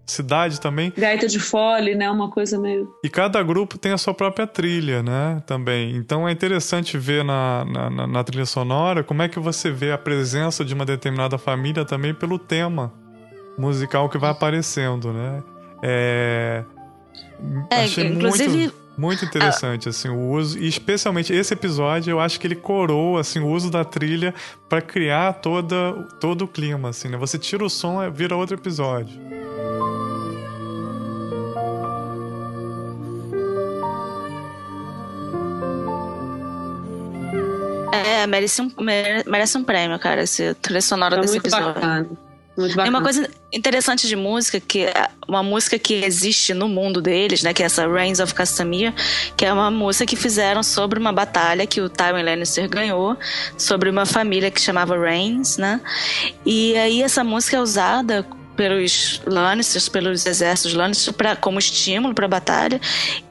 [0.06, 0.91] cidade também.
[0.97, 2.10] Gaita de fole, né?
[2.10, 2.91] Uma coisa meio.
[3.04, 5.41] E cada grupo tem a sua própria trilha, né?
[5.45, 5.95] Também.
[5.95, 9.97] Então é interessante ver na, na, na trilha sonora como é que você vê a
[9.97, 12.91] presença de uma determinada família também pelo tema
[13.62, 15.43] musical que vai aparecendo, né?
[15.82, 16.64] É.
[17.70, 18.57] é Achei inclusive.
[18.57, 20.59] Muito muito interessante, assim, o uso.
[20.59, 24.34] E especialmente esse episódio, eu acho que ele coroa, assim, o uso da trilha
[24.70, 27.18] para criar toda, todo o clima, assim, né?
[27.18, 29.20] Você tira o som, é, vira outro episódio.
[37.91, 38.72] É, merece um,
[39.26, 41.74] merece um prêmio, cara, esse trilha sonora é desse episódio.
[41.74, 42.31] Bacana.
[42.56, 42.89] Bacana.
[42.89, 47.54] uma coisa interessante de música, que é uma música que existe no mundo deles, né?
[47.54, 48.93] Que é essa Reigns of Castamere,
[49.38, 53.18] que é uma música que fizeram sobre uma batalha que o Tywin Lannister ganhou,
[53.58, 55.80] sobre uma família que chamava Reigns, né?
[56.45, 58.26] E aí essa música é usada
[58.56, 62.82] pelos Lannisters, pelos exércitos Lannister, pra, como estímulo para a batalha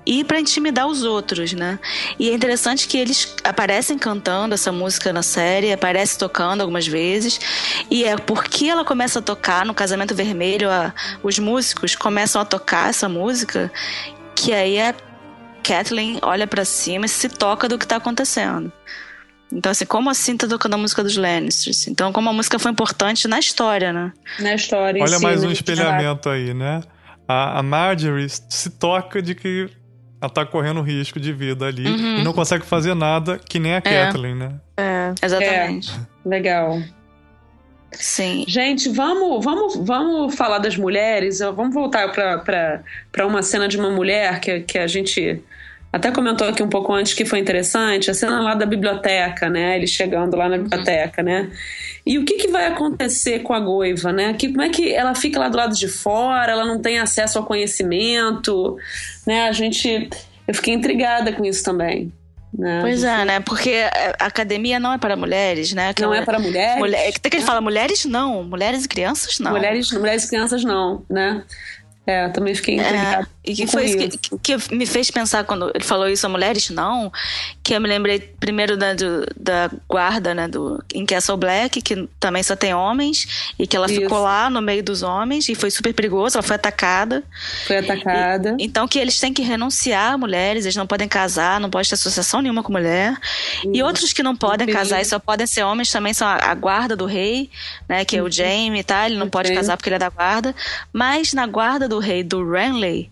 [0.06, 1.78] e para intimidar os outros, né?
[2.18, 7.40] E é interessante que eles aparecem cantando essa música na série, aparece tocando algumas vezes,
[7.90, 10.92] e é porque ela começa a tocar no Casamento Vermelho, a,
[11.22, 13.70] os músicos começam a tocar essa música,
[14.34, 14.94] que aí a
[15.62, 18.72] Kathleen olha para cima e se toca do que está acontecendo.
[19.52, 21.88] Então, assim, como assim tá tocando a música dos Lannisters?
[21.88, 24.12] Então, como a música foi importante na história, né?
[24.38, 25.02] Na história.
[25.02, 26.82] Olha si, mais um espelhamento aí, né?
[27.26, 29.68] A, a, Marjorie se toca de que
[30.20, 32.18] ela tá correndo risco de vida ali uhum.
[32.18, 33.80] e não consegue fazer nada que nem a é.
[33.80, 34.52] Kathleen, né?
[34.76, 35.92] É, exatamente.
[35.92, 36.28] É.
[36.28, 36.80] Legal.
[37.92, 38.44] Sim.
[38.46, 41.40] Gente, vamos, vamos, vamos falar das mulheres.
[41.40, 45.42] Vamos voltar para uma cena de uma mulher que, que a gente
[45.92, 49.76] até comentou aqui um pouco antes que foi interessante, a cena lá da biblioteca, né?
[49.76, 50.62] Ele chegando lá na uhum.
[50.62, 51.50] biblioteca, né?
[52.06, 54.32] E o que, que vai acontecer com a Goiva, né?
[54.34, 57.38] Que, como é que ela fica lá do lado de fora, ela não tem acesso
[57.38, 58.76] ao conhecimento,
[59.26, 59.48] né?
[59.48, 60.08] A gente...
[60.46, 62.12] Eu fiquei intrigada com isso também.
[62.56, 62.80] Né?
[62.80, 63.40] Pois é, né?
[63.40, 63.74] Porque
[64.18, 65.94] a academia não é para mulheres, né?
[65.94, 66.78] Que não é para mulheres.
[66.78, 69.52] Mulher, tem que ele fala mulheres não, mulheres e crianças não.
[69.52, 71.44] Mulheres, mulheres e crianças não, né?
[72.06, 73.22] É, eu também fiquei intrigada.
[73.22, 73.39] É.
[73.42, 76.68] E que foi isso que, que, me fez pensar quando ele falou isso a mulheres
[76.68, 77.10] não,
[77.62, 82.06] que eu me lembrei primeiro da, do, da guarda, né, do, em Castle Black, que
[82.18, 83.98] também só tem homens, e que ela isso.
[83.98, 87.24] ficou lá no meio dos homens, e foi super perigoso, ela foi atacada.
[87.66, 88.56] Foi atacada.
[88.58, 91.88] E, então que eles têm que renunciar a mulheres, eles não podem casar, não pode
[91.88, 93.16] ter associação nenhuma com mulher.
[93.64, 93.70] Isso.
[93.72, 96.54] E outros que não podem casar e só podem ser homens também são a, a
[96.54, 97.48] guarda do rei,
[97.88, 98.30] né, que é o uhum.
[98.30, 99.06] Jaime, tá?
[99.06, 100.54] Ele não pode casar porque ele é da guarda.
[100.92, 103.10] Mas na guarda do rei do Renly,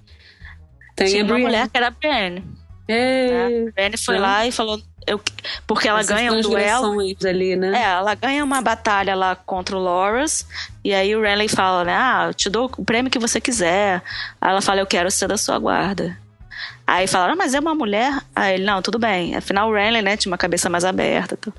[0.99, 2.45] tem Tinha uma mulher que era a Brienne.
[2.89, 3.67] É.
[3.69, 4.23] A Brienne foi Não.
[4.23, 4.81] lá e falou.
[5.07, 5.19] Eu,
[5.67, 6.99] porque ela Essas ganha um duelo.
[7.25, 7.73] ali, né?
[7.75, 10.47] É, ela ganha uma batalha lá contra o Loras.
[10.85, 11.95] E aí o Renly fala, né?
[11.97, 14.03] Ah, eu te dou o prêmio que você quiser.
[14.39, 16.15] Aí ela fala, eu quero ser da sua guarda.
[16.87, 18.19] Aí falaram, ah, mas é uma mulher?
[18.35, 19.35] Aí ele, não, tudo bem.
[19.35, 21.39] Afinal, o Renly, né, tinha uma cabeça mais aberta.
[21.39, 21.53] Então.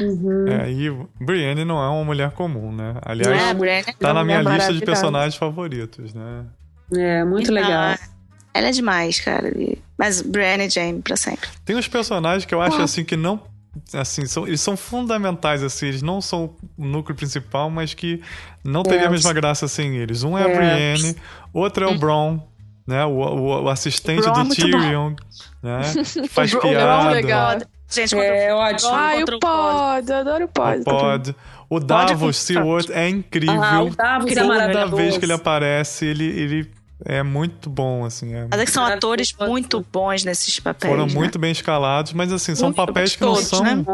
[0.00, 0.46] Uhum.
[0.48, 0.90] É, e
[1.20, 2.94] Brienne não é uma mulher comum, né?
[3.04, 6.44] Aliás, É, a Brienne tá na minha lista de personagens favoritos, né?
[6.96, 7.94] É, muito Então, legal.
[8.54, 9.52] Ela é demais, cara.
[9.96, 11.48] Mas Brienne e Jaime pra sempre.
[11.64, 13.40] Tem uns personagens que eu acho assim que não.
[13.92, 18.20] Assim, são, eles são fundamentais, assim, eles não são o núcleo principal, mas que
[18.64, 20.24] não teria a mesma graça sem eles.
[20.24, 20.56] Um é a É.
[20.56, 21.16] Brienne,
[21.52, 22.40] outro é o Bron,
[22.86, 23.04] né?
[23.04, 25.14] O, o, o assistente O Bron é do Tyrion,
[25.62, 25.80] né?
[26.22, 27.10] Que faz O Bron é piada.
[27.10, 27.58] legal.
[27.90, 28.90] Gente, É ótimo.
[28.92, 30.10] Ai, o Pod.
[30.10, 30.80] Eu adoro o Pod.
[30.80, 31.36] O Pod.
[31.70, 33.62] O Davos Stewart é incrível.
[33.62, 34.34] Ah, o Davos é.
[34.34, 34.96] Toda maravilhoso.
[34.96, 36.70] vez que ele aparece, ele, ele
[37.04, 38.34] é muito bom, assim.
[38.34, 40.90] é- Mas é que são atores muito bons nesses papéis.
[40.92, 41.12] foram né?
[41.14, 43.62] muito bem escalados, mas assim, são Muito, papéis que não todos, são.
[43.62, 43.84] né?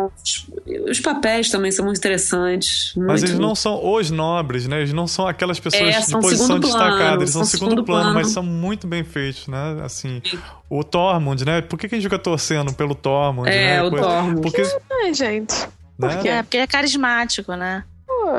[0.90, 2.92] Os, papéis também são muito interessantes.
[2.96, 4.78] Mas muito- eles não são os nobres, né?
[4.78, 7.70] Eles não são aquelas pessoas É, de são posição plano, destacada, eles são são segundo,
[7.70, 8.14] segundo plano, plano.
[8.14, 9.80] mas são muito bem feitos, né?
[9.84, 10.22] Assim,
[10.70, 11.60] o Tormund, né?
[11.60, 13.48] Por que, que a gente fica torcendo pelo Tormund?
[13.50, 13.82] É, né?
[13.82, 14.40] o Coisa- Tormund.
[14.40, 14.62] Porque,
[15.02, 15.54] Ai, gente.
[15.98, 16.18] né?
[16.22, 16.28] quê?
[16.28, 17.84] É, porque ele é carismático, né?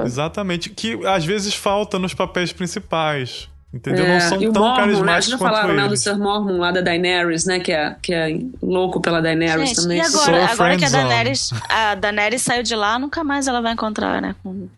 [0.03, 0.69] Exatamente.
[0.71, 3.47] Que às vezes falta nos papéis principais.
[3.75, 4.05] Entendeu?
[4.05, 4.81] É, Não são e o tão Mormon, né?
[4.85, 5.97] carismáticos Vocês já quanto falaram né, do.
[5.97, 7.59] Sir Mormon lá da Daenerys, né?
[7.59, 9.97] Que é, que é louco pela Daenerys Gente, também.
[9.97, 10.89] e agora, a agora que a.
[10.89, 14.33] Daenerys, a Daenerys saiu de lá, nunca mais ela vai encontrar, né?
[14.41, 14.69] Com,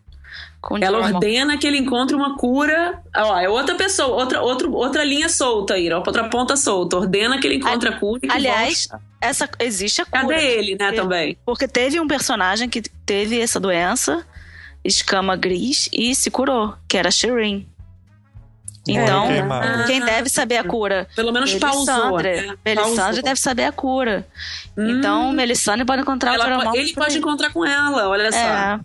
[0.60, 3.00] com Ela ordena que ele encontre uma cura.
[3.16, 6.96] Ó, é outra pessoa, outra, outra, outra linha solta aí, outra ponta solta.
[6.96, 8.18] Ordena que ele encontre a cura.
[8.24, 9.04] e que Aliás, volte.
[9.20, 10.22] essa existe a cura.
[10.36, 11.38] cadê ele, né, Porque- também?
[11.46, 14.26] Porque teve um personagem que teve essa doença,
[14.84, 17.64] escama gris, e se curou, que era Shireen.
[18.88, 19.84] Então, queimado.
[19.86, 21.06] quem deve saber a cura?
[21.14, 22.16] Pelo menos pausou.
[22.16, 22.46] Melisandre.
[22.48, 22.56] Né?
[22.64, 23.22] Melisandre Pausou.
[23.22, 24.26] deve saber a cura.
[24.76, 27.18] Hum, Então, Melisandre pode encontrar ela o Mormont ele pode aí.
[27.18, 28.38] encontrar com ela, olha só.
[28.38, 28.80] É.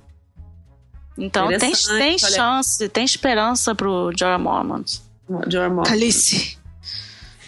[1.17, 2.35] Então tem, tem olha.
[2.35, 4.99] chance, tem esperança pro Jorah Mormont.
[5.47, 5.87] Jorah Mormont.
[5.89, 6.57] Calice.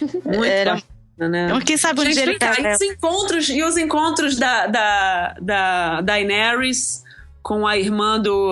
[0.00, 1.44] Muito Era- bacana, né?
[1.46, 2.54] Então, quem sabe Gente, dia ele tá...
[2.58, 7.02] e os encontros, e os encontros da, da, da Daenerys
[7.42, 8.50] com a irmã do.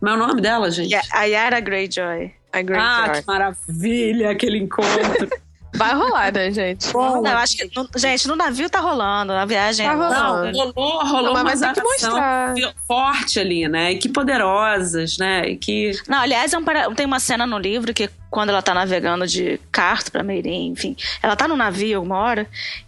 [0.00, 0.94] Como é o nome dela, gente?
[1.12, 2.32] A Yara Greyjoy.
[2.78, 5.28] Ah, que maravilha aquele encontro.
[5.74, 6.90] Vai rolar, né, gente?
[6.94, 7.70] Não, eu acho que.
[7.76, 9.84] no- gente, no navio tá rolando, na viagem.
[9.86, 10.50] Tá rolando.
[10.56, 12.54] Não, rolou, rolou Não, mas uma que mostrar.
[12.88, 13.92] forte ali, né?
[13.92, 15.50] E que poderosas, né?
[15.50, 15.90] E que.
[16.08, 19.26] Não, aliás, é um para- tem uma cena no livro que quando ela tá navegando
[19.26, 22.46] de Carto pra Meirin, enfim, ela tá no navio alguma hora,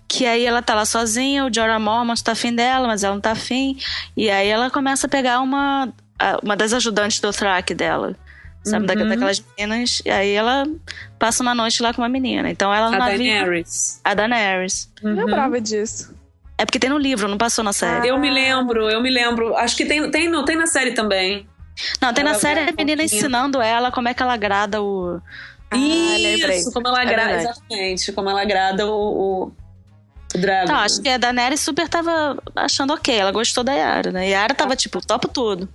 [0.08, 3.20] que aí ela tá lá sozinha, o Jorah Mormont tá afim dela, mas ela não
[3.20, 3.76] tá afim,
[4.16, 5.88] e aí ela começa a pegar uma,
[6.42, 8.14] uma das ajudantes do Thrak dela,
[8.64, 9.08] sabe, da- Uhum.
[9.08, 10.66] daquelas meninas, e aí ela
[11.18, 13.06] passa uma noite lá com uma menina, então ela no A.
[13.06, 14.00] Daenerys.
[14.04, 14.90] A Daenerys.
[15.02, 16.14] Não lembrava disso.
[16.56, 18.08] É porque tem no livro, não passou na série.
[18.08, 19.56] Eu me lembro, eu me lembro.
[19.56, 21.46] Acho que tem, tem, não, tem na série também.
[22.00, 24.34] Não, tem na Ela série vai a menina um ensinando ela como é que ela
[24.34, 25.20] agrada o...
[25.70, 26.58] Ah, lembrei.
[26.58, 27.28] Isso, como ela É agrada.
[27.34, 27.50] verdade.
[27.58, 29.52] exatamente, como ela agrada o, o,
[30.34, 30.72] o Dragon.
[30.72, 33.14] Não, acho que a Daenerys super tava achando ok.
[33.16, 34.28] Ela gostou da Yara, né?
[34.30, 35.68] Yara tava tipo, topo tudo.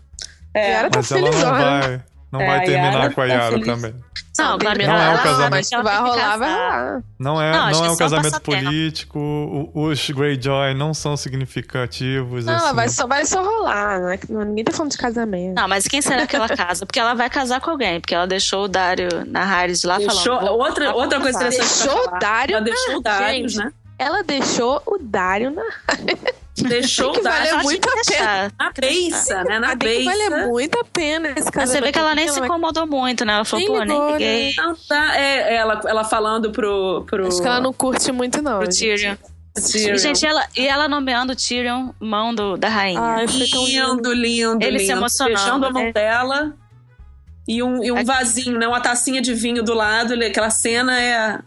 [0.53, 1.79] É, Yara tá Mas ela não felizona.
[1.79, 2.01] vai,
[2.33, 3.93] não É, vai a terminar Yara com a Yara também.
[4.35, 5.83] Não, que Não é um casamento.
[5.83, 7.01] vai rolar, vai rolar.
[7.19, 12.45] Não é, Não, não, que é um casamento político, o- os Greyjoy não são significativos.
[12.45, 12.63] Não, assim.
[12.65, 14.19] ela vai só, vai só rolar, né?
[14.29, 15.55] Ninguém tá falando de casamento.
[15.55, 16.83] Não, mas quem será que ela casa?
[16.83, 17.99] Porque ela vai casar com alguém.
[18.01, 20.47] Porque ela deixou o Dário na Harris lá Deixou, falando.
[20.47, 23.71] "Vou outra, outra coisa Dario." interessante Deixou o Dário Ela deixou na- o Gente, né?
[24.03, 25.63] Ela deixou o Dário na.
[26.55, 28.51] Deixou o Dário Ela muito a pena.
[28.59, 29.57] na beiça, né?
[29.57, 30.05] Na beiça.
[30.11, 31.71] valer muito a pena esse casamento.
[31.71, 33.33] você vê que ela nem se Ela- incomodou muito, né?
[33.33, 37.47] Ela falou, pô, nem liguei Não, tá, é, ela, ela falando pro, pro, Acho que
[37.47, 38.59] ela não curte muito, não.
[38.59, 38.77] pro gente.
[39.01, 39.15] Tyrion.
[39.55, 39.95] Tyrion.
[39.95, 43.01] E, gente, ela, e ela nomeando o Tyrion mão do, da rainha.
[43.01, 43.87] Ai, foi tão lindo.
[43.95, 44.99] lindo, lindo, Ele se lindo.
[44.99, 45.91] emocionando, Beijando a mão né?
[45.91, 46.53] dela.
[47.47, 48.67] E um, e um vasinho, né?
[48.67, 50.13] Uma tacinha de vinho do lado.
[50.13, 51.39] Aquela cena é.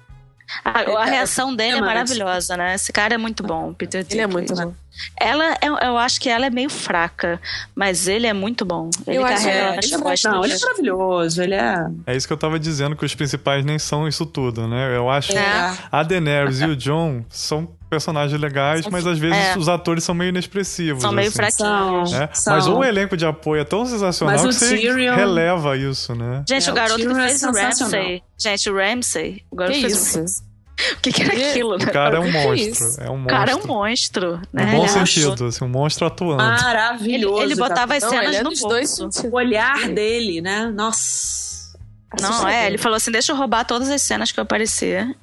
[0.64, 2.74] A, a reação dele é maravilhosa, né?
[2.74, 4.74] Esse cara é muito bom, Peter Ele é muito bom.
[5.20, 7.40] Ela, eu, eu acho que ela é meio fraca,
[7.74, 8.90] mas ele é muito bom.
[9.06, 9.98] Ele Eu acho- carrega é, ela nas ele, é,
[10.31, 11.43] não, ele é maravilhoso.
[11.43, 11.86] Ele é.
[12.06, 14.97] É isso que eu tava dizendo, que os principais nem são isso tudo, né?
[14.97, 15.73] Eu acho que É.
[15.90, 19.56] a Daenerys e o John são personagens legais, mas às vezes É.
[19.56, 21.02] os atores são meio inexpressivos.
[21.02, 21.36] São meio assim.
[21.36, 22.10] fraquinhos.
[22.10, 22.55] São, são.
[22.55, 26.14] Mas o elenco de apoio é tão sensacional Mas o que você Tyrion- releva isso,
[26.14, 26.43] né?
[26.48, 27.52] Gente, É, o o garoto que Tyrion é fez o.
[27.52, 28.23] Ramsay.
[28.39, 29.43] Gente, o Ramsay.
[29.51, 30.45] O garoto Que fez isso?
[30.78, 30.94] O.
[30.94, 31.85] O que, que era aquilo, né?
[31.86, 32.70] O cara é um Que que é monstro.
[32.86, 33.01] isso?
[33.01, 33.36] É um O monstro.
[33.36, 34.65] cara é um monstro, né?
[34.65, 36.43] No bom Ele achou- sentido, assim, um monstro atuando.
[36.43, 37.43] Ele, Maravilhoso.
[37.43, 38.97] ele botava as cenas ele é no dois bolso.
[39.12, 39.32] sentidos.
[39.32, 40.66] O olhar dele, né?
[40.74, 41.77] Nossa.
[42.20, 45.16] Não, é, ele falou assim: deixa eu roubar todas as cenas que eu aparecer.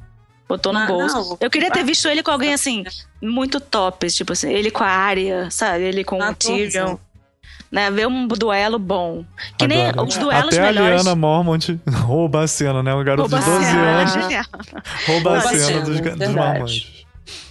[0.48, 1.16] Botou no Ah, bolso.
[1.16, 1.38] não.
[1.40, 2.84] Eu queria ter visto ele com alguém assim,
[3.22, 4.08] muito top.
[4.08, 5.84] Tipo assim, ele com a Arya, sabe?
[5.86, 6.98] Ele com o Ah, Tyrion.
[7.74, 7.90] Né?
[7.90, 9.26] Ver um duelo bom.
[9.58, 11.02] Que nem Agora, os duelos Até melhores.
[11.02, 12.94] a Liana Mormont rouba a cena, né?
[12.94, 14.48] Um garoto Rouba de 12 a cena, anos
[15.08, 17.06] rouba a a cena cena, dos, dos marmanjos.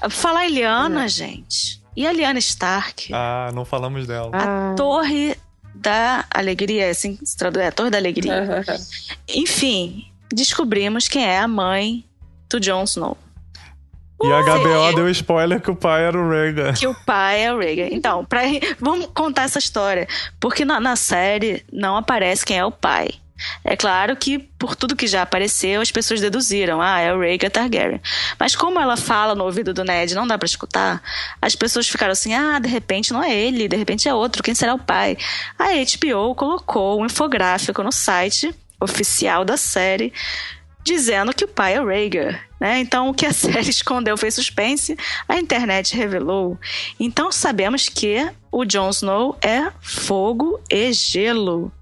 [0.08, 1.82] Falar em Liana, gente.
[1.96, 3.12] E a Liana Stark?
[3.12, 4.30] Ah, não falamos dela.
[4.32, 5.36] Ah, Torre
[5.74, 8.64] da Alegria, assim se traduz, é Torre da Alegria.
[9.28, 12.04] Enfim, descobrimos quem é a mãe
[12.48, 13.18] do Jon Snow.
[14.24, 16.78] E a HBO deu spoiler que o pai era o Rhaegar.
[16.78, 17.88] Que o pai é o Rhaegar.
[17.90, 18.42] Então, pra,
[18.78, 20.06] vamos contar essa história.
[20.38, 23.08] Porque na, na série não aparece quem é o pai.
[23.64, 26.80] É claro que, por tudo que já apareceu, as pessoas deduziram.
[26.80, 28.00] Ah, é o Rhaegar Targaryen.
[28.38, 31.02] Mas como ela fala no ouvido do Ned, não dá pra escutar,
[31.40, 34.54] as pessoas ficaram assim, ah, de repente não é ele, de repente é outro, quem
[34.54, 35.16] será o pai?
[35.58, 40.12] A HBO colocou um infográfico no site oficial da série
[40.84, 42.78] dizendo que o pai é o Rhaegar, né?
[42.78, 44.96] Então o que a série escondeu foi suspense,
[45.28, 46.56] a internet revelou.
[46.98, 51.72] Então sabemos que o Jon Snow é fogo e gelo.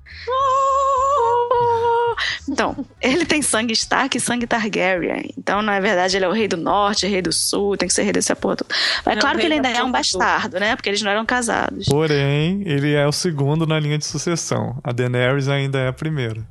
[2.49, 5.31] Então, ele tem sangue Stark e sangue Targaryen.
[5.39, 8.03] Então, na verdade, ele é o rei do norte, rei do sul, tem que ser
[8.03, 8.57] rei dessa porra.
[8.57, 8.75] toda.
[9.05, 10.77] Mas É claro que ele da ainda é um bastardo, né?
[10.77, 11.87] Porque eles não eram casados.
[11.87, 14.79] Porém, ele é o segundo na linha de sucessão.
[14.83, 16.47] A Daenerys ainda é a primeira.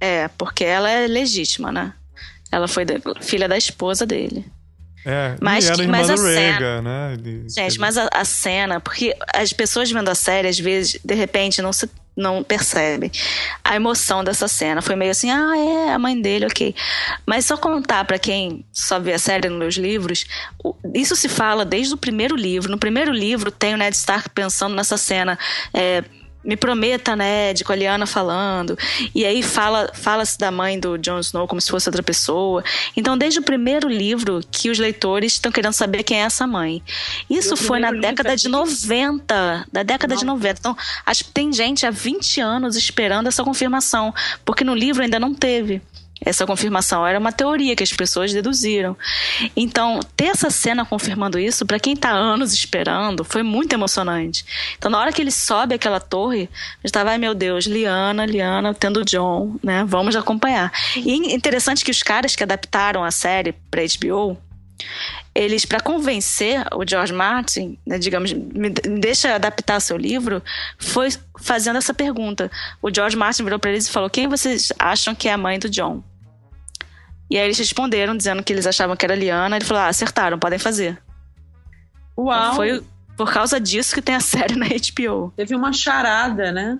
[0.00, 1.94] É, porque ela é legítima, né?
[2.50, 2.84] Ela foi
[3.20, 4.44] filha da esposa dele.
[5.08, 7.12] É, Mas que- mas a cena- né?
[7.14, 10.98] Ele- Gente, ele- mas a, a cena, porque as pessoas vendo a série, às vezes,
[11.04, 13.12] de repente, não se não percebem
[13.62, 14.80] a emoção dessa cena.
[14.80, 16.74] Foi meio assim, ah, é a mãe dele, ok.
[17.26, 20.24] Mas só contar pra quem só vê a série nos livros,
[20.64, 22.70] o- isso se fala desde o primeiro livro.
[22.70, 25.38] No primeiro livro tem o Ned Stark pensando nessa cena.
[25.74, 26.02] é,
[26.46, 28.78] me prometa, Ned, com a Lyanna falando.
[29.14, 32.62] E aí fala- fala-se da mãe do Jon Snow como se fosse outra pessoa.
[32.96, 36.82] Então, desde o primeiro livro que os leitores estão querendo saber quem é essa mãe.
[37.28, 39.66] Isso foi na década é de 90.
[39.72, 40.60] Da década de 90.
[40.60, 44.14] Então, acho que tem gente há 20 anos esperando essa confirmação.
[44.44, 45.82] Porque no livro ainda não teve
[46.20, 47.06] essa confirmação.
[47.06, 48.96] Era uma teoria que as pessoas deduziram.
[49.56, 54.44] Então, ter essa cena confirmando isso, para quem tá anos esperando, foi muito emocionante.
[54.78, 56.42] Então, na hora que ele sobe aquela torre,
[56.82, 59.84] eu estava, ai meu Deus, Liana, Liana, tendo John, né?
[59.86, 60.72] Vamos acompanhar.
[60.96, 64.38] E interessante que os caras que adaptaram a série para HBO,
[65.34, 70.42] eles, para convencer o George Martin, né, digamos, me deixa adaptar seu livro,
[70.78, 71.08] foi
[71.38, 72.50] fazendo essa pergunta.
[72.80, 75.58] O George Martin virou para eles e falou: Quem vocês acham que é a mãe
[75.58, 76.02] do John?
[77.30, 79.56] E aí eles responderam, dizendo que eles achavam que era a Liana.
[79.56, 80.98] Ele falou: Ah, acertaram, podem fazer.
[82.16, 82.54] Uau!
[82.54, 82.82] Foi
[83.16, 85.32] por causa disso que tem a série na HBO.
[85.36, 86.78] Teve uma charada, né?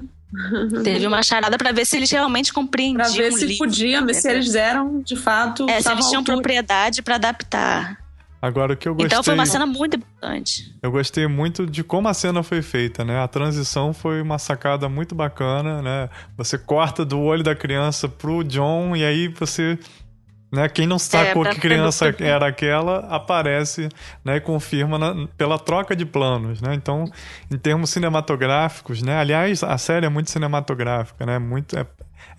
[0.82, 4.00] Teve uma charada para ver se eles realmente compreendiam Pra ver o se livro, podia,
[4.00, 6.36] mas se eles eram, de fato, É, se eles tinham altura.
[6.36, 7.98] propriedade para adaptar.
[8.40, 9.06] Agora, o que eu gostei...
[9.06, 10.72] Então foi uma cena muito importante.
[10.82, 13.18] Eu gostei muito de como a cena foi feita, né?
[13.18, 16.08] A transição foi uma sacada muito bacana, né?
[16.36, 19.78] Você corta do olho da criança pro John e aí você,
[20.52, 20.68] né?
[20.68, 23.88] Quem não sacou pra- que criança era aquela aparece,
[24.24, 24.36] né?
[24.36, 26.74] E confirma na- pela troca de planos, né?
[26.74, 27.04] Então,
[27.50, 29.18] em termos cinematográficos, né?
[29.18, 31.38] Aliás, a série é muito cinematográfica, né?
[31.38, 31.86] Muito é,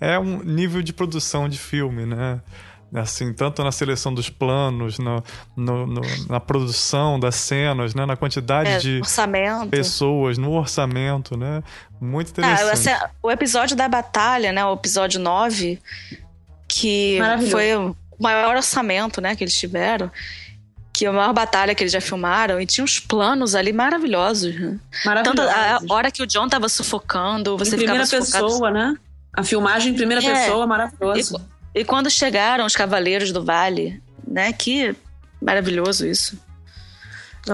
[0.00, 2.40] é um nível de produção de filme, né?
[2.94, 5.22] Assim, tanto na seleção dos planos, no,
[5.54, 8.06] no- no- na produção das cenas, né?
[8.06, 9.68] Na quantidade É, de orçamento.
[9.68, 11.62] pessoas, no orçamento, né?
[12.00, 12.72] Muito Ah, interessante.
[12.88, 14.64] essa- o episódio da batalha, né?
[14.64, 15.78] O episódio 9,
[16.68, 17.18] que
[17.50, 20.10] foi o maior orçamento, né, que eles tiveram.
[20.92, 22.60] Que é a maior batalha que eles já filmaram.
[22.60, 24.54] E tinha uns planos ali maravilhosos.
[24.58, 24.78] Né?
[25.22, 25.90] Tanto a, a Maravilhosos.
[25.90, 28.46] hora que o John tava sufocando, você em ficava primeira sufocado.
[28.46, 28.96] pessoa, né?
[29.32, 30.32] A filmagem em primeira É.
[30.34, 31.40] pessoa, maravilhoso.
[31.74, 34.52] E quando chegaram os Cavaleiros do Vale, né?
[34.52, 34.94] Que
[35.40, 36.36] maravilhoso isso.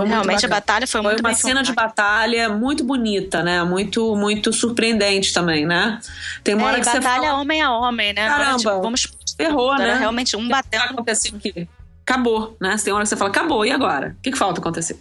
[0.03, 3.62] Realmente a batalha foi, Foi muito uma cena de batalha muito bonita, né?
[3.65, 6.01] Muito, muito surpreendente também, né?
[6.43, 8.23] Tem uma É, hora que você batalha fala, homem a homem, né?
[8.27, 8.59] Agora, Caramba.
[8.59, 9.97] tipo, vamos ferrou, né?
[9.99, 11.69] realmente um O que batendo acontecer aqui?
[12.07, 12.77] Acabou, né?
[12.83, 14.15] Tem hora que você fala, acabou, e agora?
[14.19, 14.99] O que, que falta acontecer?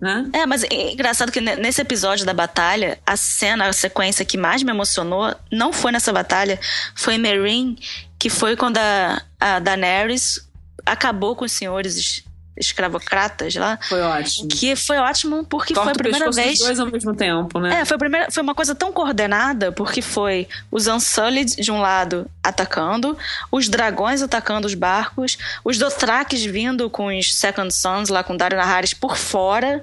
[0.00, 0.28] Né?
[0.32, 4.38] É, mas é engraçado que ne- nesse episódio da batalha, a cena, a sequência que
[4.38, 6.58] mais me emocionou não foi nessa batalha,
[6.96, 7.76] foi Meereen,
[8.18, 10.40] que foi quando a, a Daenerys
[10.86, 12.24] acabou com os senhores es-
[12.60, 13.78] escravocratas lá.
[13.88, 14.48] Foi ótimo.
[14.48, 16.58] Que foi ótimo porque Corta foi a primeira vez.
[16.58, 17.80] dos dois ao mesmo tempo, né?
[17.80, 22.30] É, foi, primeira, foi uma coisa tão coordenada, porque foi os Unsullied de um lado
[22.42, 23.16] atacando,
[23.50, 28.58] os dragões atacando os barcos, os Dothrakis vindo com os Second Sons lá com Dario
[28.58, 29.82] Naharis por fora.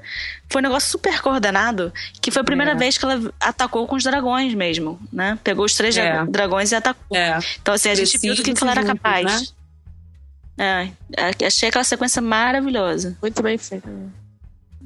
[0.50, 1.92] Foi um negócio super coordenado,
[2.22, 2.76] que foi a primeira É.
[2.76, 5.38] vez que ela atacou com os dragões mesmo, né?
[5.44, 6.10] Pegou os três É.
[6.14, 7.18] dra- dragões e atacou.
[7.18, 7.38] É.
[7.62, 9.26] Então, assim, a gente viu do que, que ela era capaz.
[9.26, 9.48] né?
[10.58, 10.90] É,
[11.46, 13.16] achei aquela sequência maravilhosa.
[13.22, 13.90] Muito bem feita.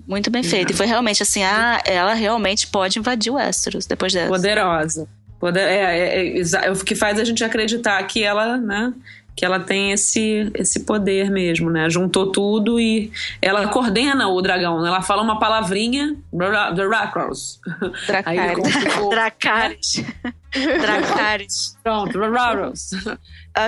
[0.07, 0.73] Muito bem feita.
[0.73, 4.27] E foi realmente assim, ah, ela realmente pode invadir o Westeros depois dessa.
[4.27, 5.07] Poderosa.
[5.39, 8.93] Poder, é, é, é, é, o que faz a gente acreditar que ela, né?
[9.35, 11.89] Que ela tem esse, esse poder mesmo, né?
[11.89, 13.11] Juntou tudo e
[13.41, 14.81] ela coordena o dragão.
[14.81, 14.89] Né?
[14.89, 17.61] Ela fala uma palavrinha, Dracros.
[19.09, 20.03] Dracarys.
[20.51, 21.77] Dracarys.
[21.81, 22.91] Pronto, Dracros.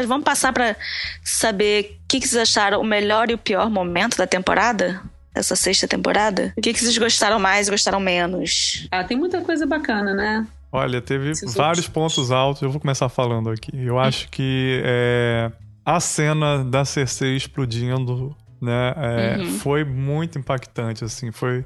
[0.08, 0.76] Vamos passar para
[1.24, 5.02] saber o que, que vocês acharam o melhor e o pior momento da temporada?
[5.36, 6.54] Essa sexta temporada?
[6.56, 8.88] O que, que vocês gostaram mais e gostaram menos?
[8.92, 10.46] Ah, tem muita coisa bacana, né?
[10.72, 11.88] Olha, teve Esses vários outros.
[11.94, 12.62] pontos altos.
[12.62, 13.72] Eu vou começar falando aqui.
[13.74, 15.52] Eu acho que é,
[15.86, 19.60] a cena da Cersei explodindo, né, é, uhum.
[19.60, 21.31] foi muito impactante, assim.
[21.31, 21.65] Foi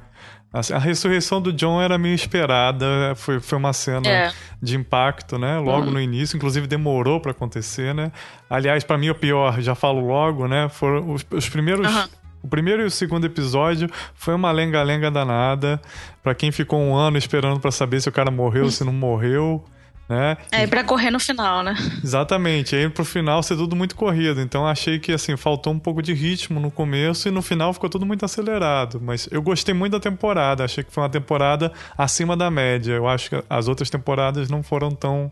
[0.51, 3.13] assim, a ressurreição do John era meio esperada.
[3.15, 4.31] Foi, foi uma cena é.
[4.61, 5.59] de impacto, né?
[5.59, 5.93] Logo uhum.
[5.93, 8.11] no início, inclusive demorou para acontecer, né?
[8.49, 10.67] Aliás, para mim o pior, já falo logo, né?
[10.69, 12.07] Foram os, os primeiros uhum.
[12.43, 15.81] O primeiro e o segundo episódio foi uma lenga-lenga danada.
[16.23, 18.93] para quem ficou um ano esperando para saber se o cara morreu ou se não
[18.93, 19.63] morreu.
[20.09, 20.37] Né?
[20.51, 21.75] É, e pra correr no final, né?
[22.01, 22.75] Exatamente.
[22.75, 24.39] Aí pro final ser tudo muito corrido.
[24.39, 27.89] Então achei que assim, faltou um pouco de ritmo no começo e no final ficou
[27.89, 29.01] tudo muito acelerado.
[29.01, 30.63] Mas eu gostei muito da temporada.
[30.63, 32.93] Achei que foi uma temporada acima da média.
[32.93, 35.29] Eu acho que as outras temporadas não foram tão,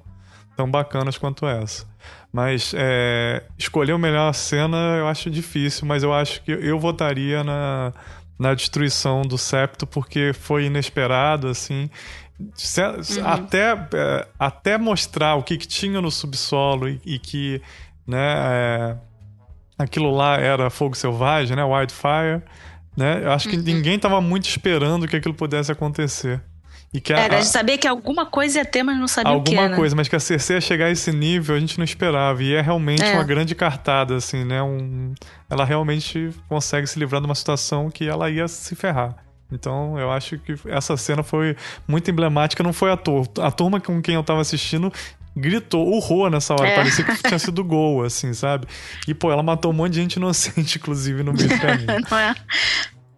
[0.57, 1.87] tão bacanas quanto essa.
[2.31, 7.45] Mas é, escolher a melhor cena eu acho difícil, mas eu acho que eu votaria
[7.45, 7.93] na,
[8.37, 11.89] na destruição do septo porque foi inesperado, assim.
[12.37, 13.25] Uhum.
[13.25, 17.61] Até, é, até mostrar o que, que tinha no subsolo e, e que
[18.05, 18.95] né, é,
[19.77, 22.41] aquilo lá era fogo selvagem, né, wildfire.
[22.95, 23.21] Né?
[23.23, 23.63] Eu acho que uhum.
[23.63, 26.41] ninguém estava muito esperando que aquilo pudesse acontecer.
[26.93, 29.33] E que a, Era, a gente sabia que alguma coisa ia ter, mas não sabia
[29.33, 29.53] o que.
[29.53, 32.41] Alguma coisa, mas que a Cersei ia chegar a esse nível a gente não esperava.
[32.41, 33.13] E é realmente é.
[33.13, 34.63] uma grande cartada, assim, né?
[34.63, 35.13] Um,
[35.49, 39.24] ela realmente consegue se livrar de uma situação que ela ia se ferrar.
[39.51, 41.55] Então, eu acho que essa cena foi
[41.87, 42.63] muito emblemática.
[42.63, 43.27] Não foi a turma.
[43.39, 44.91] A turma com quem eu tava assistindo
[45.35, 46.67] gritou, urrou nessa hora.
[46.67, 46.75] É.
[46.75, 48.67] Parecia que tinha sido gol, assim, sabe?
[49.07, 51.87] E, pô, ela matou um monte de gente inocente, inclusive, no meio do caminho.
[52.09, 52.35] não é?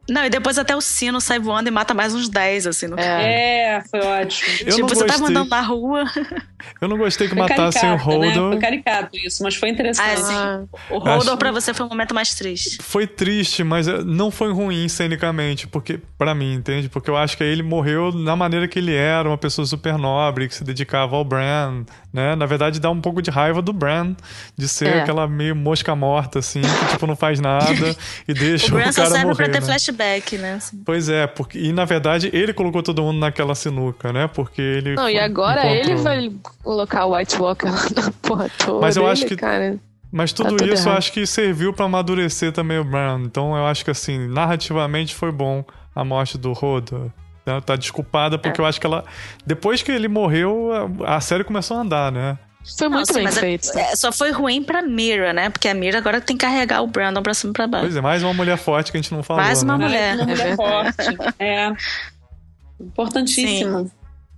[0.09, 2.99] Não, e depois até o sino sai voando e mata mais uns 10, assim, no
[2.99, 3.75] é.
[3.75, 4.51] é, foi ótimo.
[4.65, 6.05] Eu tipo, você tava andando na rua.
[6.81, 8.19] Eu não gostei que foi matassem o Hodor.
[8.19, 8.33] Né?
[8.33, 10.21] Foi caricato isso, mas foi interessante.
[10.31, 10.47] Ah.
[10.47, 11.37] Ah, o Hodor Acho...
[11.37, 12.77] pra você foi o momento mais triste.
[12.81, 16.89] Foi triste, mas eh, não foi ruim cenicamente, porque para mim, entende?
[16.89, 20.47] Porque eu acho que ele morreu na maneira que ele era, uma pessoa super nobre,
[20.47, 22.35] que se dedicava ao Bran, né?
[22.35, 24.15] Na verdade, dá um pouco de raiva do Bran,
[24.57, 25.01] de ser é.
[25.01, 27.95] aquela meio mosca morta, assim, que tipo não faz nada
[28.27, 29.65] e deixa o, o cara só serve morrer, pra ter né?
[29.65, 29.96] flashback,
[30.37, 30.53] né?
[30.53, 30.81] Assim.
[30.85, 34.27] Pois é, porque, e na verdade ele colocou todo mundo naquela sinuca, né?
[34.27, 34.95] Porque ele.
[34.95, 35.93] Não, e agora encontrou...
[35.93, 36.31] ele vai
[36.63, 38.81] colocar o White Walker lá na porra toda.
[38.81, 39.35] Mas eu ele, acho que.
[39.35, 39.77] Cara,
[40.11, 40.93] mas tudo, tá tudo isso errado.
[40.93, 43.21] eu acho que serviu para amadurecer também o Bran.
[43.25, 45.63] Então eu acho que assim, narrativamente foi bom
[45.93, 47.11] a morte do Rodo.
[47.43, 48.61] Tá, tá desculpada, porque é.
[48.61, 49.05] eu acho que ela.
[49.45, 50.69] Depois que ele morreu,
[51.05, 52.37] a série começou a andar, né?
[52.77, 53.77] Foi muito Nossa, bem é feito.
[53.77, 55.49] É, só foi ruim pra Mira, né?
[55.49, 57.85] Porque a Mira agora tem que carregar o Brandon pra cima e pra baixo.
[57.85, 59.41] Pois é, mais uma mulher forte que a gente não falou.
[59.41, 59.85] Mais uma né?
[59.85, 60.17] mulher.
[60.17, 61.17] Mais uma mulher forte.
[61.39, 61.71] É.
[62.79, 63.79] Importantíssimo.
[63.79, 63.91] Sim.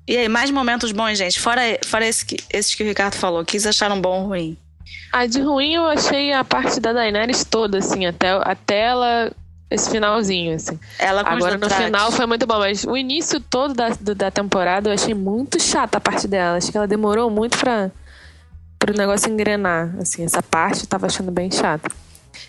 [0.07, 1.39] E aí, mais momentos bons, gente?
[1.39, 4.27] Fora, fora esse que, esses que o Ricardo falou, o que vocês acharam bom ou
[4.29, 4.57] ruim?
[5.11, 9.31] Ah, de ruim eu achei a parte da Daenerys toda, assim, até, até ela.
[9.71, 10.79] Esse finalzinho, assim.
[10.97, 14.93] Ela Agora no final foi muito bom, mas o início todo da, da temporada eu
[14.95, 16.57] achei muito chata a parte dela.
[16.57, 17.91] Acho que ela demorou muito pra,
[18.79, 19.93] pro negócio engrenar.
[19.99, 21.91] Assim, essa parte eu tava achando bem chata.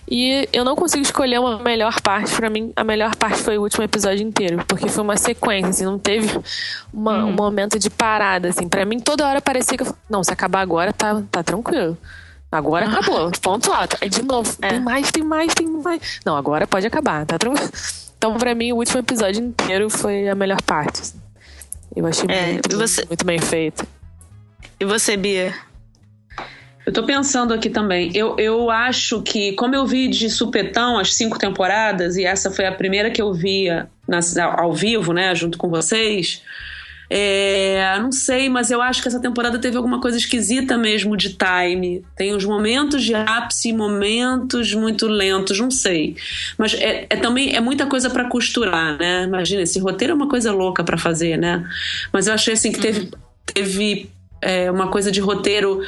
[0.09, 2.35] E eu não consigo escolher uma melhor parte.
[2.35, 4.65] para mim, a melhor parte foi o último episódio inteiro.
[4.67, 6.29] Porque foi uma sequência, assim, não teve
[6.93, 7.29] uma, hum.
[7.29, 8.69] um momento de parada, assim.
[8.69, 9.83] para mim, toda hora parecia que.
[9.83, 11.99] Eu, não, se acabar agora, tá, tá tranquilo.
[12.51, 12.99] Agora ah.
[12.99, 13.97] acabou, ponto alto.
[14.01, 14.71] Aí de novo, é.
[14.71, 16.21] tem mais, tem mais, tem mais.
[16.25, 17.71] Não, agora pode acabar, tá tranquilo.
[18.19, 21.01] Então, pra mim, o último episódio inteiro foi a melhor parte.
[21.01, 21.21] Assim.
[21.97, 23.05] Eu achei é, muito, você...
[23.07, 23.87] muito bem feito.
[24.79, 25.55] E você, Bia?
[26.91, 28.11] Eu tô pensando aqui também.
[28.13, 32.67] Eu, eu acho que, como eu vi de supetão as cinco temporadas, e essa foi
[32.67, 34.19] a primeira que eu via na,
[34.59, 36.43] ao vivo, né, junto com vocês.
[37.09, 41.37] É, não sei, mas eu acho que essa temporada teve alguma coisa esquisita mesmo de
[41.37, 42.05] time.
[42.17, 46.17] Tem uns momentos de ápice, momentos muito lentos, não sei.
[46.59, 49.23] Mas é, é também é muita coisa para costurar, né?
[49.23, 51.65] Imagina, esse roteiro é uma coisa louca para fazer, né?
[52.13, 53.11] Mas eu achei assim que teve, uhum.
[53.45, 54.11] teve
[54.43, 55.83] é, uma coisa de roteiro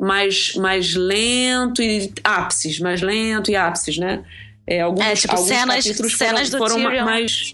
[0.00, 4.24] mais, mais lento e ápices, mais lento e ápices, né?
[4.66, 7.52] É, alguns, é, tipo, alguns cenas, cenas foram, do foram Tyrion, mais.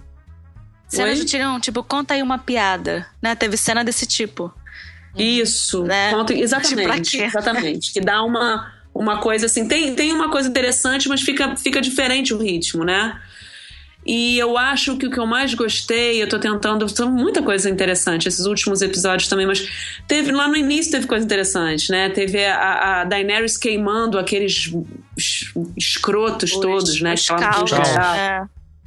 [0.86, 1.24] Cenas Oi?
[1.24, 3.34] do Tyrion, tipo, conta aí uma piada, né?
[3.34, 4.54] Teve cena desse tipo.
[5.16, 6.12] Isso, né?
[6.12, 7.92] conta, exatamente, tipo, exatamente.
[7.92, 9.66] Que dá uma, uma coisa assim.
[9.66, 13.20] Tem, tem uma coisa interessante, mas fica, fica diferente o ritmo, né?
[14.06, 16.88] E eu acho que o que eu mais gostei, eu tô tentando.
[16.88, 19.68] São muita coisa interessante, esses últimos episódios também, mas
[20.06, 22.08] teve lá no início teve coisa interessante, né?
[22.10, 24.72] Teve a, a Daenerys queimando aqueles
[25.76, 27.14] escrotos os, todos, né?
[27.14, 28.42] Os caos, é.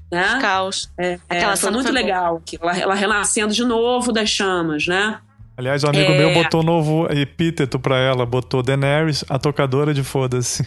[0.09, 0.35] Né?
[0.35, 0.91] Os caos.
[0.97, 2.41] É, é, foi muito foi legal.
[2.61, 5.19] Ela, ela renascendo de novo das chamas, né?
[5.57, 6.17] Aliás, o um amigo é...
[6.17, 10.65] meu botou um novo epíteto pra ela, botou Daenerys, a tocadora de foda-se.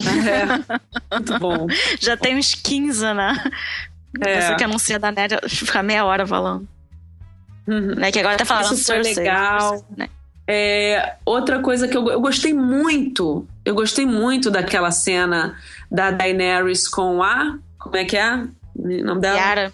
[0.00, 1.66] É, muito bom.
[2.00, 3.52] Já tem uns 15, né?
[4.20, 4.34] É.
[4.34, 6.68] Pessoa que anuncia da Nerd fica meia hora falando.
[7.66, 7.94] Uhum.
[7.94, 8.12] Né?
[8.12, 9.84] Que agora tá falando Isso foi legal.
[9.96, 10.08] Né?
[10.46, 15.56] É, outra coisa que eu, eu gostei muito, eu gostei muito daquela cena
[15.90, 17.58] da Daenerys com a.
[17.78, 18.46] Como é que é?
[18.76, 19.36] O nome dela?
[19.36, 19.72] Yara.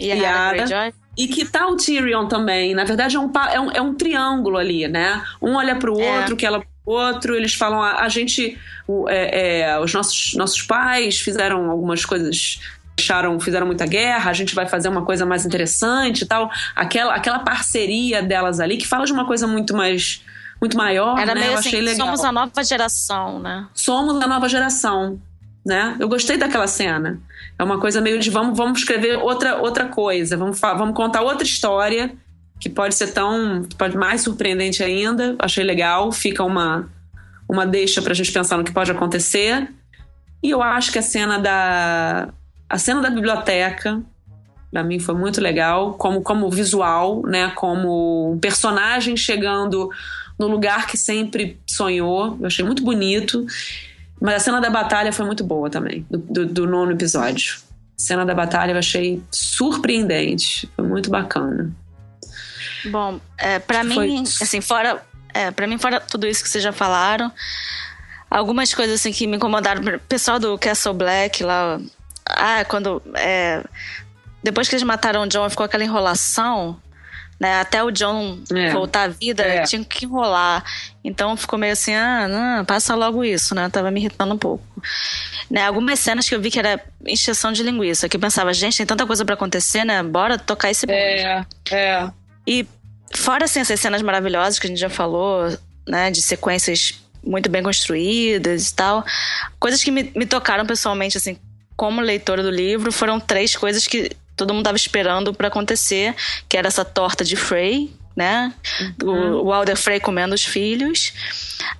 [0.00, 0.68] Yara.
[0.68, 0.94] Yara.
[1.16, 2.74] E que tá o Tyrion também.
[2.74, 5.22] Na verdade, é um, é um, é um triângulo ali, né?
[5.42, 6.20] Um olha pro é.
[6.20, 8.58] outro, que ela outro, eles falam a, a gente,
[9.08, 12.60] é, é, os nossos, nossos pais fizeram algumas coisas
[12.98, 16.50] deixaram, fizeram muita guerra, a gente vai fazer uma coisa mais interessante e tal.
[16.74, 20.20] Aquela, aquela parceria delas ali, que fala de uma coisa muito mais
[20.60, 21.42] muito maior, Era né?
[21.42, 22.06] Meio Eu assim, achei legal.
[22.08, 23.68] Somos a nova geração, né?
[23.72, 25.20] Somos a nova geração,
[25.64, 25.96] né?
[26.00, 27.20] Eu gostei daquela cena.
[27.56, 31.44] É uma coisa meio de vamos, vamos escrever outra, outra coisa, vamos, vamos contar outra
[31.44, 32.12] história
[32.60, 35.36] que pode ser tão pode mais surpreendente ainda.
[35.38, 36.88] Achei legal, fica uma
[37.48, 39.68] uma deixa pra gente pensar no que pode acontecer.
[40.42, 42.28] E eu acho que a cena da
[42.68, 44.02] a cena da biblioteca
[44.70, 49.88] para mim foi muito legal, como como visual, né, como um personagem chegando
[50.38, 52.36] no lugar que sempre sonhou.
[52.40, 53.46] Eu achei muito bonito.
[54.20, 57.56] Mas a cena da batalha foi muito boa também, do, do, do nono episódio.
[57.96, 61.72] A cena da batalha eu achei surpreendente, foi muito bacana.
[62.86, 65.02] Bom, é, para mim, assim, fora,
[65.34, 67.32] é, para mim fora tudo isso que vocês já falaram,
[68.30, 71.80] algumas coisas assim que me incomodaram, o pessoal do Castle Black lá,
[72.26, 73.64] ah, quando é,
[74.42, 76.80] depois que eles mataram o John, ficou aquela enrolação,
[77.38, 77.60] né?
[77.60, 78.70] Até o John é.
[78.72, 79.62] voltar à vida, é.
[79.62, 80.64] tinha que enrolar.
[81.04, 83.68] Então ficou meio assim, ah, não, passa logo isso, né?
[83.68, 84.64] Tava me irritando um pouco.
[85.50, 85.64] Né?
[85.64, 88.86] Algumas cenas que eu vi que era encheção de linguiça, que eu pensava, gente, tem
[88.86, 90.02] tanta coisa para acontecer, né?
[90.02, 90.86] Bora tocar esse.
[90.90, 92.10] É, é.
[92.48, 92.66] E
[93.14, 95.54] fora assim, essas cenas maravilhosas que a gente já falou,
[95.86, 96.10] né?
[96.10, 99.04] De sequências muito bem construídas e tal.
[99.60, 101.36] Coisas que me, me tocaram pessoalmente, assim,
[101.76, 106.14] como leitora do livro, foram três coisas que todo mundo estava esperando para acontecer,
[106.48, 108.54] que era essa torta de Frey, né?
[109.02, 109.42] Uhum.
[109.44, 111.12] O, Alder Frey comendo os filhos.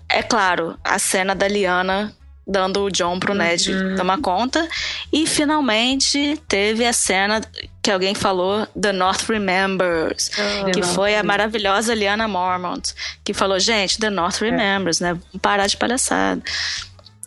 [0.06, 2.14] É claro, a cena da Liana
[2.48, 3.96] dando o John pro Ned uhum.
[3.96, 4.66] tomar conta.
[5.12, 7.42] E finalmente teve a cena
[7.82, 13.58] que alguém falou, The North Remembers, oh, que foi a maravilhosa Liana Mormont, que falou,
[13.60, 14.46] gente, The North é.
[14.46, 15.04] Remembers, é.
[15.04, 15.12] né?
[15.12, 16.42] Vamos parar de palhaçada.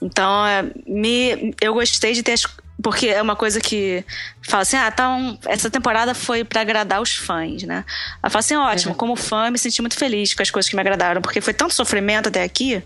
[0.01, 2.33] Então, é, me, eu gostei de ter
[2.81, 4.03] porque é uma coisa que
[4.41, 7.85] fala assim, ah, tá um, essa temporada foi para agradar os fãs, né?
[8.21, 8.97] Ela fala assim, ótimo, uhum.
[8.97, 11.73] como fã me senti muito feliz com as coisas que me agradaram, porque foi tanto
[11.73, 12.81] sofrimento até aqui,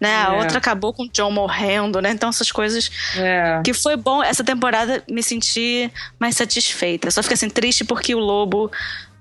[0.00, 0.10] né?
[0.10, 0.22] É.
[0.22, 2.10] A outra acabou com o John morrendo, né?
[2.10, 3.60] Então essas coisas é.
[3.64, 7.10] que foi bom essa temporada me senti mais satisfeita.
[7.10, 8.70] Só fiquei assim triste porque o lobo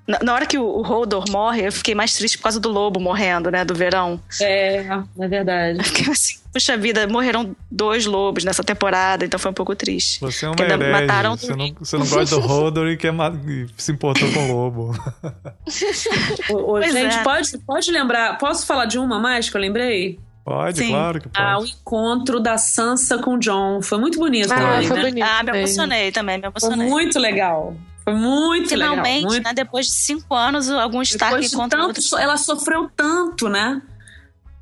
[0.07, 2.99] na, hora que o, o Holdor morre, eu fiquei mais triste por causa do lobo
[2.99, 3.65] morrendo, né?
[3.65, 4.19] Do verão.
[4.39, 4.85] É,
[5.19, 5.79] é verdade.
[5.81, 10.19] Eu fiquei assim, puxa vida, morreram dois lobos nessa temporada, então foi um pouco triste.
[10.21, 10.91] Você é uma herege.
[10.91, 11.35] Mataram...
[11.35, 13.13] Você, não, você não gosta do Holdor e, quer,
[13.47, 14.91] e se importou com o lobo.
[16.51, 17.23] ô, ô, gente, é.
[17.23, 18.37] pode, pode lembrar...
[18.37, 20.19] Posso falar de uma mais que eu lembrei?
[20.43, 20.89] Pode, Sim.
[20.89, 21.43] claro que pode.
[21.43, 23.81] Ah, o encontro da Sansa com o John.
[23.81, 25.03] Foi muito bonito ah, também, foi né?
[25.03, 26.77] bonito, ah, me emocionei também, me emocionei.
[26.77, 27.75] Foi muito legal.
[28.05, 29.31] Foi muito Finalmente, legal.
[29.31, 29.43] Muito...
[29.43, 29.53] né?
[29.53, 32.17] Depois de cinco anos, algum Stark de encontra tanto, outro...
[32.19, 33.81] Ela sofreu tanto, né?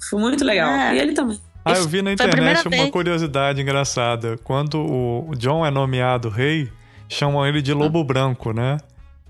[0.10, 0.70] Foi muito legal.
[0.70, 0.95] É.
[0.95, 1.40] E ele também.
[1.65, 4.38] Ah, eu vi na internet uma curiosidade engraçada.
[4.44, 6.72] Quando o John é nomeado rei,
[7.07, 8.78] chamam ele de Lobo Branco, né?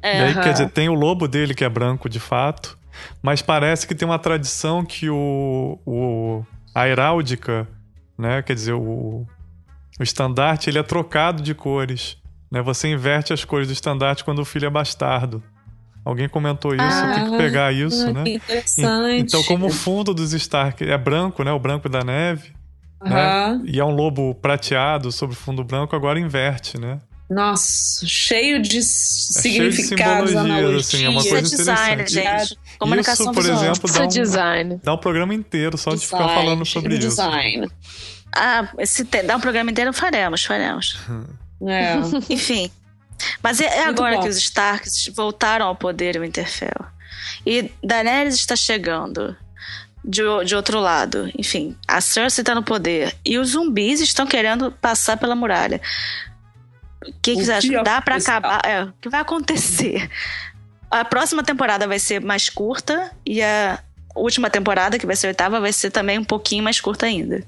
[0.02, 0.20] É.
[0.20, 2.78] E aí, quer dizer, tem o lobo dele que é branco de fato,
[3.22, 6.46] mas parece que tem uma tradição que o, o
[6.76, 7.68] a heráldica,
[8.18, 8.42] né?
[8.42, 9.26] Quer dizer, o,
[9.98, 12.18] o estandarte, ele é trocado de cores.
[12.54, 12.62] Né?
[12.62, 15.42] Você inverte as cores do estandarte quando o filho é bastardo.
[16.06, 18.24] Alguém comentou isso, ah, tem que pegar isso, ah, né?
[18.30, 19.22] Interessante.
[19.22, 21.52] Então, como o fundo dos Stark é branco, né?
[21.52, 22.52] O branco da neve,
[23.02, 23.10] uhum.
[23.10, 23.62] né?
[23.66, 27.00] E é um lobo prateado sobre fundo branco, agora inverte, né?
[27.30, 32.08] Nossa, cheio de é significados, cheio de simbologias, assim, é uma coisa Isso é design,
[32.08, 32.60] gente.
[32.78, 33.64] Comunicação isso, por visual.
[33.64, 34.82] exemplo, dá um, design.
[34.84, 37.08] dá um programa inteiro só design, de ficar falando sobre isso.
[37.08, 37.68] Design.
[38.36, 41.00] Ah, se dá um programa inteiro, faremos, faremos.
[41.68, 41.96] É.
[42.34, 42.72] Enfim.
[43.42, 46.86] Mas é, é agora que os Starks voltaram ao poder e o Winterfell.
[47.46, 49.36] E Daenerys está chegando.
[50.04, 51.32] de, de outro lado.
[51.38, 53.16] Enfim, a Cersei tá no poder.
[53.26, 55.80] E os zumbis estão querendo passar pela muralha.
[57.08, 57.84] O que, que você acha?
[57.84, 58.32] Dá pra acontecer?
[58.32, 58.62] acabar?
[58.66, 60.10] É, o que vai acontecer?
[60.90, 63.80] A próxima temporada vai ser mais curta e a
[64.16, 67.44] última temporada, que vai ser a oitava, vai ser também um pouquinho mais curta ainda.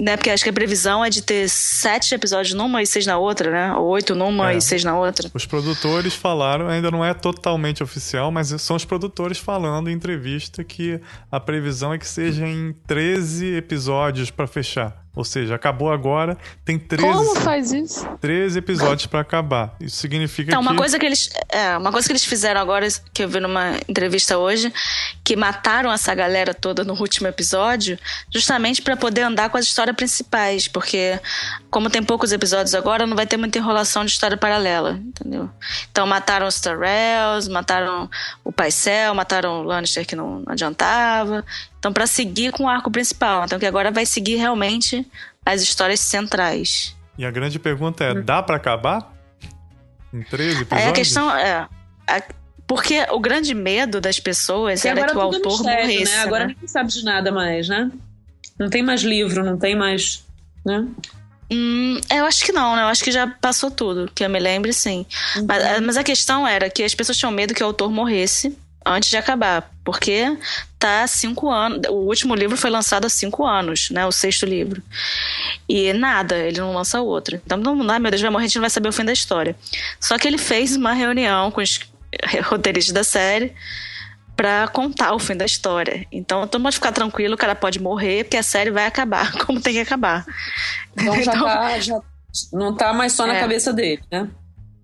[0.00, 0.16] Né?
[0.16, 3.50] Porque acho que a previsão é de ter sete episódios numa e seis na outra,
[3.50, 3.74] né?
[3.74, 4.56] Ou oito numa É.
[4.56, 5.28] e seis na outra.
[5.34, 10.62] Os produtores falaram, ainda não é totalmente oficial, mas são os produtores falando em entrevista
[10.62, 11.00] que
[11.32, 15.04] a previsão é que seja em 13 episódios pra fechar.
[15.18, 18.06] Ou seja, acabou agora, tem 13, Como faz isso?
[18.20, 19.74] 13 episódios pra acabar.
[19.80, 21.28] Isso significa Então, que uma coisa que eles.
[21.48, 24.72] É, uma coisa que eles fizeram agora, que eu vi numa entrevista hoje,
[25.24, 27.98] que mataram essa galera toda no último episódio,
[28.32, 30.68] justamente pra poder andar com as histórias principais.
[30.68, 31.18] Porque,
[31.68, 35.50] como tem poucos episódios agora, não vai ter muita enrolação de história paralela, entendeu?
[35.90, 38.08] Então mataram os Tyrells, mataram
[38.44, 41.44] o Paisel, mataram o Lannister que não, não adiantava.
[41.78, 43.44] Então, pra seguir com o arco principal.
[43.44, 45.06] Então, que agora vai seguir realmente
[45.46, 46.96] as histórias centrais.
[47.16, 49.14] E a grande pergunta é: dá pra acabar?
[50.12, 50.72] Em 13 episódios?
[50.84, 51.68] Aí a questão é.
[52.06, 52.22] a-
[52.66, 56.04] porque o grande medo das pessoas Porque era que o é autor mistério, morresse.
[56.12, 56.18] né?
[56.20, 56.52] Agora né?
[56.52, 57.90] ninguém sabe de nada mais, né?
[58.58, 60.22] Não tem mais livro, não tem mais.
[60.66, 60.86] Né?
[61.50, 62.82] Hum, eu acho que não, né?
[62.82, 65.06] Eu acho que já passou tudo, que eu me lembre, sim.
[65.46, 65.86] Mas, Uhum.
[65.86, 69.16] mas a questão era que as pessoas tinham medo que o autor morresse antes de
[69.16, 69.70] acabar.
[69.82, 70.36] Porque
[70.78, 71.80] tá cinco anos.
[71.88, 74.06] O último livro foi lançado há cinco anos, né?
[74.06, 74.82] O sexto livro.
[75.68, 77.40] E nada, ele não lança outro.
[77.44, 79.12] Então, não, ai meu Deus, vai morrer, a gente não vai saber o fim da
[79.12, 79.56] história.
[80.00, 81.80] Só que ele fez uma reunião com os
[82.44, 83.52] roteiristas da série
[84.36, 86.06] pra contar o fim da história.
[86.12, 89.32] Então, todo mundo pode ficar tranquilo, o cara pode morrer, porque a série vai acabar
[89.44, 90.24] como tem que acabar.
[90.96, 91.80] Então já Então- tá.
[91.80, 92.00] Já
[92.52, 93.40] não tá mais só na É.
[93.40, 94.28] cabeça dele, né?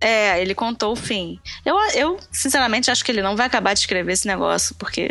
[0.01, 1.39] É, ele contou o fim.
[1.65, 5.11] Eu, eu, sinceramente, acho que ele não vai acabar de escrever esse negócio, porque.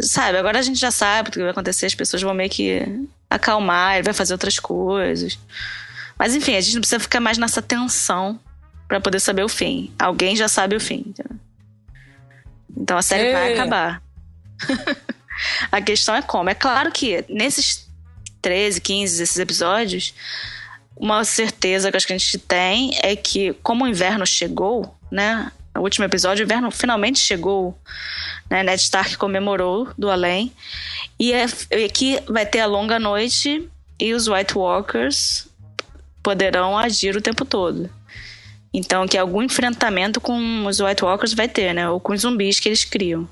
[0.00, 2.82] Sabe, agora a gente já sabe o que vai acontecer, as pessoas vão meio que
[3.28, 5.38] acalmar, ele vai fazer outras coisas.
[6.18, 8.38] Mas enfim, a gente não precisa ficar mais nessa tensão
[8.88, 9.92] pra poder saber o fim.
[9.98, 11.04] Alguém já sabe o fim.
[11.06, 11.36] entendeu?
[12.76, 13.54] Então a série vai É.
[13.54, 14.02] acabar.
[15.72, 16.50] a questão é como.
[16.50, 17.88] É claro que nesses
[18.42, 20.14] 13, 15, esses episódios,
[20.96, 25.50] uma certeza que acho que a gente tem é que, como o inverno chegou, né?
[25.74, 27.78] O último episódio, o inverno finalmente chegou.
[28.50, 28.62] Né?
[28.64, 30.52] Ned Stark comemorou do além.
[31.18, 33.68] E é, e aqui vai ter a longa noite
[33.98, 35.46] e os White Walkers
[36.22, 37.88] poderão agir o tempo todo.
[38.74, 41.88] Então, que algum enfrentamento com os White Walkers vai ter, né?
[41.88, 43.28] Ou com os zumbis que eles criam.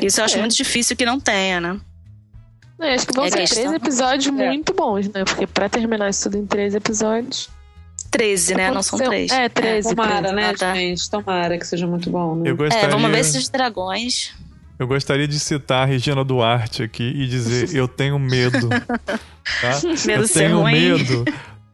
[0.00, 0.40] Isso eu acho É.
[0.40, 1.80] muito difícil que não tenha, né?
[2.78, 4.30] Não, eu acho que vão É ser questão- três episódios É.
[4.46, 5.24] muito bons, né?
[5.24, 7.48] Porque pra terminar isso tudo em três episódios.
[8.10, 8.70] 13, né?
[8.70, 9.30] Não são três.
[9.30, 9.90] É, 13.
[9.94, 10.34] Tomara, 13.
[10.34, 10.74] né, Ah, tá.
[10.74, 11.10] gente?
[11.10, 12.34] Tomara que seja muito bom.
[12.36, 12.50] Né?
[12.50, 14.32] Eu gostaria, É, vamos ver se os dragões.
[14.78, 18.68] eu gostaria de citar a Regina Duarte aqui e dizer: eu tenho medo.
[19.60, 19.80] Tá?
[20.06, 20.72] Medo eu de ser tenho ruim.
[20.72, 21.24] medo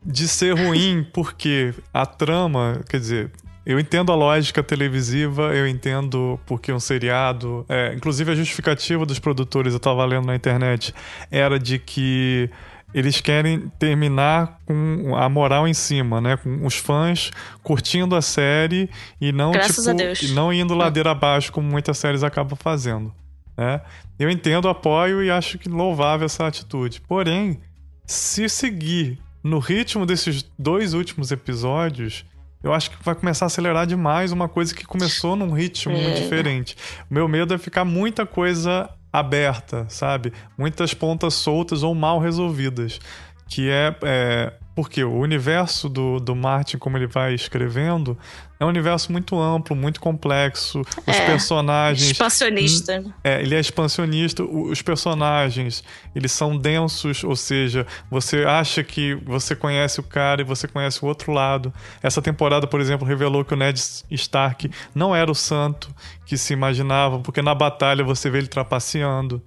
[0.05, 3.31] de ser ruim, porque a trama, quer dizer,
[3.67, 7.67] eu entendo a lógica televisiva, eu entendo porque um seriado.
[7.69, 10.95] é, inclusive a justificativa dos produtores, eu tava lendo na internet,
[11.31, 12.49] era de que
[12.95, 16.37] eles querem terminar com a moral em cima, né?
[16.37, 17.31] Com os fãs
[17.63, 18.89] curtindo a série
[19.21, 23.13] e não, tipo, e não indo ladeira abaixo, como muitas séries acabam fazendo.
[23.57, 23.81] Né?
[24.19, 27.01] Eu entendo, apoio e acho que louvável essa atitude.
[27.01, 27.61] Porém,
[28.07, 32.25] se seguir no ritmo desses dois últimos episódios,
[32.63, 36.21] eu acho que vai começar a acelerar demais uma coisa que começou num ritmo muito
[36.21, 36.77] diferente.
[37.11, 40.33] O meu medo é ficar muita coisa aberta, sabe?
[40.57, 43.01] Muitas pontas soltas ou mal resolvidas.
[43.49, 43.97] Que é.
[44.03, 48.17] é porque o universo do, do Martin, como ele vai escrevendo,
[48.61, 50.83] é um universo muito amplo, muito complexo.
[51.07, 52.11] Os É, personagens.
[52.11, 53.01] Expansionista.
[53.01, 53.11] né?
[53.25, 54.45] É, ele é expansionista.
[54.45, 55.83] Os personagens,
[56.15, 61.03] eles são densos, ou seja, você acha que você conhece o cara e você conhece
[61.03, 61.73] o outro lado.
[62.03, 63.81] Essa temporada, por exemplo, revelou que o Ned
[64.11, 65.89] Stark não era o santo
[66.27, 69.43] que se imaginava, porque na batalha você vê ele trapaceando.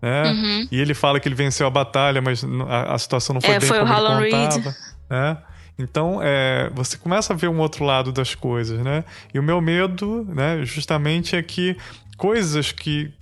[0.00, 0.30] Né?
[0.30, 0.68] Uhum.
[0.70, 3.58] E ele fala que ele venceu a batalha, mas a, a situação não foi É,
[3.58, 4.52] bem foi o como ele Howland Reed.
[4.54, 4.76] contava.
[5.10, 5.36] Né?
[5.78, 9.04] Então, é, você começa a ver um outro lado das coisas, né?
[9.32, 11.76] E o meu medo, né, justamente é que
[12.16, 13.12] coisas que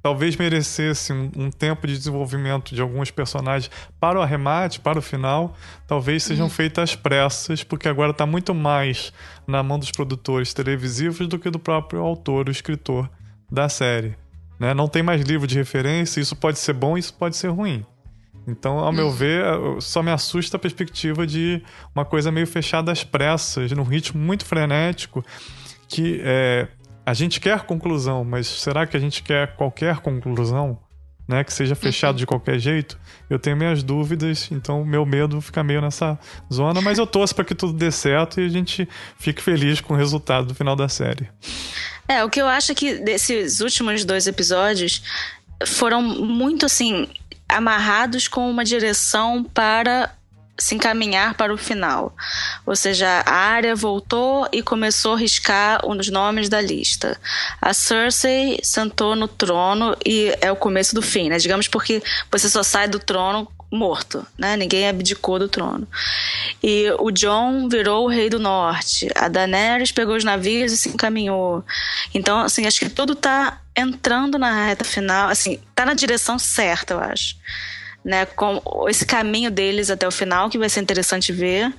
[0.00, 5.02] talvez merecessem um, um tempo de desenvolvimento de alguns personagens para o arremate, para o
[5.02, 9.12] final, talvez sejam feitas às pressas, porque agora está muito mais
[9.48, 13.10] na mão dos produtores televisivos do que do próprio autor, o escritor
[13.50, 14.14] da série.
[14.58, 14.74] Né?
[14.74, 17.84] Não tem mais livro de referência, isso pode ser bom, isso pode ser ruim.
[18.46, 19.44] Então, ao meu ver,
[19.80, 21.60] só me assusta a perspectiva de
[21.94, 25.24] uma coisa meio fechada às pressas, num ritmo muito frenético,
[25.88, 26.68] que é,
[27.04, 30.78] a gente quer conclusão, mas será que a gente quer qualquer conclusão?
[31.28, 32.18] Né, que seja fechado uhum.
[32.18, 32.96] de qualquer jeito,
[33.28, 36.16] eu tenho minhas dúvidas, então meu medo fica meio nessa
[36.52, 38.88] zona, mas eu torço para que tudo dê certo e a gente
[39.18, 41.28] fique feliz com o resultado do final da série.
[42.08, 45.02] É, o que eu acho é que desses últimos dois episódios
[45.66, 47.08] foram muito assim
[47.48, 50.12] amarrados com uma direção para
[50.58, 52.14] se encaminhar para o final.
[52.64, 57.18] Ou seja, a área voltou e começou a riscar um dos nomes da lista.
[57.60, 61.38] A Cersei sentou no trono e é o começo do fim, né?
[61.38, 64.56] Digamos porque você só sai do trono morto, né?
[64.56, 65.86] Ninguém abdicou do trono.
[66.62, 69.08] E o John virou o rei do norte.
[69.14, 71.64] A Daenerys pegou os navios e se encaminhou.
[72.14, 76.94] Então, assim, acho que tudo tá entrando na reta final, assim, tá na direção certa,
[76.94, 77.36] eu acho
[78.06, 81.74] né, com esse caminho deles até o final, que vai ser interessante ver.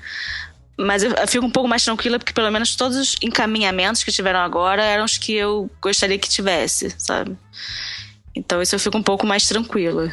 [0.78, 4.40] Mas eu, fico um pouco mais tranquila porque pelo menos todos os encaminhamentos que tiveram
[4.40, 7.36] agora eram os que eu gostaria que tivesse, sabe?
[8.36, 10.12] Então isso eu fico um pouco mais tranquila.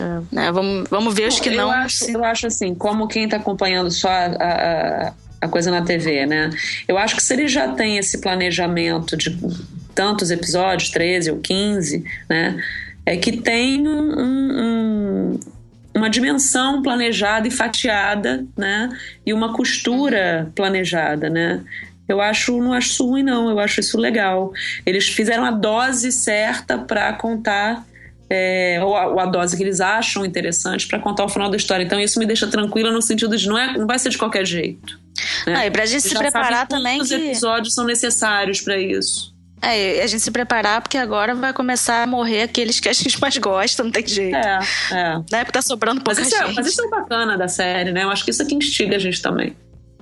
[0.00, 0.34] É.
[0.34, 1.70] Né, vamos, vamos ver os que eu não.
[1.70, 5.12] Acho, eu acho assim, como quem está acompanhando só a, a,
[5.42, 6.50] a, coisa na TV, né?
[6.86, 9.38] Eu acho que se ele já tem esse planejamento de
[9.94, 12.62] tantos episódios, 13 ou 15, né?
[13.06, 15.40] é que tem um, um,
[15.94, 18.90] uma dimensão planejada e fatiada, né?
[19.24, 21.62] E uma costura planejada, né?
[22.08, 23.48] Eu acho, não acho ruim, não.
[23.48, 24.52] Eu acho isso legal.
[24.84, 27.86] Eles fizeram a dose certa para contar
[28.28, 31.56] é, ou, a, ou, a, dose que eles acham interessante para contar o final da
[31.56, 31.84] história.
[31.84, 34.44] Então isso me deixa tranquila no sentido de não, é, não vai ser de qualquer
[34.44, 34.98] jeito.
[35.46, 35.54] Né?
[35.56, 37.00] Ah, e pra gente se preparar também.
[37.00, 37.14] Os que...
[37.14, 39.34] episódios são necessários para isso.
[39.62, 43.18] É, a gente se preparar, porque agora vai começar a morrer aqueles que a gente
[43.20, 44.36] mais gosta, não tem jeito.
[44.36, 44.60] É,
[44.92, 45.18] é.
[45.30, 46.50] Na época tá sobrando pouca mas isso gente.
[46.50, 48.04] É, mas isso é bacana da série, né?
[48.04, 49.56] Eu acho que isso aqui instiga a gente também.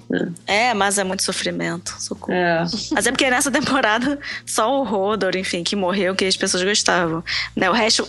[0.09, 0.33] Né?
[0.47, 1.95] É, mas é muito sofrimento.
[1.99, 2.33] Socorro.
[2.33, 2.65] É.
[2.93, 7.23] Mas é porque nessa temporada só o Rodor, enfim, que morreu, que as pessoas gostavam.
[7.57, 7.69] Né?
[7.71, 8.07] O resto,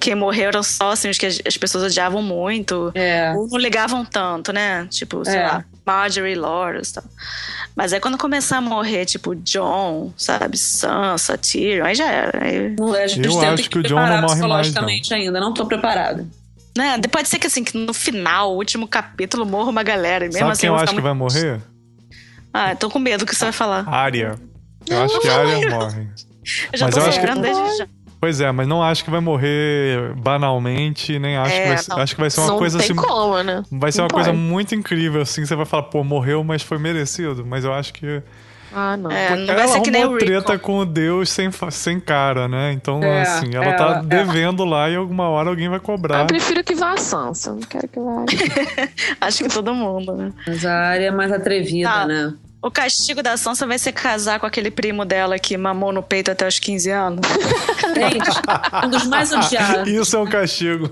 [0.00, 2.90] quem morreu eram só assim, os que as pessoas odiavam muito.
[2.94, 3.32] É.
[3.36, 4.86] Ou não ligavam tanto, né?
[4.90, 5.46] Tipo, sei é.
[5.46, 7.04] lá, Marjorie Loras e tal.
[7.76, 12.44] Mas aí quando começar a morrer, tipo, John, sabe, Sansa, Tyrion, aí já era.
[12.44, 12.76] Aí...
[13.02, 14.86] a gente Eu acho que, que o John não morre mais, não.
[14.86, 16.26] ainda, não tô preparada.
[16.78, 16.96] Né?
[17.10, 20.24] Pode ser que assim, que no final, o último capítulo, morra uma galera.
[20.24, 21.02] E mesmo Sabe assim, quem eu acho que muito...
[21.02, 21.60] vai morrer?
[22.54, 23.88] Ah, tô com medo do que você vai falar.
[23.88, 24.36] Arya.
[24.86, 26.08] Eu não, acho que a Arya morre.
[26.72, 27.52] Eu já mas tô eu esperando que...
[27.52, 27.88] desde já.
[28.20, 31.92] Pois é, mas não acho que vai morrer banalmente, nem acho é, que vai ser,
[31.92, 32.94] acho que vai ser uma não coisa tem assim.
[32.94, 33.62] Como, né?
[33.70, 34.24] Vai ser não uma pode.
[34.24, 37.44] coisa muito incrível, assim, você vai falar, pô, morreu, mas foi merecido.
[37.44, 38.22] Mas eu acho que.
[38.72, 39.10] Ah, não.
[39.10, 42.46] É, não ela vai ser que nem o treta com o Deus sem, sem cara,
[42.48, 42.72] né?
[42.72, 44.06] Então, é, assim, ela é, tá é.
[44.06, 46.20] devendo lá e alguma hora alguém vai cobrar.
[46.20, 48.24] Eu prefiro que vá a Sansa, não quero que vá.
[49.20, 50.32] Acho que todo mundo, né?
[50.46, 52.06] Mas a área é mais atrevida, Ah.
[52.06, 52.34] né?
[52.60, 56.32] O castigo da Sansa vai ser casar com aquele primo dela que mamou no peito
[56.32, 57.20] até os 15 anos.
[57.94, 58.30] Gente,
[58.84, 59.88] um dos mais odiados.
[59.88, 60.90] Isso é um castigo.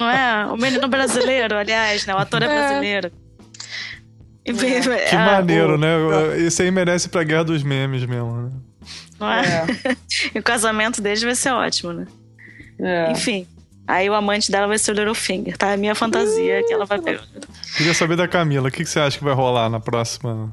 [0.00, 0.46] Não é?
[0.46, 2.12] O menino brasileiro, aliás, né?
[2.14, 2.48] O ator é, É.
[2.48, 3.12] brasileiro.
[4.46, 6.38] E- Que ah, maneiro, o- né?
[6.38, 8.50] Esse aí merece pra guerra dos memes mesmo, né?
[9.18, 9.66] Não é?
[10.34, 12.06] e o casamento deles vai ser ótimo, né?
[12.80, 13.10] É.
[13.12, 13.46] Enfim.
[13.88, 15.70] Aí o amante dela vai ser o Littlefinger, tá?
[15.70, 17.22] É a minha fantasia que ela vai pegar.
[17.76, 20.52] Queria saber da Camila, o que, que você acha que vai rolar na próxima?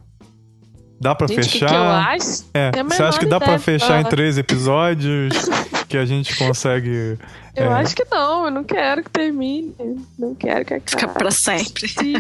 [1.02, 1.68] Dá pra Gente, o que, fechar?
[1.70, 2.45] que eu acho?
[2.53, 4.10] É, você acha que dá pra fechar em Ah.
[4.10, 5.34] três episódios?
[5.90, 7.18] que a gente consegue.
[7.56, 9.76] Eu é, acho que não, eu não quero que termine.
[10.18, 11.20] Não quero que Fica acabe.
[11.20, 11.88] pra sempre.
[11.88, 12.14] Sim,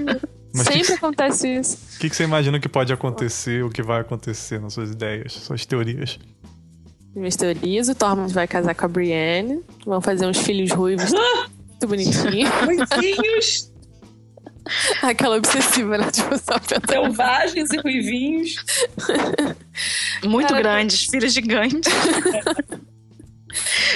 [0.53, 1.77] Mas Sempre que- acontece isso.
[1.95, 5.33] O que, que você imagina que pode acontecer, o que vai acontecer nas suas ideias,
[5.33, 6.19] suas teorias?
[7.15, 9.61] Minhas teorias, o Tormund vai casar com a Brienne.
[9.85, 11.11] Vão fazer uns filhos ruivos
[11.69, 12.49] muito bonitinhos.
[12.65, 13.71] Ruivinhos,
[15.01, 16.09] Aquela obsessiva, né?
[16.09, 16.53] Tipo, só
[16.89, 18.55] selvagens e ruivinhos.
[20.23, 21.91] Muito Cara, grandes, filhos gigantes.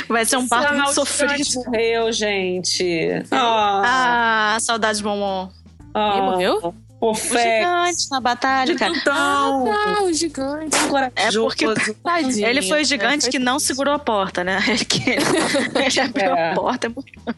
[0.08, 1.50] Vai ser um parto muito Ah, sofrido.
[1.66, 3.10] morreu, gente.
[3.32, 5.50] Ah, Ah, saudade de Momon.
[5.98, 6.74] Ah, Quem morreu?
[7.00, 8.92] O O gigante na batalha, cara.
[8.94, 9.72] Gigantão.
[9.72, 10.76] Ah, o gigante.
[11.16, 11.66] É porque
[12.04, 12.48] Tadinho.
[12.48, 14.60] ele foi o gigante É, que não segurou a porta, né?
[14.68, 16.52] Ele, que, ele abriu É.
[16.52, 17.36] a porta e morreu.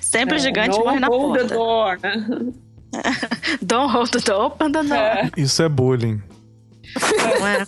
[0.00, 1.54] Sempre o gigante morre na hold the porta.
[1.54, 2.52] door, né?
[3.62, 4.96] Don't hold the door, open the door.
[4.98, 5.30] É.
[5.36, 6.20] Isso é bullying.
[7.38, 7.66] Não é?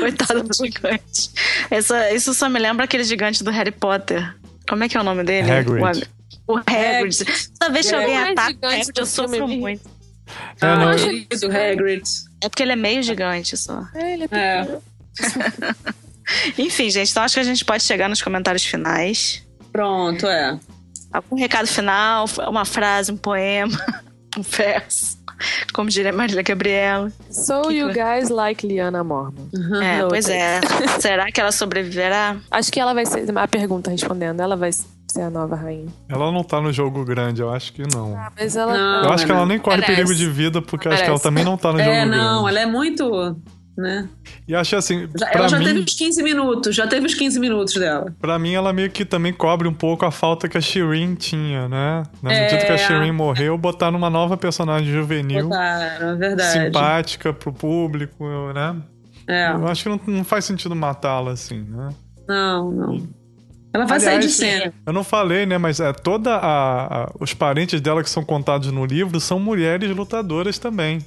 [0.00, 1.30] Coitado do gigante.
[1.70, 4.32] Essa, isso só me lembra aquele gigante do Harry Potter.
[4.68, 5.50] Como é que é o nome dele?
[5.50, 6.08] Hagrid.
[6.46, 7.24] O, Hagrid.
[7.58, 7.98] Toda vez que É.
[7.98, 9.88] alguém é ataca o Hagrid, eu do sofro muito.
[10.60, 12.02] É, Ah, não, o querido Hagrid.
[12.42, 13.82] É porque ele é meio gigante só.
[13.94, 14.78] É, ele é É.
[16.58, 19.42] Enfim, gente, então acho que a gente pode chegar nos comentários finais.
[19.72, 20.58] Pronto, é.
[21.12, 23.78] Algum recado final, uma frase, um poema,
[24.36, 25.18] um verso.
[25.72, 27.12] como diria Marília Gabriela.
[27.30, 29.48] So Que you que- guys like Liana Mormon.
[29.82, 30.60] É, Não, pois é.
[31.00, 32.36] Será que ela sobreviverá?
[32.50, 33.24] Acho que ela vai ser.
[33.36, 34.70] A pergunta respondendo, ela vai
[35.14, 35.86] ser a nova rainha.
[36.08, 38.16] Ela não tá no jogo grande, eu acho que não.
[38.36, 38.72] Mas ela.
[38.76, 39.04] Não.
[39.04, 39.94] Eu acho que ela nem corre Merece.
[39.94, 42.48] perigo de vida, porque acho que ela também não tá no jogo É, não, grande.
[42.48, 43.36] ela é muito.
[43.76, 44.08] Né?
[44.46, 47.40] E acho assim, Já- ela já mim, teve os 15 minutos, já teve os 15
[47.40, 48.14] minutos dela.
[48.20, 51.68] Pra mim, ela meio que também cobre um pouco a falta que a Shirin tinha,
[51.68, 52.04] né?
[52.22, 52.64] Na medida É.
[52.66, 56.52] que a Shirin morreu, botar numa nova personagem juvenil, Botaram, é verdade.
[56.66, 58.24] simpática pro público,
[58.54, 58.76] né?
[59.26, 59.50] É.
[59.50, 61.88] Eu acho que não, não faz sentido matá-la assim, né?
[62.28, 63.08] Não, não.
[63.74, 64.72] Ela vai sair de Aliás, cena.
[64.86, 65.58] Eu não falei, né?
[65.58, 69.90] Mas é toda a, a- os parentes dela que são contados no livro são mulheres
[69.90, 70.98] lutadoras também,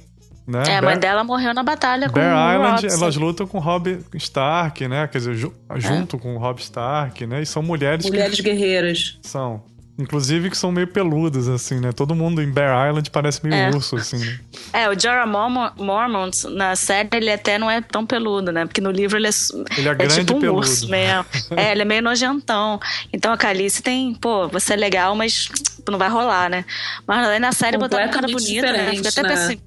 [0.46, 0.58] né?
[0.58, 3.02] É, a Bear- mãe dela morreu na batalha com Bear o Island, Robson.
[3.04, 5.06] elas lutam com Rob Stark, né?
[5.08, 7.40] Quer dizer, ju- junto com o Rob Stark, né?
[7.42, 9.18] E são mulheres, Mulheres guerreiras.
[9.22, 9.62] são.
[9.98, 11.90] Inclusive que são meio peludas, assim, né?
[11.90, 13.68] Todo mundo em Bear Island parece meio É.
[13.70, 14.38] urso, assim, né?
[14.72, 18.64] É, o Jorah Mormont, Mormont, na série, ele até não é tão peludo, né?
[18.64, 19.30] Porque no livro ele é,
[19.76, 20.60] Ele é é grande tipo um peludo.
[20.60, 21.26] urso mesmo.
[21.56, 22.78] É, ele é meio nojentão.
[23.12, 25.48] Então a Calice tem, pô, você é legal, mas
[25.90, 26.64] não vai rolar, né?
[27.04, 28.90] Mas aí na série botaram um cara bonito, né?
[28.94, 29.28] Fiquei até né?
[29.30, 29.60] pensando,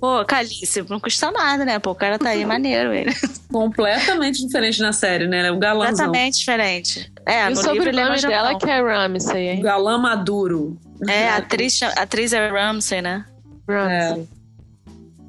[0.00, 1.78] pô, Calice, não custa nada, né?
[1.78, 3.14] Pô, o cara tá aí maneiro, ele.
[3.52, 5.50] Completamente diferente na série, né?
[5.52, 6.06] O galãzão.
[6.06, 7.12] Completamente diferente.
[7.26, 8.58] É, E o é sobrenome dela nojentão.
[8.58, 9.60] que é Ramsay, O hein?
[9.62, 10.78] galã maduro.
[11.08, 13.24] É, a atriz, a atriz é Ramsey, né?
[13.68, 14.28] Ramsay.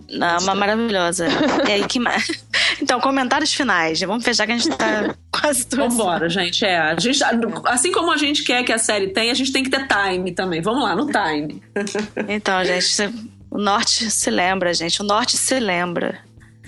[0.10, 1.28] Não, uma maravilhosa.
[1.68, 2.28] E aí, que mais?
[2.82, 4.02] Então, comentários finais.
[4.02, 5.88] Vamos fechar que a gente tá quase tudo.
[5.90, 6.66] Vambora, gente.
[6.66, 7.22] É, a gente,
[7.66, 10.32] assim como a gente quer que a série tenha, a gente tem que ter time
[10.34, 10.62] também.
[10.62, 11.64] Vamos lá, no time.
[12.28, 13.14] Então, gente,
[13.50, 15.02] o norte se lembra, gente.
[15.02, 16.20] O norte se lembra.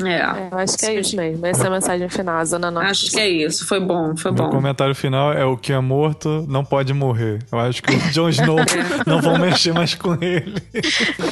[0.04, 0.14] É.
[0.14, 1.46] É, eu acho que é isso mesmo.
[1.46, 2.90] Essa é a mensagem final, a Zona Norte.
[2.92, 3.66] Acho que é isso.
[3.68, 4.50] Foi bom, foi Meu bom.
[4.52, 7.40] comentário final é o que é morto não pode morrer.
[7.52, 8.58] Eu acho que o Jon Snow
[9.06, 10.54] não vão mexer mais com ele.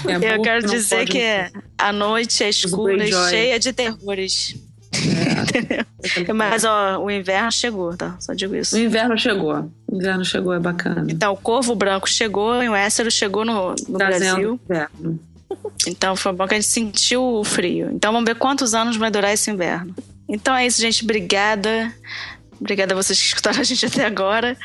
[0.08, 1.24] É Eu quero dizer pode- que
[1.78, 4.56] a noite é escura e cheia de terrores.
[4.96, 6.36] Entendeu?
[6.36, 8.16] Mas, ó, o inverno chegou, tá?
[8.20, 8.76] Só digo isso.
[8.76, 9.70] O inverno chegou.
[9.92, 11.06] O inverno chegou, é bacana.
[11.10, 14.60] Então, o Corvo Branco chegou e o Écero chegou no, no Brasil.
[14.70, 15.20] Inverno.
[15.88, 17.90] Então foi bom que a gente sentiu o frio.
[17.92, 19.96] Então vamos ver quantos anos vai durar esse inverno.
[20.28, 21.04] Então é isso, gente.
[21.04, 21.94] Obrigada.
[22.60, 24.58] Obrigada a vocês que escutaram a gente até agora.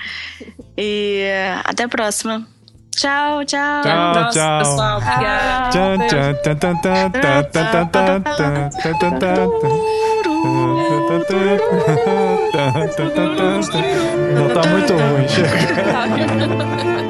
[0.77, 1.25] E
[1.65, 2.47] até a próxima.
[2.97, 3.83] Tchau, tchau.
[3.83, 4.59] Tchau, Nossa, tchau.
[4.59, 5.71] Pessoal, obrigada.
[14.35, 17.10] Não tá muito ruim, chega.